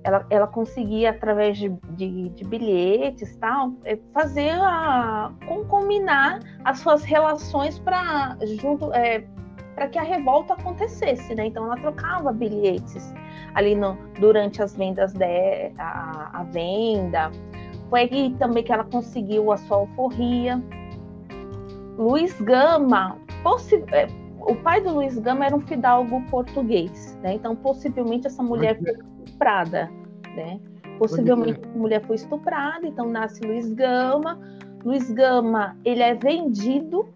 Ela, 0.05 0.27
ela 0.29 0.47
conseguia, 0.47 1.11
através 1.11 1.57
de, 1.57 1.71
de, 1.97 2.29
de 2.29 2.45
bilhetes 2.45 3.37
tal, 3.37 3.73
é, 3.85 3.99
fazer 4.13 4.51
a. 4.51 5.33
combinar 5.67 6.41
as 6.63 6.79
suas 6.79 7.03
relações 7.03 7.79
para 7.79 8.37
junto. 8.61 8.93
É, 8.93 9.25
para 9.75 9.89
que 9.89 9.99
a 9.99 10.03
revolta 10.03 10.55
acontecesse, 10.55 11.35
né? 11.35 11.47
Então 11.47 11.65
ela 11.65 11.77
trocava 11.77 12.33
bilhetes 12.33 13.13
ali 13.55 13.75
no, 13.75 13.99
durante 14.21 14.63
as 14.63 14.77
vendas 14.77 15.13
de 15.13 15.73
a, 15.79 16.31
a 16.33 16.45
venda. 16.45 17.33
Foi 17.91 18.03
aí 18.03 18.37
também 18.39 18.63
que 18.63 18.73
ela 18.73 18.85
conseguiu 18.85 19.51
a 19.51 19.57
sua 19.57 19.79
alforria. 19.79 20.63
Luiz 21.99 22.41
Gama, 22.41 23.19
é, 23.93 24.07
o 24.41 24.55
pai 24.57 24.81
do 24.81 24.95
Luiz 24.95 25.19
Gama 25.19 25.47
era 25.47 25.57
um 25.57 25.61
fidalgo 25.61 26.21
português, 26.31 27.19
né? 27.23 27.35
Então, 27.35 27.55
possivelmente 27.57 28.27
essa 28.27 28.43
mulher 28.43 28.79
foi 28.79 28.95
estuprada, 29.25 29.91
né? 30.37 30.61
Possivelmente 30.99 31.61
a 31.64 31.79
mulher 31.79 32.05
foi 32.07 32.16
estuprada, 32.16 32.87
então 32.87 33.09
nasce 33.09 33.41
Luiz 33.43 33.72
Gama. 33.72 34.39
Luiz 34.85 35.11
Gama, 35.11 35.77
ele 35.85 36.03
é 36.03 36.14
vendido. 36.14 37.09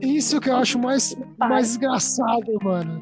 Isso 0.00 0.40
que 0.40 0.48
eu 0.48 0.56
acho 0.56 0.78
mais, 0.78 1.16
mais 1.38 1.68
desgraçado, 1.68 2.56
mano. 2.62 3.00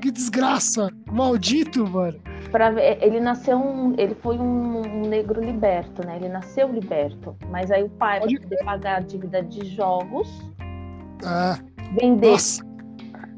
Que 0.00 0.10
desgraça. 0.10 0.90
Maldito, 1.10 1.88
mano. 1.88 2.20
Pra 2.50 2.70
ele 3.00 3.18
nasceu 3.18 3.56
um. 3.56 3.94
Ele 3.96 4.14
foi 4.16 4.36
um, 4.38 4.82
um, 4.82 5.08
negro 5.08 5.40
liberto, 5.42 6.06
né? 6.06 6.16
Ele 6.16 6.28
nasceu 6.28 6.70
liberto. 6.70 7.34
Mas 7.50 7.70
aí 7.70 7.82
o 7.82 7.88
pai, 7.88 8.20
para 8.20 8.40
poder 8.40 8.64
pagar 8.64 8.96
a 8.96 9.00
dívida 9.00 9.42
de 9.42 9.64
jogos, 9.64 10.28
ah, 11.24 11.58
vendeu, 11.98 12.36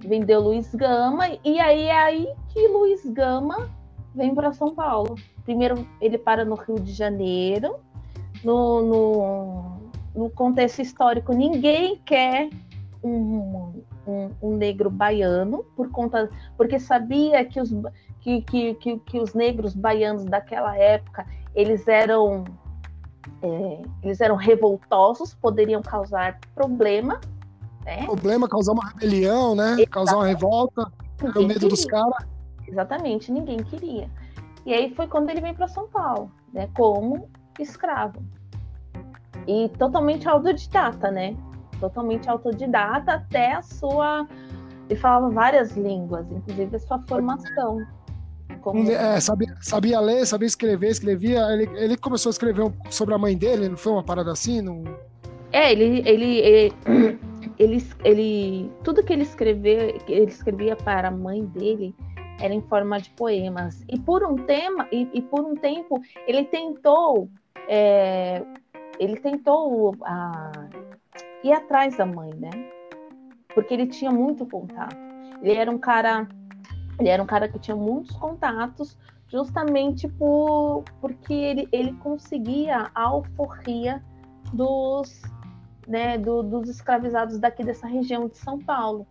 vendeu 0.04 0.40
Luiz 0.40 0.74
Gama. 0.74 1.28
E 1.44 1.60
aí 1.60 1.82
é 1.82 1.96
aí 1.96 2.28
que 2.48 2.66
Luiz 2.66 3.06
Gama 3.10 3.70
vem 4.16 4.34
para 4.34 4.52
São 4.52 4.74
Paulo. 4.74 5.14
Primeiro 5.44 5.86
ele 6.00 6.18
para 6.18 6.44
no 6.44 6.54
Rio 6.54 6.80
de 6.80 6.92
Janeiro. 6.92 7.76
No, 8.42 8.82
no, 8.82 9.90
no 10.14 10.30
contexto 10.30 10.80
histórico, 10.80 11.32
ninguém 11.32 12.00
quer 12.04 12.50
um, 13.02 13.82
um, 14.06 14.30
um, 14.42 14.56
negro 14.56 14.90
baiano 14.90 15.64
por 15.74 15.90
conta 15.90 16.30
porque 16.56 16.78
sabia 16.78 17.44
que 17.44 17.60
os, 17.60 17.70
que, 18.20 18.42
que, 18.42 18.74
que, 18.74 18.98
que 18.98 19.18
os 19.18 19.34
negros 19.34 19.74
baianos 19.74 20.24
daquela 20.24 20.76
época 20.76 21.26
eles 21.54 21.88
eram 21.88 22.44
é, 23.42 23.82
eles 24.02 24.20
eram 24.20 24.36
revoltosos, 24.36 25.34
poderiam 25.34 25.82
causar 25.82 26.38
problema. 26.54 27.20
Né? 27.84 28.04
Problema, 28.04 28.48
causar 28.48 28.72
uma 28.72 28.86
rebelião, 28.88 29.54
né? 29.54 29.64
Exatamente. 29.64 29.90
Causar 29.90 30.16
uma 30.16 30.26
revolta, 30.26 30.92
o 31.34 31.42
medo 31.42 31.68
dos 31.68 31.84
caras. 31.84 32.35
Exatamente, 32.68 33.30
ninguém 33.30 33.58
queria. 33.58 34.10
E 34.64 34.74
aí 34.74 34.92
foi 34.94 35.06
quando 35.06 35.30
ele 35.30 35.40
vem 35.40 35.54
para 35.54 35.68
São 35.68 35.86
Paulo, 35.88 36.30
né? 36.52 36.68
Como 36.74 37.28
escravo. 37.58 38.20
E 39.46 39.68
totalmente 39.78 40.28
autodidata, 40.28 41.10
né? 41.10 41.36
Totalmente 41.78 42.28
autodidata 42.28 43.12
até 43.12 43.52
a 43.52 43.62
sua. 43.62 44.26
Ele 44.88 44.98
falava 44.98 45.30
várias 45.30 45.76
línguas, 45.76 46.26
inclusive 46.30 46.74
a 46.74 46.80
sua 46.80 46.98
formação. 47.06 47.86
Como... 48.60 48.90
É, 48.90 49.20
sabia, 49.20 49.54
sabia 49.60 50.00
ler, 50.00 50.26
sabia 50.26 50.46
escrever, 50.46 50.88
escrevia. 50.88 51.40
Ele, 51.52 51.70
ele 51.76 51.96
começou 51.96 52.30
a 52.30 52.32
escrever 52.32 52.72
sobre 52.90 53.14
a 53.14 53.18
mãe 53.18 53.36
dele, 53.36 53.68
não 53.68 53.76
foi 53.76 53.92
uma 53.92 54.02
parada 54.02 54.32
assim? 54.32 54.60
Não... 54.60 54.82
É, 55.52 55.70
ele, 55.70 56.02
ele, 56.04 56.38
ele, 56.38 56.72
ele, 57.58 57.86
ele, 58.02 58.72
tudo 58.82 59.04
que 59.04 59.12
ele 59.12 59.22
escreveu, 59.22 59.96
ele 60.08 60.30
escrevia 60.30 60.74
para 60.74 61.08
a 61.08 61.10
mãe 61.12 61.44
dele 61.44 61.94
era 62.40 62.52
em 62.52 62.60
forma 62.62 63.00
de 63.00 63.10
poemas. 63.10 63.84
E 63.88 63.98
por 63.98 64.24
um 64.24 64.36
tema, 64.36 64.88
e, 64.92 65.08
e 65.12 65.22
por 65.22 65.44
um 65.44 65.54
tempo, 65.54 66.00
ele 66.26 66.44
tentou, 66.44 67.28
é, 67.68 68.42
ele 68.98 69.16
tentou 69.16 69.94
a, 70.02 70.52
ir 71.42 71.52
atrás 71.52 71.96
da 71.96 72.06
mãe, 72.06 72.30
né? 72.34 72.50
Porque 73.54 73.72
ele 73.72 73.86
tinha 73.86 74.10
muito 74.10 74.46
contato. 74.46 74.96
Ele 75.42 75.54
era 75.54 75.70
um 75.70 75.78
cara 75.78 76.28
ele 76.98 77.08
era 77.08 77.22
um 77.22 77.26
cara 77.26 77.48
que 77.48 77.58
tinha 77.58 77.76
muitos 77.76 78.16
contatos, 78.16 78.98
justamente 79.28 80.08
por, 80.08 80.84
porque 81.00 81.34
ele, 81.34 81.68
ele 81.70 81.92
conseguia 81.94 82.90
a 82.94 83.02
alforria 83.02 84.02
dos, 84.52 85.22
né, 85.86 86.16
do, 86.16 86.42
dos 86.42 86.68
escravizados 86.68 87.38
daqui 87.38 87.62
dessa 87.62 87.86
região 87.86 88.28
de 88.28 88.38
São 88.38 88.58
Paulo. 88.58 89.06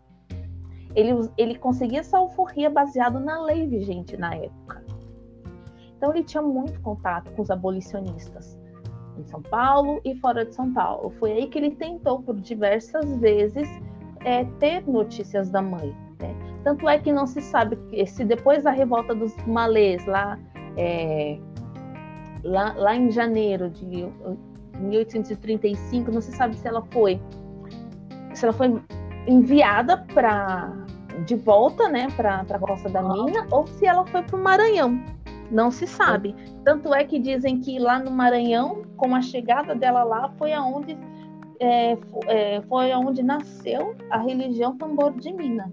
Ele, 0.96 1.30
ele 1.38 1.56
conseguia 1.56 2.00
essa 2.00 2.18
alforria 2.18 2.70
baseado 2.70 3.20
na 3.20 3.42
lei 3.44 3.68
vigente 3.68 4.18
na 4.18 4.34
época. 4.34 4.84
Então 5.98 6.12
ele 6.12 6.24
tinha 6.24 6.42
muito 6.42 6.80
contato 6.82 7.32
com 7.32 7.42
os 7.42 7.50
abolicionistas 7.50 8.58
em 9.18 9.24
São 9.26 9.42
Paulo 9.42 10.02
e 10.04 10.16
fora 10.16 10.46
de 10.46 10.54
São 10.54 10.74
Paulo. 10.74 11.10
Foi 11.20 11.32
aí 11.32 11.48
que 11.48 11.58
ele 11.58 11.72
tentou 11.72 12.22
por 12.22 12.36
diversas 12.36 13.18
vezes 13.18 13.68
é, 14.22 14.44
ter 14.60 14.88
notícias 14.88 15.50
da 15.50 15.62
mãe. 15.62 15.96
Né? 16.20 16.36
Tanto 16.64 16.88
é 16.88 16.98
que 17.00 17.12
não 17.12 17.26
se 17.26 17.42
sabe 17.42 17.78
se 18.08 18.24
depois 18.26 18.64
da 18.64 18.72
revolta 18.72 19.14
dos 19.14 19.36
malês, 19.46 20.06
lá, 20.06 20.40
é, 20.78 21.38
lá, 22.44 22.74
lá 22.74 22.96
em 22.96 23.10
janeiro 23.12 23.70
de 23.70 23.86
1835, 24.80 26.12
não 26.12 26.22
se 26.22 26.32
sabe 26.34 26.56
se 26.56 26.68
ela 26.68 26.82
foi 26.92 27.20
se 28.36 28.46
ela 28.46 28.54
foi 28.54 28.82
enviada 29.28 29.98
para 30.14 30.72
de 31.26 31.36
volta, 31.36 31.88
né, 31.88 32.08
para 32.16 32.42
a 32.42 32.60
Costa 32.60 32.90
da 32.90 33.02
Mina, 33.02 33.48
ou 33.50 33.66
se 33.66 33.86
ela 33.86 34.06
foi 34.06 34.22
para 34.22 34.36
o 34.36 34.44
Maranhão. 34.44 35.02
Não 35.50 35.72
se 35.72 35.88
sabe. 35.88 36.36
Tanto 36.64 36.94
é 36.94 37.04
que 37.04 37.20
dizem 37.20 37.60
que 37.60 37.80
lá 37.80 38.00
no 38.00 38.12
Maranhão, 38.12 38.84
com 38.98 39.16
a 39.16 39.22
chegada 39.22 39.74
dela 39.76 40.04
lá, 40.04 40.30
foi 40.38 40.52
aonde 40.52 40.98
é, 41.60 41.98
é, 42.28 42.62
foi 42.64 42.92
aonde 42.92 43.24
nasceu 43.24 43.96
a 44.10 44.18
religião 44.18 44.78
tambor 44.78 45.14
de 45.14 45.32
Mina. 45.32 45.72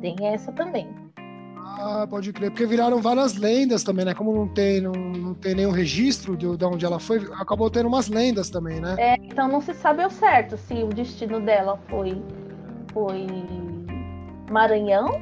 Tem 0.00 0.16
essa 0.22 0.50
também. 0.52 0.88
Ah, 1.76 2.06
pode 2.08 2.32
crer, 2.32 2.50
porque 2.50 2.66
viraram 2.66 3.00
várias 3.00 3.36
lendas 3.36 3.82
também, 3.82 4.04
né? 4.04 4.14
Como 4.14 4.34
não 4.34 4.48
tem, 4.48 4.80
não, 4.80 4.92
não 4.92 5.34
tem 5.34 5.54
nenhum 5.54 5.70
registro 5.70 6.36
de, 6.36 6.56
de 6.56 6.64
onde 6.64 6.84
ela 6.84 6.98
foi, 6.98 7.18
acabou 7.34 7.70
tendo 7.70 7.88
umas 7.88 8.08
lendas 8.08 8.48
também, 8.48 8.80
né? 8.80 8.94
É, 8.98 9.14
então 9.16 9.48
não 9.48 9.60
se 9.60 9.74
sabe 9.74 10.02
ao 10.02 10.10
certo 10.10 10.56
se 10.56 10.74
o 10.74 10.88
destino 10.88 11.40
dela 11.40 11.78
foi, 11.88 12.22
foi 12.92 13.26
Maranhão 14.50 15.20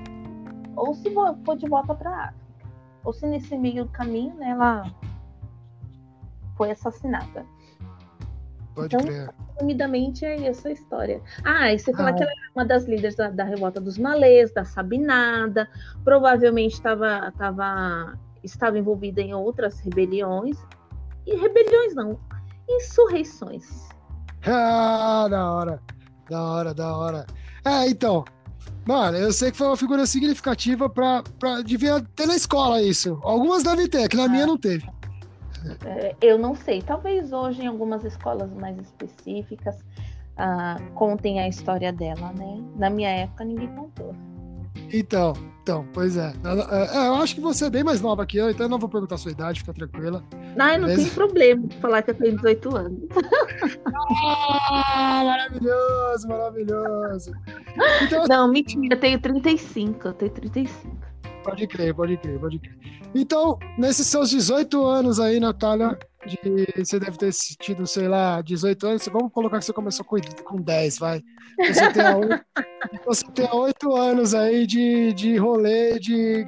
ou 0.76 0.94
se 0.94 1.10
foi 1.44 1.56
de 1.56 1.68
volta 1.68 1.94
para 1.94 2.10
África. 2.10 2.42
Ou 3.04 3.12
se 3.12 3.26
nesse 3.26 3.56
meio 3.56 3.84
do 3.84 3.90
caminho 3.90 4.34
né, 4.34 4.50
ela 4.50 4.84
foi 6.56 6.70
assassinada. 6.70 7.44
Pode 8.74 8.94
então, 8.94 9.06
crer. 9.06 9.30
Resumidamente 9.54 10.24
é 10.24 10.46
essa 10.46 10.68
a 10.68 10.72
história. 10.72 11.20
Ah, 11.44 11.72
e 11.72 11.78
você 11.78 11.90
ah. 11.90 11.96
fala 11.96 12.12
que 12.12 12.22
ela 12.22 12.30
era 12.30 12.50
uma 12.54 12.64
das 12.64 12.84
líderes 12.84 13.16
da, 13.16 13.30
da 13.30 13.44
revolta 13.44 13.80
dos 13.80 13.98
malês, 13.98 14.52
da 14.52 14.64
Sabinada, 14.64 15.68
provavelmente 16.04 16.74
estava 16.74 17.32
tava, 17.36 18.18
estava 18.42 18.78
envolvida 18.78 19.20
em 19.20 19.34
outras 19.34 19.78
rebeliões. 19.80 20.56
E 21.26 21.36
rebeliões 21.36 21.94
não, 21.94 22.18
insurreições. 22.68 23.64
Ah, 24.44 25.28
da 25.30 25.52
hora. 25.52 25.80
Da 26.28 26.42
hora, 26.42 26.74
da 26.74 26.96
hora. 26.96 27.26
É, 27.64 27.88
então. 27.88 28.24
Mano, 28.84 29.16
eu 29.16 29.32
sei 29.32 29.52
que 29.52 29.56
foi 29.56 29.68
uma 29.68 29.76
figura 29.76 30.04
significativa 30.04 30.88
pra, 30.90 31.22
pra. 31.38 31.62
Devia 31.62 32.00
ter 32.16 32.26
na 32.26 32.34
escola 32.34 32.82
isso. 32.82 33.20
Algumas 33.22 33.62
devem 33.62 33.88
ter, 33.88 34.08
que 34.08 34.16
na 34.16 34.24
ah. 34.24 34.28
minha 34.28 34.44
não 34.44 34.58
teve. 34.58 34.84
É, 35.84 36.16
eu 36.20 36.38
não 36.38 36.54
sei. 36.54 36.82
Talvez 36.82 37.32
hoje 37.32 37.62
em 37.62 37.66
algumas 37.66 38.04
escolas 38.04 38.52
mais 38.52 38.78
específicas 38.78 39.76
uh, 39.76 40.92
contem 40.94 41.40
a 41.40 41.48
história 41.48 41.92
dela, 41.92 42.32
né? 42.32 42.62
Na 42.76 42.90
minha 42.90 43.10
época 43.10 43.44
ninguém 43.44 43.68
contou. 43.74 44.14
Então, 44.92 45.34
então, 45.62 45.86
pois 45.92 46.16
é. 46.16 46.32
é. 46.44 47.06
Eu 47.06 47.14
acho 47.14 47.34
que 47.34 47.40
você 47.40 47.66
é 47.66 47.70
bem 47.70 47.84
mais 47.84 48.00
nova 48.00 48.26
que 48.26 48.36
eu, 48.36 48.50
então 48.50 48.66
eu 48.66 48.70
não 48.70 48.78
vou 48.78 48.88
perguntar 48.88 49.14
a 49.14 49.18
sua 49.18 49.30
idade, 49.30 49.60
fica 49.60 49.72
tranquila. 49.72 50.22
Não, 50.56 50.78
não 50.78 50.94
tem 50.94 51.08
problema 51.10 51.66
falar 51.80 52.02
que 52.02 52.10
eu 52.10 52.14
tenho 52.14 52.36
18 52.36 52.76
anos. 52.76 53.08
ah, 53.86 55.22
maravilhoso, 55.24 56.28
maravilhoso. 56.28 57.32
Então, 58.02 58.24
não, 58.28 58.48
mentira, 58.48 58.94
eu 58.94 59.00
tenho 59.00 59.18
35, 59.18 60.08
eu 60.08 60.12
tenho 60.12 60.30
35. 60.32 61.11
Pode 61.42 61.66
crer, 61.66 61.94
pode 61.94 62.16
crer, 62.16 62.38
pode 62.38 62.58
crer. 62.58 62.76
Então, 63.14 63.58
nesses 63.76 64.06
seus 64.06 64.30
18 64.30 64.84
anos 64.86 65.18
aí, 65.18 65.40
Natália, 65.40 65.98
de, 66.26 66.38
você 66.76 67.00
deve 67.00 67.18
ter 67.18 67.32
tido, 67.60 67.86
sei 67.86 68.08
lá, 68.08 68.40
18 68.40 68.86
anos, 68.86 69.08
vamos 69.12 69.32
colocar 69.32 69.58
que 69.58 69.64
você 69.64 69.72
começou 69.72 70.04
com, 70.04 70.16
com 70.44 70.60
10, 70.60 70.98
vai. 70.98 71.22
Você 71.58 71.92
tem, 71.92 72.14
8, 72.14 72.44
você 73.04 73.24
tem 73.34 73.48
8 73.52 73.96
anos 73.96 74.34
aí 74.34 74.66
de, 74.66 75.12
de 75.12 75.36
rolê, 75.36 75.98
de, 75.98 76.44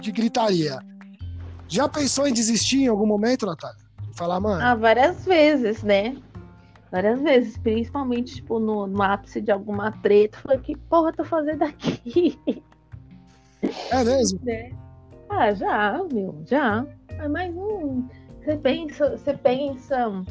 de 0.00 0.12
gritaria. 0.12 0.78
Já 1.68 1.88
pensou 1.88 2.26
em 2.26 2.32
desistir 2.32 2.84
em 2.84 2.88
algum 2.88 3.06
momento, 3.06 3.44
Natália? 3.44 3.76
Falar, 4.14 4.40
mano? 4.40 4.62
Ah, 4.62 4.74
várias 4.74 5.24
vezes, 5.24 5.82
né? 5.82 6.16
Várias 6.90 7.20
vezes, 7.20 7.58
principalmente, 7.58 8.36
tipo, 8.36 8.58
no, 8.58 8.86
no 8.86 9.02
ápice 9.02 9.40
de 9.42 9.52
alguma 9.52 9.92
treta. 9.92 10.38
Falei, 10.38 10.58
que 10.58 10.74
porra 10.74 11.10
eu 11.10 11.16
tô 11.16 11.24
fazendo 11.24 11.62
aqui? 11.62 12.38
É 13.90 14.04
mesmo? 14.04 14.40
É. 14.48 14.70
Ah, 15.28 15.52
já, 15.52 16.04
meu, 16.12 16.42
já. 16.46 16.86
Mas 17.30 17.54
não. 17.54 18.08
Você 18.42 18.56
pensa, 18.56 19.10
você 19.16 19.34
pensa 19.36 20.24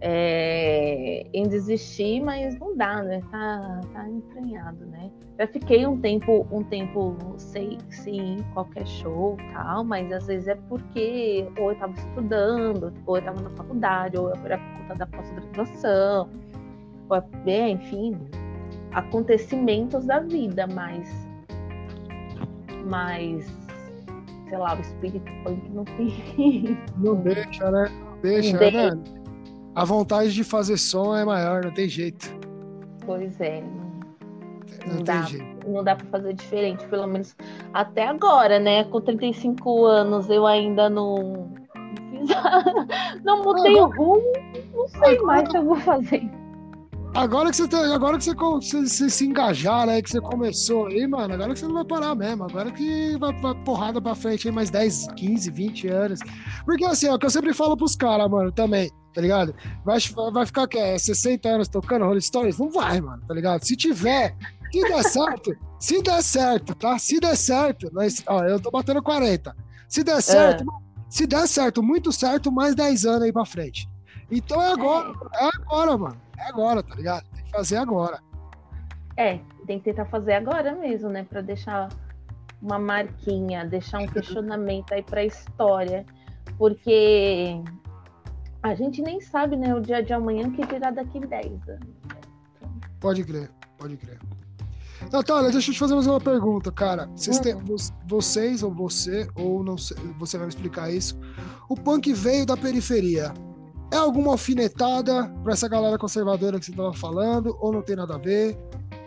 é, 0.00 1.26
em 1.32 1.48
desistir, 1.48 2.20
mas 2.20 2.58
não 2.58 2.76
dá, 2.76 3.02
né? 3.02 3.20
Tá, 3.30 3.80
tá 3.92 4.08
entranhado, 4.08 4.84
né? 4.86 5.10
Já 5.38 5.46
fiquei 5.46 5.86
um 5.86 6.00
tempo, 6.00 6.46
um 6.50 6.62
tempo 6.64 7.14
sei 7.36 7.78
sim, 7.90 8.38
qualquer 8.54 8.86
show 8.86 9.36
tal, 9.52 9.84
mas 9.84 10.10
às 10.10 10.26
vezes 10.26 10.48
é 10.48 10.54
porque 10.68 11.46
ou 11.58 11.72
eu 11.72 11.78
tava 11.78 11.92
estudando, 11.92 12.92
ou 13.06 13.16
eu 13.16 13.22
tava 13.22 13.42
na 13.42 13.50
faculdade, 13.50 14.16
ou 14.16 14.30
era 14.44 14.58
por 14.58 14.78
conta 14.78 14.94
da 14.94 15.06
pós-graduação, 15.06 16.30
ou 17.08 17.16
é, 17.46 17.68
enfim, 17.68 18.18
acontecimentos 18.92 20.06
da 20.06 20.20
vida, 20.20 20.66
mas 20.66 21.25
mas 22.86 23.44
sei 24.48 24.58
lá, 24.58 24.76
o 24.76 24.80
espírito 24.80 25.30
punk 25.44 25.68
não 25.70 25.84
tem. 25.84 26.78
Não 26.98 27.16
deixa, 27.16 27.70
né? 27.70 27.90
Não 27.90 28.20
deixa, 28.20 28.52
não 28.52 28.94
né? 28.94 29.02
A 29.74 29.84
vontade 29.84 30.32
de 30.32 30.44
fazer 30.44 30.78
som 30.78 31.14
é 31.14 31.24
maior, 31.24 31.64
não 31.64 31.72
tem 31.72 31.88
jeito. 31.88 32.34
Pois 33.04 33.38
é. 33.40 33.60
Não, 34.86 34.94
não 34.94 35.02
dá, 35.02 35.22
jeito. 35.22 35.68
não 35.68 35.84
dá 35.84 35.96
pra 35.96 36.06
fazer 36.06 36.32
diferente, 36.34 36.86
pelo 36.86 37.06
menos 37.06 37.36
até 37.74 38.06
agora, 38.06 38.58
né? 38.58 38.84
Com 38.84 39.00
35 39.00 39.84
anos 39.84 40.30
eu 40.30 40.46
ainda 40.46 40.88
não. 40.88 41.54
Não 43.22 43.44
mudei 43.44 43.74
o 43.74 43.86
rumo, 43.86 44.32
não 44.74 44.88
sei 44.88 45.18
mais 45.20 45.48
o 45.48 45.50
que 45.50 45.56
eu 45.58 45.64
vou 45.64 45.76
fazer. 45.76 46.28
Agora 47.16 47.50
que 47.50 47.56
você 47.56 47.66
tá, 47.66 47.94
agora 47.94 48.18
que 48.18 48.24
você, 48.24 48.34
você, 48.34 48.82
você, 48.82 49.08
se 49.08 49.24
engajar, 49.24 49.86
né? 49.86 50.02
Que 50.02 50.10
você 50.10 50.20
começou 50.20 50.86
aí, 50.86 51.06
mano, 51.06 51.32
agora 51.32 51.54
que 51.54 51.60
você 51.60 51.66
não 51.66 51.76
vai 51.76 51.84
parar 51.86 52.14
mesmo. 52.14 52.44
Agora 52.44 52.70
que 52.70 53.16
vai, 53.16 53.32
vai 53.40 53.54
porrada 53.64 54.02
pra 54.02 54.14
frente 54.14 54.46
aí 54.46 54.54
mais 54.54 54.68
10, 54.68 55.06
15, 55.16 55.50
20 55.50 55.88
anos. 55.88 56.20
Porque 56.66 56.84
assim, 56.84 57.06
é 57.06 57.14
o 57.14 57.18
que 57.18 57.24
eu 57.24 57.30
sempre 57.30 57.54
falo 57.54 57.74
pros 57.74 57.96
caras, 57.96 58.30
mano, 58.30 58.52
também, 58.52 58.90
tá 59.14 59.22
ligado? 59.22 59.54
Vai, 59.82 59.98
vai 60.30 60.44
ficar 60.44 60.68
que 60.68 60.76
é 60.76 60.98
60 60.98 61.48
anos 61.48 61.68
tocando 61.68 62.04
Rolling 62.04 62.20
Stones? 62.20 62.58
Não 62.58 62.70
vai, 62.70 63.00
mano, 63.00 63.22
tá 63.26 63.32
ligado? 63.32 63.64
Se 63.64 63.74
tiver, 63.74 64.36
se 64.70 64.82
der 64.82 65.02
certo, 65.04 65.56
se 65.80 66.02
der 66.02 66.22
certo, 66.22 66.74
tá? 66.74 66.98
Se 66.98 67.18
der 67.18 67.34
certo, 67.34 67.88
nós, 67.94 68.22
ó, 68.26 68.44
eu 68.44 68.60
tô 68.60 68.70
batendo 68.70 69.02
40. 69.02 69.56
Se 69.88 70.04
der 70.04 70.20
certo, 70.20 70.64
é. 70.64 70.66
se 71.08 71.26
der 71.26 71.48
certo, 71.48 71.82
muito 71.82 72.12
certo, 72.12 72.52
mais 72.52 72.74
10 72.74 73.06
anos 73.06 73.22
aí 73.22 73.32
pra 73.32 73.46
frente. 73.46 73.88
Então 74.30 74.60
é 74.60 74.72
agora, 74.72 75.12
é 75.34 75.50
agora, 75.54 75.98
mano. 75.98 76.20
É 76.38 76.48
agora, 76.48 76.82
tá 76.82 76.94
ligado? 76.94 77.24
Tem 77.34 77.44
que 77.44 77.50
fazer 77.50 77.76
agora. 77.76 78.20
É, 79.16 79.38
tem 79.66 79.78
que 79.78 79.84
tentar 79.84 80.04
fazer 80.06 80.34
agora 80.34 80.74
mesmo, 80.74 81.08
né? 81.08 81.24
Pra 81.24 81.40
deixar 81.40 81.88
uma 82.60 82.78
marquinha, 82.78 83.64
deixar 83.64 84.00
um 84.00 84.06
questionamento 84.08 84.92
aí 84.92 85.02
pra 85.02 85.24
história. 85.24 86.04
Porque 86.58 87.60
a 88.62 88.74
gente 88.74 89.00
nem 89.02 89.20
sabe, 89.20 89.56
né, 89.56 89.74
o 89.74 89.80
dia 89.80 90.02
de 90.02 90.12
amanhã 90.12 90.50
que 90.50 90.66
dirá 90.66 90.90
daqui 90.90 91.20
10 91.20 91.68
anos. 91.68 91.88
Pode 93.00 93.24
crer, 93.24 93.50
pode 93.78 93.96
crer. 93.96 94.18
Natália, 95.12 95.50
deixa 95.50 95.70
eu 95.70 95.74
te 95.74 95.78
fazer 95.78 95.94
mais 95.94 96.06
uma 96.06 96.20
pergunta, 96.20 96.72
cara. 96.72 97.06
Vocês, 97.14 97.38
têm, 97.38 97.54
vocês 98.06 98.62
ou 98.62 98.72
você, 98.72 99.28
ou 99.34 99.62
não 99.62 99.76
sei, 99.76 99.96
você 100.18 100.36
vai 100.36 100.46
me 100.46 100.52
explicar 100.52 100.90
isso. 100.90 101.18
O 101.68 101.76
punk 101.76 102.12
veio 102.12 102.46
da 102.46 102.56
periferia. 102.56 103.32
É 103.92 103.96
alguma 103.96 104.32
alfinetada 104.32 105.30
para 105.42 105.52
essa 105.52 105.68
galera 105.68 105.96
conservadora 105.96 106.58
que 106.58 106.64
você 106.64 106.72
estava 106.72 106.92
falando, 106.92 107.56
ou 107.60 107.72
não 107.72 107.82
tem 107.82 107.96
nada 107.96 108.14
a 108.14 108.18
ver? 108.18 108.58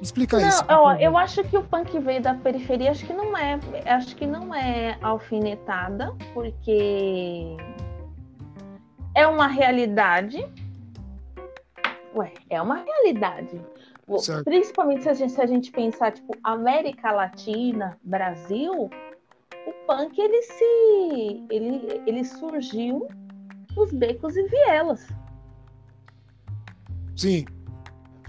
Explica 0.02 0.40
não, 0.40 0.48
isso. 0.48 0.64
Ó, 0.70 0.94
eu 0.94 1.18
acho 1.18 1.44
que 1.44 1.58
o 1.58 1.64
punk 1.64 2.00
veio 2.00 2.22
da 2.22 2.34
periferia, 2.34 2.92
acho 2.92 3.06
que 3.06 3.14
não 3.14 3.38
é, 3.38 3.60
acho 3.86 4.16
que 4.16 4.26
não 4.26 4.56
é 4.56 4.98
alfinetada, 5.02 6.16
porque 6.34 7.58
é 9.14 9.28
uma 9.28 9.48
realidade. 9.48 10.48
Ué, 12.16 12.34
é 12.50 12.62
uma 12.62 12.78
realidade. 12.78 13.62
Certo. 14.18 14.46
Principalmente 14.46 15.04
se 15.04 15.10
a, 15.10 15.14
gente, 15.14 15.32
se 15.34 15.42
a 15.42 15.46
gente 15.46 15.72
pensar, 15.72 16.12
tipo, 16.12 16.34
América 16.44 17.12
Latina, 17.12 17.98
Brasil, 18.02 18.90
o 19.68 19.74
punk 19.86 20.18
ele 20.20 20.42
se 20.42 21.46
ele, 21.50 22.02
ele 22.08 22.24
surgiu 22.24 23.08
os 23.80 23.92
becos 23.92 24.36
e 24.36 24.44
vielas. 24.48 25.08
Sim. 27.16 27.46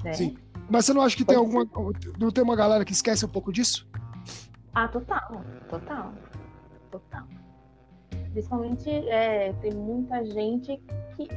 Né? 0.05 0.13
Sim. 0.13 0.37
Mas 0.69 0.87
você 0.87 0.95
não 0.95 1.03
acha 1.03 1.17
que 1.17 1.25
tem 1.25 1.37
alguma. 1.37 1.67
Não 2.19 2.31
tem 2.31 2.45
uma 2.45 2.57
galera 2.57 2.85
que 2.85 2.93
esquece 2.93 3.25
um 3.25 3.29
pouco 3.29 3.53
disso? 3.53 3.89
Ah, 4.75 4.89
total. 4.89 5.45
Total. 5.69 6.13
Total. 6.91 7.27
Principalmente 8.33 8.89
é, 8.89 9.53
tem 9.55 9.73
muita 9.73 10.25
gente 10.25 10.81
que. 11.17 11.29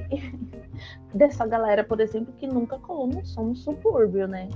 dessa 1.14 1.45
galera, 1.45 1.84
por 1.84 1.99
exemplo, 1.99 2.34
que 2.34 2.47
nunca 2.47 2.78
colou 2.80 3.07
no 3.07 3.26
som 3.26 3.45
no 3.45 3.55
subúrbio, 3.55 4.28
né? 4.28 4.49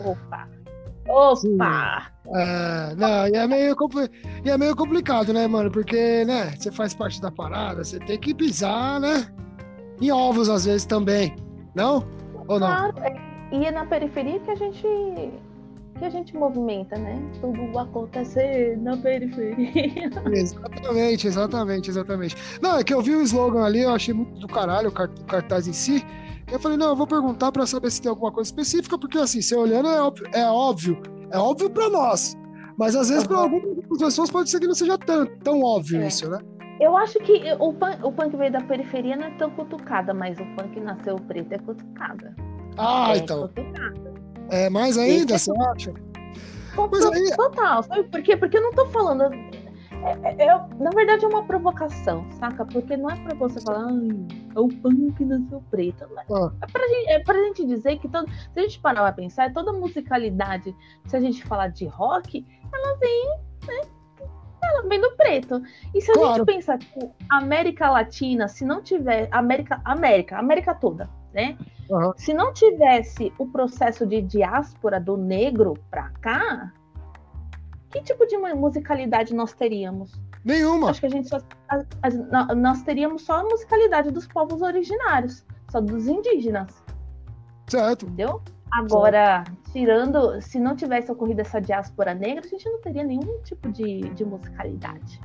Opa! 0.00 0.48
Opa! 1.08 2.10
É, 2.32 2.94
não, 2.96 3.26
e 3.26 3.34
é, 3.34 3.46
meio 3.46 3.76
e 4.44 4.50
é 4.50 4.56
meio 4.56 4.76
complicado, 4.76 5.32
né, 5.32 5.46
mano? 5.46 5.70
Porque, 5.70 6.24
né, 6.24 6.54
você 6.56 6.70
faz 6.70 6.94
parte 6.94 7.20
da 7.20 7.30
parada, 7.30 7.82
você 7.82 7.98
tem 7.98 8.18
que 8.18 8.34
pisar, 8.34 9.00
né? 9.00 9.26
Em 10.00 10.10
ovos 10.12 10.48
às 10.48 10.64
vezes 10.64 10.86
também, 10.86 11.34
não? 11.74 12.06
Ou 12.46 12.60
não? 12.60 12.68
Claro, 12.68 12.94
é, 13.00 13.16
e 13.52 13.64
é 13.64 13.70
na 13.70 13.84
periferia 13.84 14.38
que 14.40 14.50
a 14.50 14.54
gente 14.54 14.86
que 16.00 16.04
a 16.06 16.10
gente 16.10 16.34
movimenta, 16.34 16.96
né? 16.96 17.14
Tudo 17.42 17.78
acontecer 17.78 18.78
na 18.78 18.96
periferia. 18.96 20.10
Exatamente, 20.32 21.26
exatamente, 21.26 21.90
exatamente. 21.90 22.36
Não, 22.62 22.78
é 22.78 22.84
que 22.84 22.94
eu 22.94 23.02
vi 23.02 23.14
o 23.14 23.22
slogan 23.22 23.64
ali, 23.64 23.82
eu 23.82 23.92
achei 23.92 24.14
muito 24.14 24.40
do 24.40 24.48
caralho 24.48 24.88
o 24.88 24.92
cartaz 25.26 25.68
em 25.68 25.74
si. 25.74 26.02
Eu 26.50 26.58
falei, 26.58 26.76
não, 26.76 26.88
eu 26.88 26.96
vou 26.96 27.06
perguntar 27.06 27.52
para 27.52 27.64
saber 27.66 27.90
se 27.90 28.02
tem 28.02 28.10
alguma 28.10 28.32
coisa 28.32 28.48
específica, 28.48 28.98
porque 28.98 29.18
assim, 29.18 29.40
você 29.40 29.56
olhando 29.56 29.88
é 29.88 30.00
óbvio, 30.02 30.26
é 30.34 30.44
óbvio, 30.44 31.02
é 31.30 31.38
óbvio 31.38 31.70
para 31.70 31.88
nós. 31.88 32.36
Mas 32.76 32.96
às 32.96 33.08
vezes, 33.08 33.26
para 33.26 33.38
algumas 33.38 33.98
pessoas, 33.98 34.30
pode 34.30 34.50
ser 34.50 34.58
que 34.58 34.66
não 34.66 34.74
seja 34.74 34.96
tão, 34.98 35.26
tão 35.44 35.62
óbvio 35.62 36.00
é. 36.00 36.08
isso, 36.08 36.28
né? 36.28 36.38
Eu 36.80 36.96
acho 36.96 37.18
que 37.20 37.42
o 37.58 37.74
punk, 37.74 37.98
o 38.02 38.10
punk 38.10 38.36
veio 38.36 38.50
da 38.50 38.62
periferia 38.62 39.14
não 39.14 39.26
é 39.26 39.30
tão 39.32 39.50
cutucada, 39.50 40.14
mas 40.14 40.38
o 40.40 40.44
punk 40.56 40.80
nasceu 40.80 41.16
preto 41.16 41.52
é 41.52 41.58
cutucada. 41.58 42.34
Ah, 42.78 43.12
é 43.14 43.18
então. 43.18 43.48
Cutucada. 43.48 44.14
É 44.50 44.70
mais 44.70 44.96
ainda, 44.96 45.36
você 45.36 45.52
acha? 45.52 45.92
Total, 46.74 47.12
aí... 47.12 47.36
total. 47.36 47.82
Sabe 47.82 48.04
por 48.04 48.22
quê? 48.22 48.36
Porque 48.36 48.56
eu 48.56 48.62
não 48.62 48.72
tô 48.72 48.86
falando 48.86 49.30
é, 50.04 50.42
é, 50.42 50.46
é, 50.46 50.66
na 50.78 50.90
verdade 50.90 51.24
é 51.24 51.28
uma 51.28 51.44
provocação, 51.44 52.24
saca? 52.32 52.64
Porque 52.64 52.96
não 52.96 53.10
é 53.10 53.16
pra 53.16 53.34
você 53.34 53.60
falar, 53.60 53.90
é 53.90 54.58
o 54.58 54.68
punk 54.68 55.24
nasceu 55.24 55.62
preto. 55.70 56.04
Ah. 56.30 56.52
É, 56.62 56.66
pra 56.66 56.88
gente, 56.88 57.08
é 57.10 57.18
pra 57.20 57.34
gente 57.34 57.66
dizer 57.66 57.98
que 57.98 58.08
todo, 58.08 58.30
se 58.30 58.58
a 58.58 58.62
gente 58.62 58.80
parar 58.80 59.02
pra 59.02 59.12
pensar, 59.12 59.52
toda 59.52 59.72
musicalidade, 59.72 60.74
se 61.06 61.16
a 61.16 61.20
gente 61.20 61.44
falar 61.44 61.68
de 61.68 61.86
rock, 61.86 62.46
ela 62.72 62.96
vem, 62.98 63.28
né? 63.66 63.80
Ela 64.62 64.88
vem 64.88 65.00
do 65.00 65.10
preto. 65.16 65.62
E 65.94 66.00
se 66.00 66.10
a 66.10 66.14
claro. 66.14 66.34
gente 66.34 66.46
pensar 66.46 66.78
que 66.78 66.86
tipo, 66.86 67.14
América 67.28 67.90
Latina, 67.90 68.48
se 68.48 68.64
não 68.64 68.82
tiver. 68.82 69.28
América, 69.32 69.80
América, 69.84 70.38
América 70.38 70.74
toda, 70.74 71.08
né? 71.32 71.56
Uhum. 71.88 72.12
Se 72.16 72.32
não 72.32 72.52
tivesse 72.52 73.32
o 73.38 73.46
processo 73.46 74.06
de 74.06 74.22
diáspora 74.22 75.00
do 75.00 75.16
negro 75.16 75.74
pra 75.90 76.10
cá, 76.20 76.72
que 77.90 78.02
tipo 78.02 78.26
de 78.26 78.36
musicalidade 78.38 79.34
nós 79.34 79.52
teríamos? 79.52 80.12
Nenhuma. 80.44 80.90
Acho 80.90 81.00
que 81.00 81.06
a 81.06 81.10
gente 81.10 81.28
só. 81.28 81.38
A, 81.68 81.82
a, 82.02 82.54
nós 82.54 82.82
teríamos 82.82 83.22
só 83.22 83.40
a 83.40 83.44
musicalidade 83.44 84.10
dos 84.10 84.26
povos 84.26 84.62
originários, 84.62 85.44
só 85.70 85.80
dos 85.80 86.06
indígenas. 86.06 86.82
Certo. 87.66 88.06
Entendeu? 88.06 88.40
Agora, 88.72 89.44
certo. 89.44 89.72
tirando, 89.72 90.40
se 90.40 90.58
não 90.58 90.76
tivesse 90.76 91.10
ocorrido 91.10 91.40
essa 91.40 91.60
diáspora 91.60 92.14
negra, 92.14 92.44
a 92.44 92.48
gente 92.48 92.68
não 92.68 92.80
teria 92.80 93.02
nenhum 93.02 93.40
tipo 93.42 93.70
de, 93.70 94.00
de 94.10 94.24
musicalidade. 94.24 95.20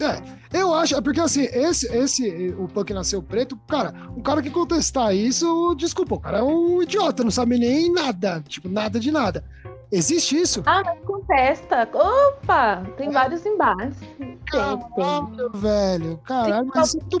É, 0.00 0.58
eu 0.58 0.74
acho, 0.74 0.96
é 0.96 1.00
porque 1.00 1.20
assim, 1.20 1.42
esse, 1.52 1.86
esse, 1.94 2.54
o 2.58 2.66
punk 2.66 2.90
nasceu 2.94 3.22
preto, 3.22 3.54
cara, 3.68 3.92
um 4.16 4.22
cara 4.22 4.40
que 4.40 4.48
contestar 4.48 5.14
isso, 5.14 5.74
desculpa, 5.74 6.14
o 6.14 6.20
cara 6.20 6.38
é 6.38 6.42
um 6.42 6.82
idiota, 6.82 7.22
não 7.22 7.30
sabe 7.30 7.58
nem 7.58 7.92
nada, 7.92 8.42
tipo, 8.48 8.66
nada 8.66 8.98
de 8.98 9.10
nada. 9.10 9.44
Existe 9.92 10.40
isso? 10.40 10.62
Ah, 10.66 10.82
mas 10.84 11.00
contesta. 11.04 11.88
Opa, 11.92 12.82
tem 12.96 13.08
é. 13.08 13.12
vários 13.12 13.44
embates. 13.44 13.98
Caralho, 14.46 15.50
velho, 15.54 16.18
caralho, 16.18 16.70
mas 16.74 16.92
tu... 16.92 17.18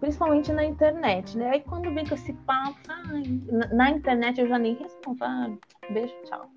Principalmente 0.00 0.52
na 0.52 0.64
internet, 0.64 1.36
né? 1.36 1.50
Aí 1.50 1.60
quando 1.60 1.92
vem 1.92 2.06
com 2.06 2.14
esse 2.14 2.32
papo, 2.32 2.78
ai, 2.88 3.40
na, 3.50 3.66
na, 3.74 3.90
internet 3.90 4.40
eu 4.40 4.48
já 4.48 4.56
nem 4.56 4.74
respondo. 4.74 5.18
Ah, 5.24 5.50
beijo, 5.90 6.14
tchau. 6.24 6.48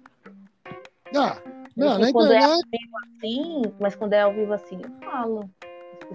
Ah, 1.16 1.38
não, 1.76 1.98
na 1.98 2.12
quando 2.12 2.32
internet... 2.32 2.44
é 2.44 2.46
ao 2.46 2.60
vivo 2.60 2.98
assim, 3.04 3.62
mas 3.80 3.96
quando 3.96 4.14
é 4.14 4.22
ao 4.22 4.34
vivo 4.34 4.54
assim, 4.54 4.80
eu 4.84 5.10
falo. 5.10 5.50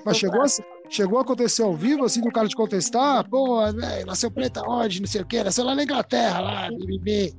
Mas 0.05 0.16
chegou 0.18 0.43
a, 0.43 0.47
chegou 0.89 1.18
a 1.18 1.22
acontecer 1.22 1.62
ao 1.62 1.74
vivo, 1.74 2.05
assim, 2.05 2.20
do 2.20 2.30
cara 2.30 2.47
te 2.47 2.55
contestar? 2.55 3.28
Pô, 3.28 3.61
véio, 3.72 4.07
nasceu 4.07 4.30
preta 4.30 4.62
onde? 4.62 5.01
Não 5.01 5.09
sei 5.09 5.22
o 5.22 5.26
quê, 5.26 5.43
nasceu 5.43 5.64
lá 5.64 5.74
na 5.74 5.82
Inglaterra, 5.82 6.41
lá, 6.41 6.68
bibibi. 6.68 7.34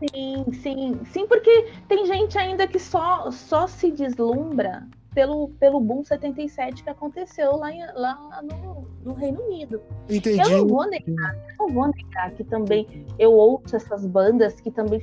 Sim, 0.00 0.46
sim, 0.52 1.00
sim, 1.04 1.26
porque 1.26 1.72
tem 1.86 2.06
gente 2.06 2.38
ainda 2.38 2.66
que 2.66 2.78
só, 2.78 3.30
só 3.30 3.66
se 3.66 3.90
deslumbra 3.90 4.88
pelo, 5.14 5.48
pelo 5.60 5.78
boom 5.78 6.02
77 6.02 6.82
que 6.82 6.88
aconteceu 6.90 7.56
lá, 7.56 7.70
em, 7.70 7.84
lá 7.94 8.40
no, 8.42 8.88
no, 9.04 9.14
Reino 9.14 9.42
Unido. 9.42 9.82
Entendi. 10.08 10.40
Eu 10.40 10.58
não 10.58 10.68
vou 10.68 10.88
negar, 10.88 11.36
não 11.58 11.68
vou 11.68 11.88
negar 11.88 12.30
que 12.32 12.44
também 12.44 13.06
eu 13.18 13.32
ouço 13.32 13.76
essas 13.76 14.06
bandas 14.06 14.60
que 14.60 14.70
também 14.70 15.02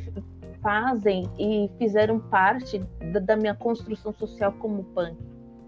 fazem 0.62 1.30
e 1.38 1.70
fizeram 1.78 2.20
parte 2.20 2.80
da, 3.14 3.20
da 3.20 3.36
minha 3.38 3.54
construção 3.54 4.12
social 4.14 4.52
como 4.54 4.84
punk. 4.96 5.16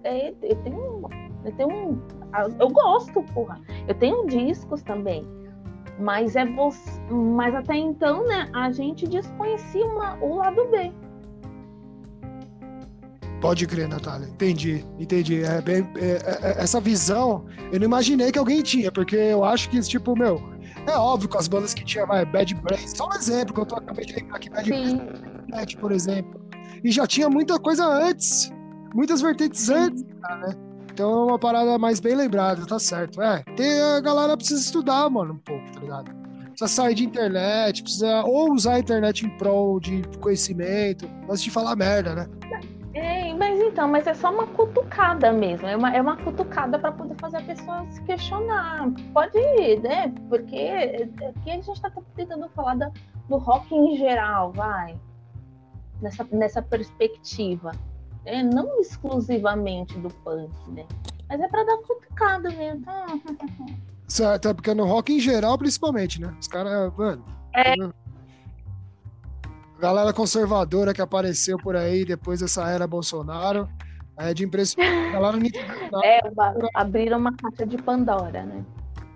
É, 0.04 0.30
eu 0.42 0.56
tenho, 0.64 1.02
eu 1.46 1.52
tenho, 1.56 2.04
eu 2.60 2.70
gosto, 2.70 3.22
porra. 3.34 3.62
Eu 3.88 3.94
tenho 3.96 4.26
discos 4.26 4.82
também. 4.82 5.24
Mas 6.00 6.36
é 6.36 6.46
você, 6.46 7.02
mas 7.12 7.54
até 7.54 7.76
então, 7.76 8.26
né, 8.26 8.50
a 8.54 8.72
gente 8.72 9.06
desconhecia 9.08 9.86
uma, 9.86 10.16
o 10.24 10.36
lado 10.36 10.66
B. 10.72 10.92
Pode 13.42 13.66
crer, 13.68 13.88
Natália. 13.88 14.28
Entendi, 14.28 14.86
entendi. 14.98 15.44
É 15.44 15.62
bem, 15.62 15.90
é, 15.96 16.06
é, 16.06 16.40
é, 16.42 16.64
essa 16.64 16.80
visão, 16.80 17.46
eu 17.72 17.80
não 17.80 17.86
imaginei 17.86 18.32
que 18.32 18.40
alguém 18.40 18.62
tinha, 18.62 18.92
porque 18.92 19.16
eu 19.16 19.44
acho 19.44 19.70
que, 19.70 19.80
tipo, 19.82 20.18
meu, 20.18 20.42
é 20.88 20.98
óbvio 20.98 21.30
com 21.30 21.38
as 21.38 21.48
bandas 21.48 21.74
que 21.74 21.84
tinha 21.84 22.06
vai, 22.06 22.26
Bad 22.26 22.54
Brains, 22.56 22.92
só 22.96 23.08
um 23.08 23.14
exemplo 23.14 23.54
que 23.54 23.62
eu 23.62 23.66
tô, 23.66 23.76
acabei 23.76 24.06
de 24.06 24.14
lembrar 24.14 24.38
aqui, 24.38 24.50
Bad 24.50 24.70
Brains, 24.70 25.76
por 25.76 25.92
exemplo. 25.92 26.40
E 26.84 26.92
já 26.92 27.08
tinha 27.08 27.30
muita 27.30 27.60
coisa 27.60 27.86
antes, 27.86 28.52
muitas 28.94 29.22
vertentes 29.22 29.62
Sim. 29.62 29.74
antes, 29.74 30.04
né? 30.04 30.69
Então 31.00 31.14
é 31.14 31.26
uma 31.28 31.40
parada 31.40 31.78
mais 31.80 32.02
bem 32.02 32.14
lembrada, 32.14 32.66
tá 32.66 32.78
certo. 32.78 33.22
É, 33.22 33.42
tem, 33.56 33.82
a 33.82 34.02
galera 34.02 34.36
precisa 34.36 34.60
estudar, 34.60 35.10
mano, 35.10 35.36
um 35.36 35.38
pouco, 35.38 35.72
tá 35.72 35.80
ligado? 35.80 36.14
Precisa 36.50 36.68
sair 36.68 36.94
de 36.94 37.06
internet, 37.06 37.84
precisa 37.84 38.22
ou 38.26 38.52
usar 38.52 38.74
a 38.74 38.80
internet 38.80 39.26
em 39.26 39.30
prol 39.38 39.80
de 39.80 40.02
conhecimento, 40.20 41.10
antes 41.30 41.42
de 41.42 41.52
falar 41.52 41.78
merda, 41.78 42.16
né? 42.16 42.28
É, 42.94 43.34
mas 43.34 43.62
então, 43.62 43.88
mas 43.88 44.08
é 44.08 44.14
só 44.14 44.30
uma 44.30 44.46
cutucada 44.48 45.32
mesmo. 45.32 45.68
É 45.68 45.78
uma, 45.78 45.96
é 45.96 46.02
uma 46.02 46.18
cutucada 46.18 46.78
para 46.78 46.92
poder 46.92 47.16
fazer 47.16 47.38
a 47.38 47.44
pessoa 47.44 47.86
se 47.92 48.02
questionar. 48.02 48.92
Pode 49.14 49.38
ir, 49.38 49.80
né? 49.80 50.14
Porque 50.28 51.08
aqui 51.30 51.50
a 51.50 51.54
gente 51.54 51.72
está 51.72 51.90
tentando 52.14 52.50
falar 52.50 52.76
da, 52.76 52.92
do 53.30 53.38
rock 53.38 53.74
em 53.74 53.96
geral, 53.96 54.52
vai. 54.52 55.00
Nessa, 56.02 56.28
nessa 56.30 56.62
perspectiva. 56.62 57.72
Né? 58.26 58.44
Não 58.44 58.80
exclusivamente 58.80 59.98
do 60.00 60.10
punk, 60.10 60.52
né? 60.70 60.86
Mas 61.28 61.40
é 61.40 61.48
para 61.48 61.64
dar 61.64 61.78
cutucada 61.78 62.50
mesmo. 62.50 62.86
Certo, 64.08 64.48
é 64.48 64.54
porque 64.56 64.74
no 64.74 64.86
rock 64.86 65.14
em 65.14 65.20
geral, 65.20 65.56
principalmente, 65.56 66.20
né? 66.20 66.36
Os 66.40 66.48
caras, 66.48 66.92
mano. 66.98 67.24
É, 67.56 67.76
galera 69.80 70.12
conservadora 70.12 70.94
que 70.94 71.02
apareceu 71.02 71.58
por 71.58 71.76
aí 71.76 72.04
depois 72.04 72.42
dessa 72.42 72.70
era 72.70 72.86
Bolsonaro. 72.86 73.68
É 74.18 74.34
de 74.34 74.44
impressionar. 74.44 75.12
galera 75.14 75.38
não 75.38 75.46
entendeu 75.46 75.90
nada. 75.92 76.06
É, 76.06 76.20
abriram 76.74 77.18
uma 77.20 77.34
caixa 77.34 77.66
de 77.66 77.78
Pandora, 77.78 78.44
né? 78.44 78.66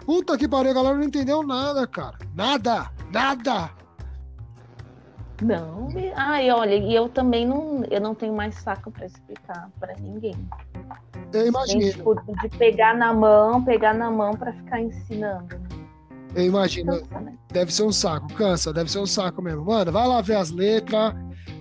Puta 0.06 0.38
que 0.38 0.47
pariu, 0.47 0.72
a 0.72 0.74
galera 0.74 0.95
não 0.95 1.04
entendeu 1.04 1.43
nada, 1.43 1.86
cara. 1.86 2.18
Nada, 2.34 2.89
nada. 3.12 3.72
Não, 5.42 5.90
ai, 6.16 6.52
olha, 6.52 6.76
e 6.76 6.94
eu 6.94 7.10
também 7.10 7.46
não, 7.46 7.84
eu 7.90 8.00
não 8.00 8.14
tenho 8.14 8.34
mais 8.34 8.56
saco 8.56 8.92
para 8.92 9.06
explicar 9.06 9.70
para 9.80 9.96
ninguém. 9.96 10.36
Eu 11.34 11.48
imagino. 11.48 11.92
tipo, 11.92 12.16
de 12.16 12.50
pegar 12.58 12.96
na 12.96 13.14
mão, 13.14 13.64
pegar 13.64 13.94
na 13.94 14.12
mão 14.12 14.34
para 14.34 14.54
ficar 14.54 14.80
ensinando. 14.80 15.60
Eu 16.36 16.46
imagino. 16.46 16.92
Cansa, 17.00 17.20
né? 17.22 17.34
Deve 17.52 17.74
ser 17.74 17.84
um 17.84 17.92
saco, 17.92 18.28
cansa, 18.34 18.72
deve 18.72 18.92
ser 18.92 19.00
um 19.00 19.06
saco 19.06 19.42
mesmo. 19.42 19.66
Mano, 19.66 19.92
vai 19.92 20.08
lá 20.08 20.22
ver 20.22 20.36
as 20.36 20.52
letras, 20.52 21.14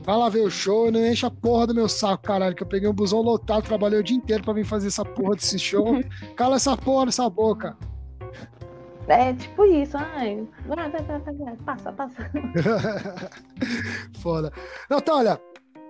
vai 0.04 0.16
lá 0.16 0.28
ver 0.28 0.40
o 0.40 0.50
show, 0.50 0.90
não 0.90 1.04
enche 1.04 1.24
a 1.24 1.30
porra 1.30 1.66
do 1.66 1.74
meu 1.74 1.88
saco, 1.88 2.22
caralho, 2.22 2.54
que 2.54 2.62
eu 2.62 2.66
peguei 2.66 2.88
um 2.88 2.94
busão 2.94 3.20
lotado, 3.20 3.64
trabalhei 3.64 4.00
o 4.00 4.02
dia 4.02 4.16
inteiro 4.16 4.44
pra 4.44 4.52
vir 4.52 4.64
fazer 4.64 4.88
essa 4.88 5.04
porra 5.04 5.34
desse 5.34 5.58
show. 5.58 6.00
Cala 6.36 6.56
essa 6.56 6.76
porra 6.76 7.06
nessa 7.06 7.28
boca. 7.28 7.76
É 9.12 9.34
tipo 9.34 9.66
isso, 9.66 9.98
ai. 9.98 10.48
Vai, 10.64 10.90
vai, 10.90 11.02
vai, 11.02 11.20
vai, 11.20 11.56
passa, 11.66 11.92
passa. 11.92 12.30
Foda. 14.22 14.50
Natália, 14.88 15.38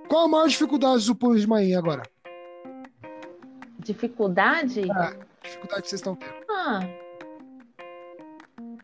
qual 0.08 0.24
a 0.24 0.28
maior 0.28 0.48
dificuldade 0.48 1.06
do 1.06 1.14
Pulo 1.14 1.38
de 1.38 1.46
Manhã 1.46 1.78
agora? 1.78 2.02
Dificuldade? 3.78 4.80
É, 4.80 5.16
dificuldade 5.40 5.82
que 5.82 5.88
vocês 5.88 6.00
estão 6.00 6.16
tendo. 6.16 6.34
Ah, 6.50 6.80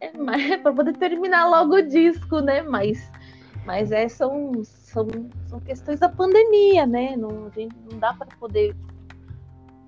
é, 0.01 0.57
para 0.59 0.73
poder 0.73 0.97
terminar 0.97 1.49
logo 1.49 1.75
o 1.75 1.83
disco, 1.83 2.39
né? 2.39 2.63
Mas, 2.63 3.11
mas 3.67 3.91
é, 3.91 4.09
são, 4.09 4.63
são, 4.63 5.09
são 5.49 5.59
questões 5.59 5.99
da 5.99 6.09
pandemia, 6.09 6.87
né? 6.87 7.17
Não, 7.17 7.47
a 7.47 7.51
gente, 7.51 7.75
não 7.91 7.99
dá 7.99 8.15
para 8.15 8.29
poder 8.39 8.77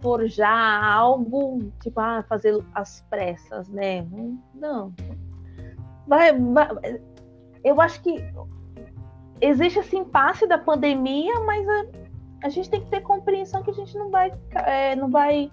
forjar 0.01 0.85
algo, 0.85 1.73
tipo, 1.81 2.01
ah, 2.01 2.25
fazer 2.29 2.63
as 2.75 3.03
pressas, 3.09 3.69
né? 3.69 4.07
Não. 4.55 4.93
Vai, 6.07 6.37
vai, 6.39 6.69
eu 7.63 7.81
acho 7.81 8.03
que 8.03 8.23
existe 9.41 9.79
esse 9.79 9.97
impasse 9.97 10.47
da 10.47 10.59
pandemia, 10.59 11.41
mas 11.41 11.69
a, 11.69 11.85
a 12.45 12.49
gente 12.49 12.71
tem 12.71 12.81
que 12.81 12.91
ter 12.91 13.01
compreensão 13.01 13.63
que 13.63 13.71
a 13.71 13.75
gente 13.75 13.97
não 13.97 14.11
vai, 14.11 14.33
é, 14.67 14.97
não 14.97 15.11
vai 15.11 15.51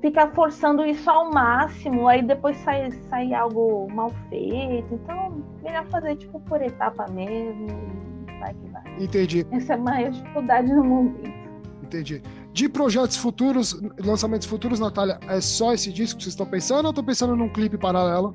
ficar 0.00 0.32
forçando 0.34 0.84
isso 0.84 1.08
ao 1.08 1.30
máximo, 1.30 2.08
aí 2.08 2.22
depois 2.22 2.56
sai, 2.58 2.90
sai 3.08 3.32
algo 3.32 3.88
mal 3.92 4.10
feito. 4.28 4.94
Então, 4.94 5.42
melhor 5.62 5.86
fazer 5.86 6.16
tipo 6.16 6.40
por 6.40 6.60
etapa 6.60 7.06
mesmo. 7.10 7.68
Vai 8.40 8.52
que 8.54 8.68
vai. 8.68 8.82
Entendi. 8.98 9.46
Essa 9.52 9.74
é 9.74 9.76
a 9.76 9.78
maior 9.78 10.10
dificuldade 10.10 10.72
no 10.72 10.84
momento. 10.84 11.42
Entendi. 11.84 12.22
De 12.52 12.68
projetos 12.68 13.16
futuros, 13.16 13.80
lançamentos 14.04 14.46
futuros, 14.46 14.78
Natália, 14.78 15.18
é 15.26 15.40
só 15.40 15.72
esse 15.72 15.90
disco 15.90 16.18
que 16.18 16.24
vocês 16.24 16.34
estão 16.34 16.46
pensando 16.46 16.84
ou 16.84 16.90
estão 16.90 17.04
pensando 17.04 17.34
num 17.34 17.48
clipe 17.48 17.78
paralelo? 17.78 18.34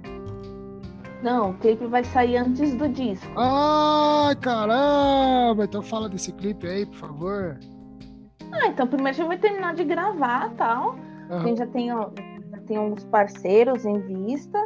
Não, 1.22 1.52
o 1.52 1.54
clipe 1.56 1.86
vai 1.86 2.04
sair 2.04 2.38
antes 2.38 2.74
do 2.76 2.90
disco. 2.90 3.28
Ai, 3.38 4.36
caramba! 4.38 5.66
Então 5.66 5.84
fala 5.84 6.10
desse 6.10 6.32
clipe 6.32 6.68
aí, 6.68 6.86
por 6.86 6.96
favor. 6.96 7.60
Ah, 8.52 8.68
então 8.68 8.88
primeiro 8.88 9.10
a 9.10 9.14
gente 9.14 9.28
vai 9.28 9.38
terminar 9.38 9.76
de 9.76 9.84
gravar 9.84 10.50
tal. 10.56 10.96
Uhum. 11.30 11.38
A 11.38 11.40
gente 11.40 11.58
já 11.60 11.68
tem, 11.68 11.88
já 11.88 12.58
tem 12.66 12.80
uns 12.80 13.04
parceiros 13.06 13.86
em 13.86 14.00
vista. 14.00 14.60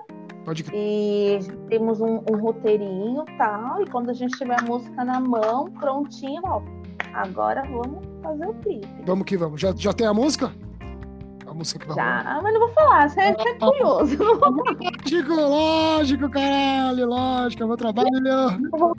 Pode 0.46 0.66
E 0.74 1.40
temos 1.68 2.00
um, 2.00 2.22
um 2.32 2.38
roteirinho 2.38 3.26
tal. 3.38 3.82
E 3.82 3.90
quando 3.90 4.10
a 4.10 4.14
gente 4.14 4.38
tiver 4.38 4.60
a 4.60 4.64
música 4.64 5.04
na 5.04 5.20
mão, 5.20 5.66
prontinho, 5.72 6.42
ó. 6.46 6.62
Agora 7.14 7.64
vamos 7.64 8.11
fazer 8.22 8.46
o 8.48 8.54
clipe. 8.56 8.88
Vamos 9.06 9.26
que 9.26 9.38
vamos. 9.38 9.60
Já, 9.60 9.74
já 9.76 9.94
tem 9.94 10.08
a 10.08 10.14
música? 10.14 10.52
A 11.46 11.54
música 11.54 11.80
que 11.80 11.88
vai 11.88 11.96
Já, 11.98 12.40
mas 12.42 12.54
não 12.54 12.62
vou 12.62 12.70
falar, 12.70 13.10
você 13.10 13.20
é, 13.20 13.30
é 13.30 13.54
curioso. 13.56 14.18
Lógico, 14.24 15.34
lógico, 15.34 16.30
caralho, 16.30 17.06
lógico, 17.08 17.64
é 17.64 17.68
meu 17.68 17.78
trabalho. 17.78 18.10
Não 18.12 18.80
vou, 18.80 18.96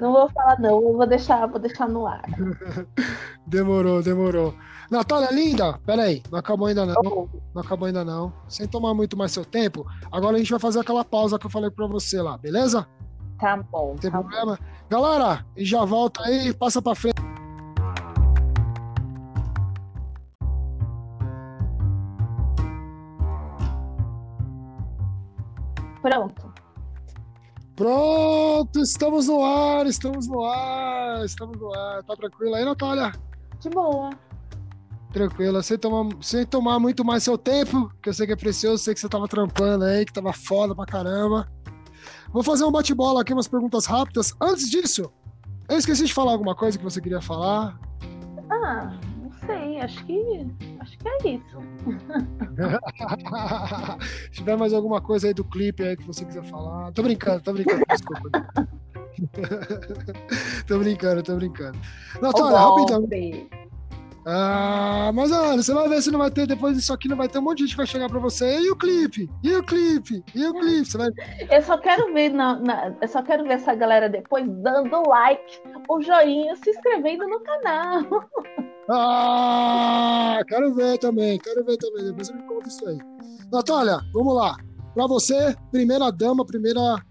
não 0.00 0.12
vou 0.12 0.30
falar, 0.30 0.58
não, 0.58 0.82
eu 0.82 0.96
vou 0.96 1.06
deixar, 1.06 1.46
vou 1.46 1.60
deixar 1.60 1.86
no 1.86 2.06
ar. 2.06 2.24
demorou, 3.46 4.02
demorou. 4.02 4.54
Natália, 4.90 5.30
linda, 5.32 5.78
peraí, 5.84 6.22
não 6.30 6.38
acabou 6.38 6.66
ainda 6.66 6.86
não. 6.86 7.28
Não 7.54 7.62
acabou 7.62 7.86
ainda 7.86 8.04
não. 8.04 8.32
Sem 8.48 8.66
tomar 8.66 8.94
muito 8.94 9.16
mais 9.16 9.32
seu 9.32 9.44
tempo, 9.44 9.86
agora 10.10 10.36
a 10.36 10.38
gente 10.38 10.50
vai 10.50 10.60
fazer 10.60 10.80
aquela 10.80 11.04
pausa 11.04 11.38
que 11.38 11.44
eu 11.44 11.50
falei 11.50 11.70
pra 11.70 11.86
você 11.86 12.22
lá, 12.22 12.38
beleza? 12.38 12.86
Tá 13.38 13.56
bom. 13.56 13.88
Não 13.88 13.96
tem 13.96 14.10
tá 14.10 14.18
problema? 14.18 14.56
Bom. 14.56 14.74
Galera, 14.88 15.44
e 15.56 15.64
já 15.64 15.84
volta 15.84 16.22
aí, 16.24 16.54
passa 16.54 16.80
pra 16.80 16.94
frente. 16.94 17.23
Pronto. 26.04 26.52
Pronto, 27.74 28.78
estamos 28.78 29.26
no 29.26 29.42
ar, 29.42 29.86
estamos 29.86 30.28
no 30.28 30.44
ar, 30.44 31.24
estamos 31.24 31.58
no 31.58 31.74
ar. 31.74 32.02
Tá 32.02 32.14
tranquilo 32.14 32.54
aí, 32.54 32.62
Natália? 32.62 33.10
De 33.58 33.70
boa. 33.70 34.10
Tranquilo, 35.14 35.62
sem 35.62 35.78
tomar, 35.78 36.14
sem 36.20 36.44
tomar 36.44 36.78
muito 36.78 37.02
mais 37.06 37.22
seu 37.22 37.38
tempo, 37.38 37.90
que 38.02 38.10
eu 38.10 38.12
sei 38.12 38.26
que 38.26 38.34
é 38.34 38.36
precioso, 38.36 38.84
sei 38.84 38.92
que 38.92 39.00
você 39.00 39.08
tava 39.08 39.26
trampando 39.26 39.86
aí, 39.86 40.04
que 40.04 40.12
tava 40.12 40.34
foda 40.34 40.74
pra 40.74 40.84
caramba. 40.84 41.48
Vou 42.30 42.42
fazer 42.42 42.64
um 42.64 42.70
bate-bola 42.70 43.22
aqui, 43.22 43.32
umas 43.32 43.48
perguntas 43.48 43.86
rápidas. 43.86 44.34
Antes 44.38 44.68
disso, 44.68 45.10
eu 45.70 45.78
esqueci 45.78 46.04
de 46.04 46.12
falar 46.12 46.32
alguma 46.32 46.54
coisa 46.54 46.76
que 46.76 46.84
você 46.84 47.00
queria 47.00 47.22
falar. 47.22 47.80
Ah, 48.50 48.92
sei, 49.46 49.80
acho 49.80 50.04
que. 50.06 50.46
Acho 50.80 50.98
que 50.98 51.08
é 51.08 51.34
isso. 51.34 51.58
Se 54.32 54.32
tiver 54.32 54.56
mais 54.56 54.72
alguma 54.72 55.00
coisa 55.00 55.28
aí 55.28 55.34
do 55.34 55.44
clipe 55.44 55.82
aí 55.82 55.96
que 55.96 56.04
você 56.04 56.24
quiser 56.24 56.44
falar. 56.44 56.92
Tô 56.92 57.02
brincando, 57.02 57.42
tô 57.42 57.52
brincando, 57.52 57.82
desculpa. 57.88 58.30
tô 60.66 60.78
brincando, 60.78 61.22
tô 61.22 61.36
brincando. 61.36 61.78
Natália, 62.20 62.58
rapidão. 62.58 63.08
Ah, 64.26 65.10
mas 65.14 65.30
olha, 65.30 65.62
você 65.62 65.74
vai 65.74 65.88
ver 65.88 66.00
se 66.00 66.10
não 66.10 66.18
vai 66.18 66.30
ter, 66.30 66.46
depois 66.46 66.76
disso 66.76 66.92
aqui 66.92 67.08
não 67.08 67.16
vai 67.16 67.28
ter 67.28 67.38
um 67.38 67.42
monte 67.42 67.58
de 67.58 67.64
gente 67.64 67.72
que 67.72 67.76
vai 67.76 67.86
chegar 67.86 68.08
pra 68.08 68.18
você. 68.18 68.58
E 68.58 68.70
o 68.70 68.76
clipe? 68.76 69.30
E 69.42 69.54
o 69.54 69.62
clipe? 69.62 70.24
E 70.34 70.46
o 70.46 70.54
clipe? 70.54 70.84
Você 70.86 70.96
vai... 70.96 71.10
Eu 71.50 71.62
só 71.62 71.76
quero 71.76 72.12
ver 72.14 72.30
na, 72.30 72.58
na, 72.58 72.94
eu 73.00 73.08
só 73.08 73.22
quero 73.22 73.44
ver 73.44 73.54
essa 73.54 73.74
galera 73.74 74.08
depois 74.08 74.46
dando 74.62 75.08
like, 75.08 75.60
o 75.88 76.00
joinha, 76.00 76.56
se 76.56 76.70
inscrevendo 76.70 77.26
no 77.28 77.40
canal. 77.40 78.02
Ah, 78.86 80.40
quero 80.46 80.74
ver 80.74 80.98
também, 80.98 81.38
quero 81.38 81.64
ver 81.64 81.78
também. 81.78 82.04
Depois 82.04 82.26
você 82.26 82.34
me 82.34 82.42
conta 82.42 82.68
isso 82.68 82.86
aí. 82.86 82.98
Natália, 83.50 83.98
vamos 84.12 84.34
lá. 84.34 84.58
Pra 84.92 85.06
você, 85.06 85.56
primeira 85.70 86.12
dama, 86.12 86.44
primeira, 86.44 87.02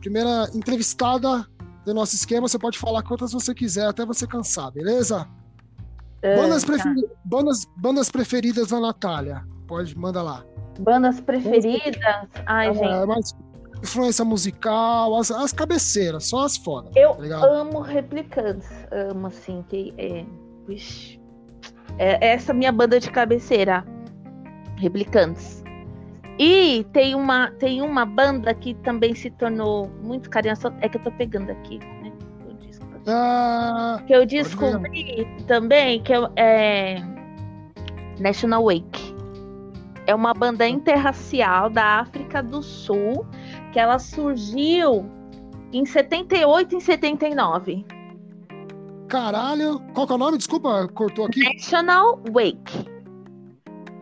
primeira 0.00 0.50
entrevistada 0.52 1.46
do 1.84 1.94
nosso 1.94 2.16
esquema, 2.16 2.48
você 2.48 2.58
pode 2.58 2.78
falar 2.78 3.04
quantas 3.04 3.32
você 3.32 3.54
quiser, 3.54 3.86
até 3.86 4.04
você 4.04 4.26
cansar, 4.26 4.72
beleza? 4.72 5.24
Bandas, 6.22 6.64
preferi 6.64 7.08
bandas, 7.24 7.66
bandas 7.76 8.10
preferidas 8.10 8.68
da 8.68 8.80
Natália. 8.80 9.42
Pode, 9.66 9.96
manda 9.96 10.22
lá. 10.22 10.44
Bandas 10.80 11.20
preferidas? 11.20 12.28
Ai, 12.46 12.68
é, 12.68 12.74
gente. 12.74 13.06
Mas 13.06 13.34
influência 13.82 14.24
musical, 14.24 15.16
as, 15.16 15.30
as 15.30 15.52
cabeceiras, 15.52 16.28
só 16.28 16.44
as 16.44 16.56
fodas. 16.56 16.94
Eu 16.94 17.14
tá 17.16 17.46
amo 17.46 17.80
replicantes. 17.80 18.68
Amo, 18.90 19.28
assim, 19.28 19.64
que 19.68 19.94
é. 19.96 20.24
Vixe. 20.66 21.18
É 21.98 22.32
essa 22.32 22.52
minha 22.52 22.72
banda 22.72 23.00
de 23.00 23.10
cabeceira. 23.10 23.84
Replicantes. 24.76 25.62
E 26.38 26.86
tem 26.92 27.14
uma, 27.14 27.50
tem 27.52 27.82
uma 27.82 28.06
banda 28.06 28.54
que 28.54 28.74
também 28.76 29.14
se 29.14 29.30
tornou 29.30 29.90
muito 30.02 30.30
carinhosa. 30.30 30.74
É 30.80 30.88
que 30.88 30.96
eu 30.96 31.02
tô 31.02 31.10
pegando 31.12 31.50
aqui. 31.50 31.78
Ah, 33.06 34.02
que 34.06 34.12
eu 34.12 34.26
descobri 34.26 35.26
também 35.46 36.02
que 36.02 36.12
é 36.36 36.96
National 38.18 38.64
Wake. 38.64 39.14
É 40.06 40.14
uma 40.14 40.34
banda 40.34 40.66
interracial 40.66 41.70
da 41.70 42.00
África 42.00 42.42
do 42.42 42.62
Sul 42.62 43.26
que 43.72 43.78
ela 43.78 43.98
surgiu 43.98 45.08
em 45.72 45.84
78 45.84 46.76
e 46.76 46.80
79. 46.80 47.86
Caralho, 49.08 49.80
qual 49.94 50.06
que 50.06 50.12
é 50.12 50.16
o 50.16 50.18
nome? 50.18 50.38
Desculpa, 50.38 50.88
cortou 50.88 51.26
aqui. 51.26 51.42
National 51.42 52.20
Wake. 52.32 52.86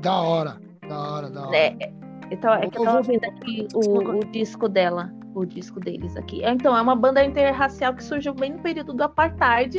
Da 0.00 0.20
hora, 0.20 0.60
da 0.86 0.98
hora, 0.98 1.30
da 1.30 1.46
hora. 1.46 1.56
É, 1.56 1.92
então, 2.30 2.52
é 2.52 2.68
que 2.68 2.78
eu 2.78 2.84
tava 2.84 3.02
vendo 3.02 3.24
aqui 3.24 3.66
o, 3.74 4.18
o 4.18 4.24
disco 4.26 4.68
dela 4.68 5.17
o 5.34 5.44
disco 5.44 5.80
deles 5.80 6.16
aqui. 6.16 6.42
Então, 6.44 6.76
é 6.76 6.80
uma 6.80 6.96
banda 6.96 7.24
interracial 7.24 7.94
que 7.94 8.02
surgiu 8.02 8.34
bem 8.34 8.52
no 8.52 8.58
período 8.60 8.92
do 8.92 9.02
apartheid, 9.02 9.78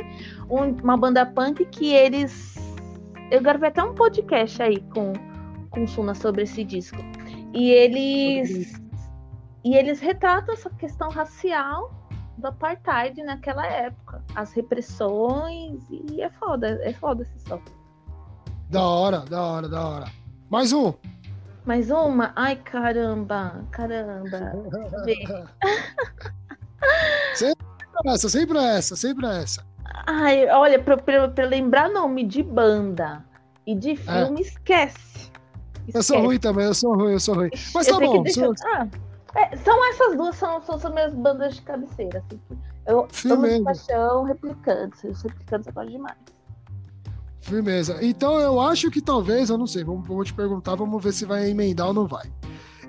um, 0.50 0.72
uma 0.84 0.97
banda 0.97 1.26
punk 1.26 1.66
que 1.66 1.93
eles. 1.93 2.56
Eu 3.32 3.41
gravei 3.41 3.70
até 3.70 3.84
um 3.84 3.93
podcast 3.93 4.62
aí 4.62 4.80
com, 4.93 5.14
com 5.70 5.84
o 5.84 5.88
Suna 5.88 6.16
sobre 6.16 6.43
esse 6.43 6.64
disco. 6.64 6.97
E 7.54 7.70
eles. 7.72 8.82
E 9.64 9.76
eles 9.76 10.00
retratam 10.00 10.54
essa 10.54 10.70
questão 10.70 11.10
racial 11.10 11.91
do 12.38 12.47
apartheid 12.47 13.22
naquela 13.24 13.66
época. 13.66 14.24
As 14.36 14.54
repressões. 14.54 15.84
E 15.89 16.22
é 16.22 16.30
foda, 16.30 16.80
é 16.82 16.93
foda 16.93 17.24
esse 17.24 17.39
som. 17.47 17.62
Da 18.70 18.82
hora, 18.82 19.20
da 19.20 19.43
hora, 19.43 19.68
da 19.68 19.88
hora. 19.88 20.06
Mais 20.50 20.72
um. 20.72 20.93
Mais 21.70 21.91
uma? 21.91 22.34
Ai, 22.36 22.55
caramba, 22.55 23.63
caramba. 23.70 24.53
sempre 27.36 27.67
essa, 28.07 28.28
sempre 28.28 28.57
essa, 28.57 28.95
sempre 28.95 29.28
essa. 29.28 29.63
Ai, 30.07 30.49
olha, 30.49 30.82
pra, 30.82 30.97
pra, 30.97 31.28
pra 31.28 31.45
lembrar 31.45 31.88
nome 31.88 32.24
de 32.24 32.41
banda 32.41 33.24
e 33.67 33.76
de 33.76 33.91
é. 33.91 33.95
filme, 33.97 34.39
é. 34.39 34.41
esquece. 34.41 34.97
esquece. 34.97 35.32
Eu 35.93 36.01
sou 36.01 36.20
ruim 36.24 36.39
também, 36.39 36.65
eu 36.65 36.74
sou 36.74 36.95
ruim, 36.95 37.11
eu 37.11 37.20
sou 37.20 37.36
ruim. 37.36 37.51
Mas 37.76 37.88
eu 37.88 37.99
tá 37.99 38.05
bom. 38.07 38.26
Sou... 38.26 38.53
Ah, 38.65 38.88
é, 39.36 39.55
são 39.57 39.89
essas 39.89 40.17
duas, 40.17 40.36
são, 40.38 40.59
são, 40.63 40.80
são 40.80 40.91
minhas 40.91 41.13
bandas 41.13 41.53
de 41.53 41.61
cabeceira. 41.61 42.17
Assim. 42.26 42.41
Eu 42.88 43.07
amo 43.32 43.47
de 43.47 43.63
paixão, 43.63 44.24
replicantes. 44.24 45.03
Os 45.03 45.22
replicantes 45.22 45.67
eu 45.67 45.74
gosto 45.74 45.91
demais. 45.91 46.17
Firmeza. 47.42 47.98
Então 48.02 48.40
eu 48.40 48.60
acho 48.60 48.92
que 48.92 49.02
talvez, 49.02 49.50
eu 49.50 49.58
não 49.58 49.68
sei, 49.68 49.84
vamos, 49.84 50.08
vou 50.08 50.24
te 50.24 50.34
perguntar, 50.34 50.76
vamos 50.76 51.04
ver 51.04 51.14
se 51.14 51.26
vai 51.26 51.50
emendar 51.50 51.88
ou 51.88 51.94
não 51.94 52.08
vai. 52.08 52.30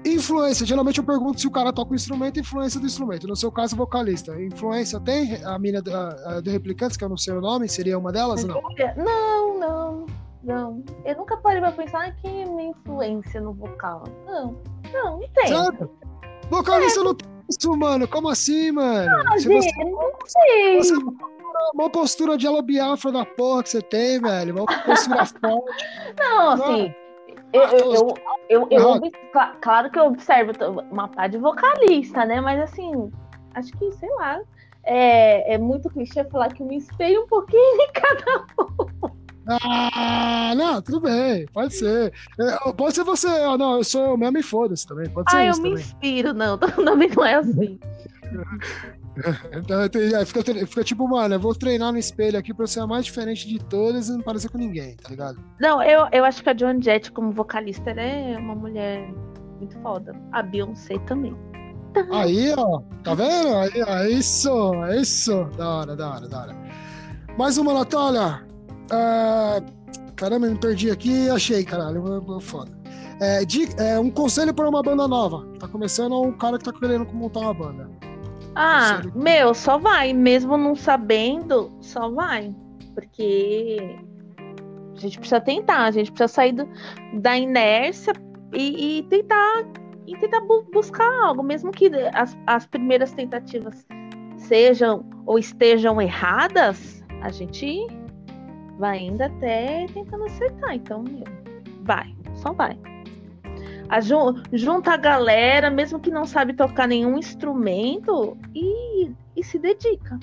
Influência, 0.05 0.65
geralmente 0.65 0.99
eu 0.99 1.05
pergunto 1.05 1.41
se 1.41 1.47
o 1.47 1.51
cara 1.51 1.73
toca 1.73 1.93
o 1.93 1.95
instrumento, 1.95 2.41
influência 2.41 2.81
do 2.81 2.87
instrumento. 2.87 3.27
No 3.27 3.37
seu 3.37 3.53
caso, 3.53 3.77
vocalista. 3.77 4.41
Influência 4.43 4.99
tem? 4.99 5.45
A 5.45 5.59
mina 5.59 5.83
do, 5.83 5.95
a, 5.95 6.41
do 6.41 6.51
Replicantes, 6.51 6.97
que 6.97 7.05
eu 7.05 7.09
não 7.09 7.19
sei 7.19 7.35
o 7.35 7.41
nome, 7.41 7.69
seria 7.69 7.99
uma 7.99 8.11
delas? 8.11 8.43
Não, 8.45 8.63
não, 8.97 9.59
não. 9.59 10.07
não. 10.43 10.85
Eu 11.05 11.17
nunca 11.19 11.37
parei 11.37 11.61
pra 11.61 11.73
pensar 11.73 12.17
quem 12.17 12.43
é 12.43 12.47
minha 12.47 12.71
influência 12.71 13.43
no 13.43 13.53
vocal. 13.53 14.05
Não, 14.27 14.59
não, 14.91 15.21
não 15.21 15.29
tem. 15.35 15.49
Certo? 15.49 15.91
Vocalista 16.49 17.01
é. 17.01 17.05
não 17.05 17.15
tem 17.15 17.29
isso, 17.51 17.77
mano. 17.77 18.07
Como 18.09 18.29
assim, 18.29 18.71
mano? 18.73 19.11
Ah, 19.29 19.39
se 19.39 19.49
gente, 19.49 19.65
você, 19.65 19.85
não 19.85 20.13
sei. 20.27 20.77
Você, 20.77 20.95
uma 21.75 21.91
postura 21.91 22.37
de 22.37 22.47
Biafra 22.63 23.13
da 23.13 23.25
porra 23.25 23.63
que 23.63 23.71
você 23.71 23.83
tem, 23.83 24.21
velho. 24.21 24.55
Uma 24.55 24.67
postura 24.85 25.27
forte. 25.27 25.85
Não, 26.19 26.51
assim. 26.51 26.95
Eu, 27.53 27.63
eu, 27.63 28.17
eu, 28.49 28.69
eu, 28.69 28.69
eu, 28.71 29.01
claro 29.61 29.91
que 29.91 29.99
eu 29.99 30.07
observo 30.07 30.53
uma 30.91 31.09
pá 31.09 31.27
de 31.27 31.37
vocalista, 31.37 32.25
né? 32.25 32.41
Mas 32.41 32.61
assim, 32.61 33.11
acho 33.55 33.73
que, 33.73 33.91
sei 33.93 34.09
lá, 34.11 34.41
é, 34.85 35.55
é 35.55 35.59
muito 35.59 35.91
clichê 35.91 36.25
falar 36.25 36.53
que 36.53 36.63
me 36.63 36.77
espelho 36.77 37.23
um 37.23 37.27
pouquinho 37.27 37.83
em 37.83 37.91
cada 37.93 38.47
um. 38.61 39.20
Ah, 39.47 40.53
não, 40.57 40.83
tudo 40.83 41.01
bem, 41.01 41.47
pode 41.53 41.75
ser. 41.75 42.13
É, 42.39 42.73
pode 42.73 42.95
ser 42.95 43.05
você, 43.05 43.27
ah, 43.27 43.57
não, 43.57 43.79
eu 43.79 43.85
sou 43.85 44.03
eu 44.03 44.17
mesmo 44.17 44.39
e 44.39 44.43
foda-se 44.43 44.87
também. 44.87 45.09
Pode 45.09 45.31
ser 45.31 45.37
ah, 45.39 45.45
eu 45.47 45.57
me 45.57 45.57
também. 45.57 45.73
inspiro, 45.75 46.35
não, 46.35 46.59
também 46.59 47.09
não 47.09 47.25
é 47.25 47.35
assim. 47.35 47.79
Então, 49.53 49.83
é, 49.83 50.25
fica, 50.25 50.43
fica, 50.43 50.85
tipo, 50.85 51.07
mano, 51.07 51.35
eu 51.35 51.41
vou 51.41 51.55
treinar 51.55 51.93
no 51.93 51.99
espelho 51.99 52.39
aqui 52.39 52.55
pra 52.55 52.67
ser 52.67 52.81
a 52.81 52.87
mais 52.87 53.05
diferente 53.05 53.47
de 53.47 53.59
todas 53.59 54.09
e 54.09 54.13
não 54.13 54.23
parecer 54.23 54.49
com 54.49 54.57
ninguém, 54.57 54.95
tá 54.97 55.11
ligado? 55.11 55.39
Não, 55.61 55.83
eu, 55.83 56.07
eu 56.13 56.25
acho 56.25 56.43
que 56.43 56.49
a 56.49 56.57
Joan 56.57 56.81
Jett, 56.81 57.11
como 57.13 57.33
vocalista, 57.33 57.91
ela 57.91 58.01
é 58.01 58.39
uma 58.39 58.55
mulher 58.55 59.13
muito 59.59 59.77
foda. 59.81 60.15
A 60.33 60.43
Beyoncé 60.43 60.99
também. 61.01 61.37
Aí, 62.13 62.55
ó, 62.57 62.81
tá 63.03 63.15
vendo? 63.15 63.57
Aí, 63.57 63.71
é 63.75 64.11
isso, 64.11 64.75
é 64.85 65.01
isso. 65.01 65.45
Da 65.57 65.69
hora, 65.69 65.97
da 65.97 66.11
hora, 66.11 66.29
da 66.29 66.41
hora. 66.41 66.57
Mais 67.37 67.59
uma, 67.59 67.75
Natália. 67.75 68.50
É... 68.93 69.63
Caramba, 70.17 70.49
me 70.49 70.59
perdi 70.59 70.91
aqui 70.91 71.31
achei, 71.31 71.65
caralho. 71.65 72.03
Foda. 72.41 72.71
É, 73.21 73.45
de, 73.45 73.69
é, 73.79 73.99
um 73.99 74.11
conselho 74.11 74.53
para 74.53 74.69
uma 74.69 74.83
banda 74.83 75.07
nova. 75.07 75.47
Tá 75.59 75.69
começando 75.69 76.21
um 76.21 76.33
cara 76.33 76.59
que 76.59 76.65
tá 76.65 76.73
querendo 76.73 77.07
montar 77.13 77.41
uma 77.41 77.55
banda. 77.55 77.91
Ah, 78.55 79.03
meu, 79.15 79.55
só 79.55 79.79
vai. 79.79 80.13
Mesmo 80.13 80.57
não 80.57 80.75
sabendo, 80.75 81.71
só 81.81 82.11
vai. 82.11 82.55
Porque 82.95 83.99
a 84.97 85.01
gente 85.01 85.19
precisa 85.19 85.41
tentar, 85.41 85.85
a 85.85 85.91
gente 85.91 86.11
precisa 86.13 86.29
sair 86.29 86.53
do, 86.53 86.69
da 87.15 87.39
inércia 87.39 88.13
e, 88.53 88.99
e, 88.99 89.03
tentar 89.05 89.65
e 90.07 90.17
tentar 90.17 90.41
bu 90.41 90.67
buscar 90.73 91.09
algo, 91.23 91.43
mesmo 91.43 91.71
que 91.71 91.91
as, 92.13 92.37
as 92.47 92.67
primeiras 92.67 93.13
tentativas 93.13 93.87
sejam 94.37 95.05
ou 95.25 95.39
estejam 95.39 96.01
erradas, 96.01 97.03
a 97.23 97.31
gente 97.31 97.87
vai 98.81 98.99
ainda 98.99 99.27
até 99.27 99.87
tentando 99.87 100.25
acertar. 100.25 100.75
Então, 100.75 101.05
vai, 101.85 102.13
só 102.35 102.53
vai 102.53 102.77
a, 103.91 103.99
junta 104.53 104.93
a 104.93 104.97
galera, 104.97 105.69
mesmo 105.69 105.99
que 105.99 106.11
não 106.11 106.25
sabe 106.25 106.53
tocar 106.53 106.87
nenhum 106.87 107.19
instrumento, 107.19 108.39
e, 108.55 109.11
e 109.37 109.43
se 109.43 109.59
dedica. 109.59 110.19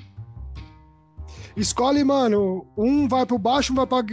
Escolhe, 1.58 2.04
mano, 2.04 2.68
um 2.78 3.08
vai 3.08 3.26
pro 3.26 3.40
baixo, 3.40 3.74
um 3.74 3.76
vai 3.76 3.88
pra, 3.88 4.04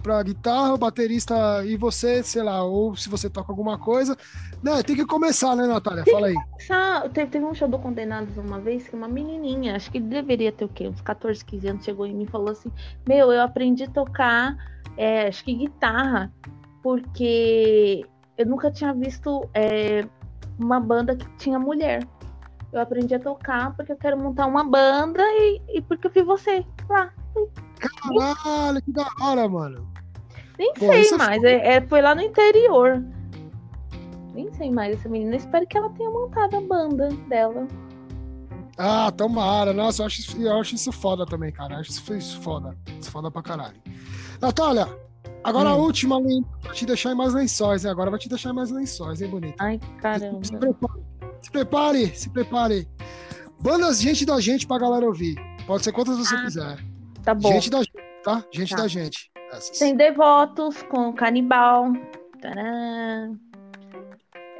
pra 0.00 0.22
guitarra, 0.22 0.74
o 0.74 0.78
baterista 0.78 1.64
e 1.66 1.76
você, 1.76 2.22
sei 2.22 2.42
lá, 2.42 2.62
ou 2.62 2.94
se 2.94 3.08
você 3.08 3.28
toca 3.28 3.50
alguma 3.50 3.76
coisa. 3.76 4.16
Né, 4.62 4.80
tem 4.84 4.94
que 4.94 5.04
começar, 5.04 5.56
né, 5.56 5.66
Natália? 5.66 6.04
Tem 6.04 6.14
Fala 6.14 6.28
aí. 6.28 6.34
Começar. 6.34 7.08
Teve, 7.10 7.30
teve 7.30 7.44
um 7.44 7.52
show 7.52 7.66
do 7.66 7.80
Condenados 7.80 8.36
uma 8.36 8.60
vez 8.60 8.88
que 8.88 8.94
uma 8.94 9.08
menininha, 9.08 9.74
acho 9.74 9.90
que 9.90 9.98
deveria 9.98 10.52
ter 10.52 10.64
o 10.64 10.68
quê? 10.68 10.88
Uns 10.88 11.00
14, 11.00 11.44
15 11.44 11.68
anos, 11.68 11.84
chegou 11.84 12.06
em 12.06 12.14
mim 12.14 12.22
e 12.24 12.28
falou 12.28 12.50
assim: 12.50 12.70
Meu, 13.08 13.32
eu 13.32 13.42
aprendi 13.42 13.82
a 13.82 13.90
tocar 13.90 14.56
é, 14.96 15.28
acho 15.28 15.44
que 15.44 15.54
guitarra, 15.54 16.32
porque 16.82 18.04
eu 18.36 18.46
nunca 18.46 18.70
tinha 18.70 18.92
visto 18.92 19.48
é, 19.54 20.04
uma 20.58 20.80
banda 20.80 21.16
que 21.16 21.28
tinha 21.36 21.58
mulher. 21.58 22.06
Eu 22.72 22.80
aprendi 22.80 23.14
a 23.14 23.20
tocar 23.20 23.74
porque 23.74 23.92
eu 23.92 23.96
quero 23.96 24.18
montar 24.18 24.46
uma 24.46 24.62
banda 24.64 25.22
e, 25.22 25.60
e 25.68 25.80
porque 25.82 26.06
eu 26.08 26.10
vi 26.12 26.22
você 26.22 26.64
lá. 26.88 27.10
Caralho, 27.78 28.82
que 28.82 28.92
da 28.92 29.08
hora, 29.22 29.48
mano. 29.48 29.88
Nem 30.58 30.72
Pô, 30.74 30.80
sei 30.92 31.08
é 31.08 31.16
mais, 31.16 31.44
é, 31.44 31.76
é- 31.76 31.86
foi 31.86 32.02
lá 32.02 32.14
no 32.14 32.20
interior. 32.20 33.02
Nem 34.34 34.52
sei 34.54 34.70
mais 34.70 34.96
essa 34.98 35.08
menina. 35.08 35.36
Espero 35.36 35.66
que 35.66 35.78
ela 35.78 35.88
tenha 35.90 36.10
montado 36.10 36.56
a 36.56 36.60
banda 36.60 37.08
dela. 37.28 37.66
Ah, 38.76 39.10
tomara. 39.10 39.72
Nossa, 39.72 40.02
eu 40.02 40.06
acho, 40.06 40.20
isso- 40.20 40.40
eu 40.40 40.52
acho 40.60 40.74
isso 40.74 40.92
foda 40.92 41.24
também, 41.24 41.50
cara. 41.52 41.74
Eu 41.74 41.78
acho 41.80 41.90
isso, 42.12 42.40
foda. 42.40 42.76
Isso 43.00 43.10
foda 43.10 43.30
pra 43.30 43.42
caralho. 43.42 43.76
Natália, 44.40 44.86
agora 45.42 45.70
a 45.70 45.74
Hum. 45.76 45.80
última 45.80 46.20
linha 46.20 46.44
pra 46.62 46.72
te 46.72 46.84
deixar 46.86 47.10
em 47.12 47.14
mais 47.16 47.34
lençóis, 47.34 47.84
hein? 47.84 47.90
Agora 47.90 48.10
vai 48.10 48.18
te 48.20 48.28
deixar 48.28 48.50
em 48.50 48.54
mais 48.54 48.70
lençóis, 48.70 49.20
hein, 49.20 49.28
bonito? 49.30 49.56
Ai, 49.58 49.80
caramba. 50.00 50.44
Se 50.44 50.52
prepare, 50.56 51.02
se 51.42 51.50
prepare, 51.50 52.06
se 52.14 52.30
prepare. 52.30 52.88
Bandas 53.60 54.00
gente 54.00 54.24
da 54.24 54.40
gente 54.40 54.66
pra 54.66 54.78
galera 54.78 55.06
ouvir. 55.06 55.34
Pode 55.66 55.84
ser 55.84 55.92
quantas 55.92 56.16
você 56.18 56.34
Ah, 56.34 56.42
quiser. 56.44 56.78
Tá 57.22 57.34
bom. 57.34 57.52
Gente 57.52 57.70
da 57.70 57.78
gente, 57.78 57.92
tá? 58.24 58.44
Gente 58.52 58.70
Tá. 58.76 58.82
da 58.82 58.88
gente. 58.88 59.30
Essas. 59.52 59.78
Tem 59.78 59.96
Devotos 59.96 60.82
com 60.82 61.12
Canibal. 61.12 61.92
Tcharam. 62.40 63.38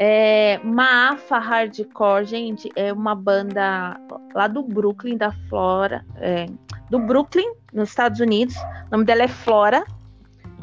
É, 0.01 0.61
Maafa 0.63 1.39
Hardcore, 1.39 2.25
gente, 2.25 2.71
é 2.77 2.93
uma 2.93 3.17
banda 3.17 4.01
lá 4.33 4.47
do 4.47 4.63
Brooklyn, 4.63 5.17
da 5.17 5.33
Flora. 5.49 6.05
é, 6.17 6.47
do 6.89 6.99
Brooklyn, 7.01 7.53
nos 7.73 7.91
Estados 7.91 8.19
Unidos. 8.21 8.57
O 8.57 8.91
nome 8.93 9.05
dela 9.05 9.23
é 9.25 9.29
Flora. 9.29 9.85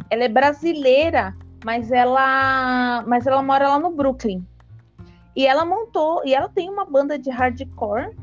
Ela 0.10 0.24
é 0.24 0.28
brasileira, 0.30 1.36
mas 1.64 1.92
ela, 1.92 3.04
mas 3.08 3.28
ela 3.28 3.44
mora 3.44 3.70
lá 3.70 3.78
no 3.80 3.92
Brooklyn. 3.92 4.44
E 5.36 5.46
ela 5.46 5.66
montou, 5.66 6.22
e 6.26 6.34
ela 6.34 6.48
tem 6.50 6.70
uma 6.70 6.86
banda 6.86 7.20
de 7.20 7.30
hardcore 7.30 8.16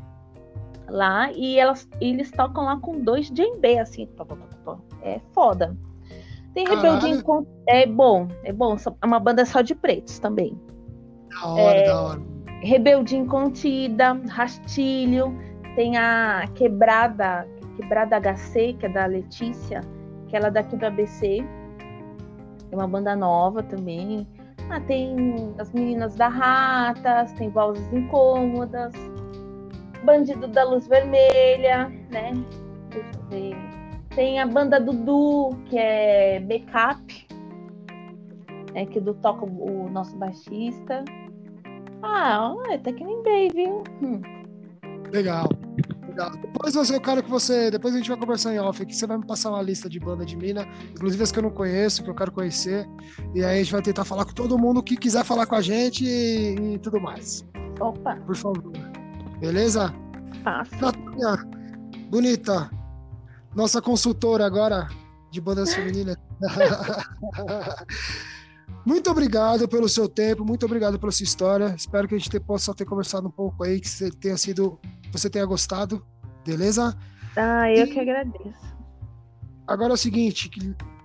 lá, 0.88 1.30
e 1.32 1.58
elas, 1.58 1.88
e 2.00 2.10
eles 2.10 2.30
tocam 2.30 2.64
lá 2.64 2.78
com 2.78 3.00
dois 3.00 3.30
djembe, 3.30 3.78
assim. 3.78 4.06
tó, 4.16 4.24
tó, 4.24 4.36
tó, 4.36 4.46
tó. 4.64 4.78
É 5.02 5.20
foda. 5.32 5.76
Tem. 6.54 6.66
Rebelde 6.66 7.22
É 7.66 7.86
bom, 7.86 8.28
é 8.44 8.52
bom. 8.52 8.76
É 9.00 9.06
uma 9.06 9.18
banda 9.18 9.44
só 9.44 9.62
de 9.62 9.74
pretos 9.74 10.18
também. 10.18 10.58
Da 11.30 11.46
hora, 11.46 11.78
É. 11.78 11.84
da 11.86 12.02
hora. 12.02 12.22
Rebelde 12.62 13.16
Incontida, 13.16 14.12
Rastilho, 14.28 15.36
tem 15.74 15.96
a 15.96 16.46
Quebrada, 16.54 17.48
Quebrada 17.76 18.16
HC, 18.20 18.74
que 18.78 18.86
é 18.86 18.88
da 18.88 19.06
Letícia, 19.06 19.80
que 20.28 20.36
ela 20.36 20.46
é 20.46 20.50
daqui 20.50 20.76
do 20.76 20.86
ABC. 20.86 21.44
É 22.70 22.76
uma 22.76 22.86
banda 22.86 23.16
nova 23.16 23.62
também. 23.62 24.26
Ah, 24.72 24.80
tem 24.80 25.54
as 25.58 25.70
meninas 25.70 26.16
da 26.16 26.28
Ratas, 26.28 27.30
tem 27.34 27.50
Vozes 27.50 27.92
Incômodas, 27.92 28.94
Bandido 30.02 30.48
da 30.48 30.64
Luz 30.64 30.88
Vermelha, 30.88 31.92
né? 32.10 32.32
Deixa 32.88 33.10
eu 33.18 33.28
ver. 33.28 33.56
Tem 34.14 34.40
a 34.40 34.46
banda 34.46 34.80
Dudu, 34.80 35.50
que 35.66 35.76
é 35.76 36.40
Backup, 36.40 37.26
né? 38.72 38.86
que 38.86 38.98
do 38.98 39.12
toca 39.12 39.44
o 39.44 39.90
nosso 39.90 40.16
baixista. 40.16 41.04
Ah, 42.02 42.54
até 42.72 42.94
que 42.94 43.04
lembrei, 43.04 43.50
viu? 43.54 43.84
Hum. 44.02 44.22
Legal. 45.12 45.44
Legal. 46.12 46.30
Depois 46.30 46.74
você, 46.74 46.94
eu 46.96 47.00
quero 47.00 47.22
que 47.22 47.30
você. 47.30 47.70
Depois 47.70 47.94
a 47.94 47.96
gente 47.98 48.08
vai 48.10 48.18
conversar 48.18 48.54
em 48.54 48.58
off 48.58 48.82
aqui. 48.82 48.94
Você 48.94 49.06
vai 49.06 49.16
me 49.18 49.26
passar 49.26 49.50
uma 49.50 49.62
lista 49.62 49.88
de 49.88 49.98
banda 49.98 50.24
de 50.24 50.36
mina, 50.36 50.66
inclusive 50.90 51.22
as 51.22 51.32
que 51.32 51.38
eu 51.38 51.42
não 51.42 51.50
conheço, 51.50 52.02
que 52.04 52.10
eu 52.10 52.14
quero 52.14 52.30
conhecer. 52.32 52.86
E 53.34 53.42
aí 53.44 53.60
a 53.60 53.62
gente 53.62 53.72
vai 53.72 53.82
tentar 53.82 54.04
falar 54.04 54.24
com 54.24 54.32
todo 54.32 54.58
mundo 54.58 54.82
que 54.82 54.96
quiser 54.96 55.24
falar 55.24 55.46
com 55.46 55.54
a 55.54 55.60
gente 55.62 56.04
e, 56.04 56.74
e 56.74 56.78
tudo 56.78 57.00
mais. 57.00 57.44
Opa, 57.80 58.16
Por 58.16 58.36
favor. 58.36 58.72
Beleza? 59.40 59.92
passa. 60.44 60.74
Natália, 60.80 61.44
bonita. 62.10 62.70
Nossa 63.54 63.80
consultora 63.82 64.44
agora 64.46 64.88
de 65.30 65.40
bandas 65.40 65.72
femininas. 65.74 66.16
Muito 68.84 69.08
obrigado 69.10 69.68
pelo 69.68 69.88
seu 69.88 70.08
tempo, 70.08 70.44
muito 70.44 70.66
obrigado 70.66 70.98
pela 70.98 71.12
sua 71.12 71.22
história. 71.22 71.72
Espero 71.76 72.08
que 72.08 72.14
a 72.16 72.18
gente 72.18 72.28
te- 72.28 72.40
possa 72.40 72.74
ter 72.74 72.84
conversado 72.84 73.28
um 73.28 73.30
pouco 73.30 73.62
aí, 73.62 73.78
que 73.80 73.88
você 73.88 74.10
tenha 74.10 74.36
sido, 74.36 74.76
você 75.12 75.28
tenha 75.30 75.44
gostado, 75.46 76.04
beleza? 76.44 76.96
Ah, 77.36 77.70
eu 77.70 77.86
E- 77.86 77.90
que 77.92 78.00
agradeço. 78.00 78.72
Agora 79.66 79.92
é 79.92 79.94
o 79.94 79.96
seguinte, 79.98 80.50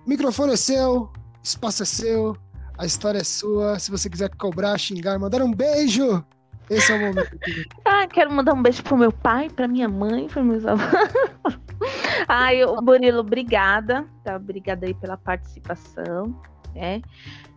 o 0.04 0.08
microfone 0.08 0.52
é 0.52 0.56
seu, 0.56 1.10
espaço 1.42 1.82
é 1.82 1.86
seu, 1.86 2.36
a 2.76 2.84
história 2.84 3.18
é 3.18 3.24
sua. 3.24 3.78
Se 3.78 3.90
você 3.90 4.10
quiser 4.10 4.30
cobrar, 4.36 4.76
xingar, 4.78 5.18
mandar 5.18 5.42
um 5.42 5.52
beijo, 5.52 6.24
esse 6.68 6.90
é 6.90 6.94
o 6.94 6.98
momento. 7.00 7.30
Ah, 7.84 8.06
quero 8.08 8.30
mandar 8.32 8.52
um 8.54 8.62
beijo 8.62 8.82
pro 8.82 8.96
meu 8.98 9.12
pai, 9.12 9.48
pra 9.48 9.66
minha 9.68 9.88
mãe, 9.88 10.26
para 10.28 10.42
meus 10.42 10.66
avós. 10.66 10.88
Ai, 12.28 12.58
Bonilo, 12.82 13.20
obrigada, 13.20 14.04
tá? 14.24 14.36
Obrigada 14.36 14.84
aí 14.86 14.92
pela 14.94 15.16
participação, 15.16 16.38
né? 16.74 17.00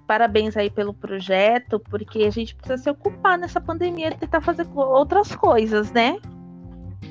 Parabéns 0.08 0.56
aí 0.56 0.70
pelo 0.70 0.94
projeto, 0.94 1.80
porque 1.90 2.24
a 2.24 2.30
gente 2.30 2.56
precisa 2.56 2.82
se 2.82 2.90
ocupar 2.90 3.38
nessa 3.38 3.60
pandemia 3.60 4.10
e 4.10 4.16
tentar 4.16 4.42
fazer 4.42 4.68
outras 4.76 5.36
coisas, 5.36 5.92
né? 5.92 6.18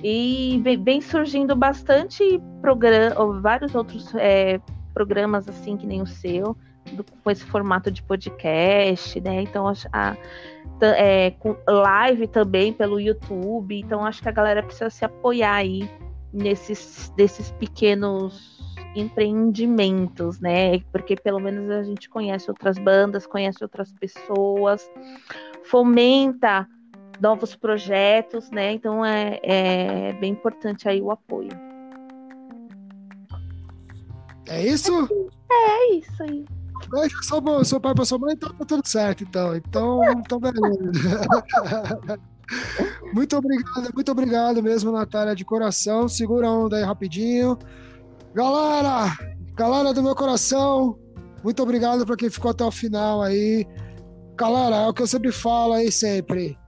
E 0.03 0.63
vem, 0.83 1.01
surgindo 1.01 1.55
bastante 1.55 2.41
programa, 2.63 3.41
vários 3.41 3.75
outros 3.75 4.15
é, 4.15 4.61
programas 4.95 5.49
assim 5.49 5.77
que 5.77 5.87
nem 5.87 6.01
o 6.01 6.07
seu, 6.07 6.57
do- 6.93 7.05
com 7.23 7.31
esse 7.31 7.45
formato 7.45 7.91
de 7.91 8.03
podcast, 8.03 9.21
né? 9.21 9.43
Então 9.43 9.67
a, 9.93 10.17
ta- 10.79 10.97
é, 10.97 11.33
com 11.33 11.57
live 11.69 12.27
também 12.29 12.73
pelo 12.73 12.99
YouTube. 13.01 13.79
Então 13.79 14.05
acho 14.05 14.23
que 14.23 14.29
a 14.29 14.33
galera 14.33 14.63
precisa 14.63 14.91
se 14.91 15.05
apoiar 15.05 15.55
aí 15.57 15.91
nesses 16.33 17.13
desses 17.17 17.51
pequenos 17.53 18.59
empreendimentos, 18.97 20.41
né? 20.41 20.79
Porque 20.93 21.15
pelo 21.17 21.39
menos 21.41 21.71
a 21.71 21.83
gente 21.83 22.09
conhece 22.09 22.51
outras 22.51 22.79
bandas, 22.79 23.27
conhece 23.27 23.63
outras 23.63 23.93
pessoas, 23.93 24.89
fomenta 25.65 26.67
novos 27.21 27.55
projetos, 27.55 28.51
né? 28.51 28.73
Então 28.73 29.05
é, 29.05 29.39
é 29.43 30.13
bem 30.15 30.33
importante 30.33 30.89
aí 30.89 31.01
o 31.01 31.11
apoio. 31.11 31.51
É 34.49 34.67
isso? 34.67 35.09
É 35.51 35.95
isso 35.95 36.23
aí. 36.23 36.45
Beijo 36.89 37.23
só 37.23 37.41
pro 37.41 37.65
seu 37.65 37.81
pai 37.81 37.95
pra 37.95 38.05
sua 38.05 38.19
mãe, 38.19 38.35
então 38.35 38.49
tá 38.51 38.65
tudo 38.65 38.87
certo, 38.87 39.23
então. 39.23 39.55
Então, 39.55 40.01
então 40.19 40.41
beleza. 40.41 41.21
muito 43.13 43.37
obrigado, 43.37 43.95
muito 43.95 44.11
obrigado 44.11 44.63
mesmo, 44.63 44.91
Natália, 44.91 45.37
de 45.37 45.45
coração. 45.45 46.09
Segura 46.09 46.49
a 46.49 46.53
onda 46.53 46.77
aí 46.77 46.83
rapidinho. 46.83 47.59
Galera, 48.35 49.17
galera 49.55 49.93
do 49.93 50.03
meu 50.03 50.15
coração, 50.15 50.99
muito 51.45 51.63
obrigado 51.63 52.07
pra 52.07 52.17
quem 52.17 52.31
ficou 52.31 52.51
até 52.51 52.65
o 52.65 52.71
final 52.71 53.23
aí. 53.23 53.67
Galera, 54.37 54.77
é 54.77 54.89
o 54.89 54.95
que 54.95 55.03
eu 55.03 55.07
sempre 55.07 55.31
falo 55.31 55.75
aí 55.75 55.93
sempre. 55.93 56.59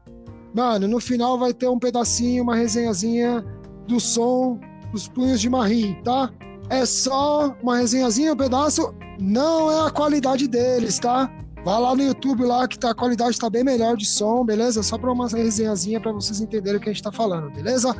Mano, 0.54 0.86
no 0.86 1.00
final 1.00 1.38
vai 1.38 1.52
ter 1.52 1.68
um 1.68 1.78
pedacinho, 1.78 2.42
uma 2.42 2.56
resenhazinha 2.56 3.44
do 3.86 3.98
som 3.98 4.58
dos 4.92 5.08
punhos 5.08 5.40
de 5.40 5.48
Marim, 5.48 5.96
tá? 6.04 6.30
É 6.68 6.84
só 6.84 7.54
uma 7.62 7.78
resenhazinha, 7.78 8.34
um 8.34 8.36
pedaço 8.36 8.94
não 9.20 9.70
é 9.70 9.86
a 9.86 9.90
qualidade 9.90 10.46
deles, 10.46 10.98
tá? 10.98 11.30
Vai 11.64 11.80
lá 11.80 11.94
no 11.94 12.02
YouTube 12.02 12.44
lá 12.44 12.66
que 12.66 12.76
tá, 12.76 12.90
a 12.90 12.94
qualidade 12.94 13.38
tá 13.38 13.48
bem 13.48 13.62
melhor 13.62 13.96
de 13.96 14.04
som, 14.04 14.44
beleza? 14.44 14.82
Só 14.82 14.98
para 14.98 15.12
uma 15.12 15.28
resenhazinha 15.28 16.00
para 16.00 16.12
vocês 16.12 16.40
entenderem 16.40 16.78
o 16.78 16.80
que 16.80 16.90
a 16.90 16.92
gente 16.92 17.02
tá 17.02 17.12
falando, 17.12 17.50
beleza? 17.52 17.94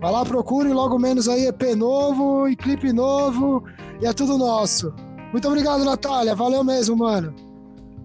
Vai 0.00 0.12
lá, 0.12 0.24
procure 0.24 0.72
logo 0.72 0.98
menos 0.98 1.28
aí 1.28 1.46
EP 1.46 1.74
novo 1.76 2.48
e 2.48 2.54
clipe 2.54 2.92
novo 2.92 3.64
e 4.00 4.06
é 4.06 4.12
tudo 4.12 4.38
nosso. 4.38 4.94
Muito 5.32 5.46
obrigado, 5.48 5.84
Natália. 5.84 6.34
Valeu 6.34 6.62
mesmo, 6.62 6.96
mano. 6.96 7.34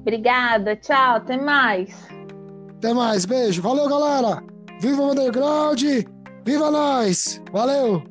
Obrigada, 0.01 0.75
tchau, 0.75 1.17
até 1.17 1.37
mais. 1.37 2.14
Até 2.85 2.93
mais, 2.93 3.25
beijo. 3.25 3.63
Valeu, 3.63 3.89
galera. 3.89 4.43
Viva 4.79 5.01
o 5.01 5.11
Underground! 5.11 5.81
Viva 6.45 6.69
nós! 6.69 7.41
Valeu! 7.51 8.03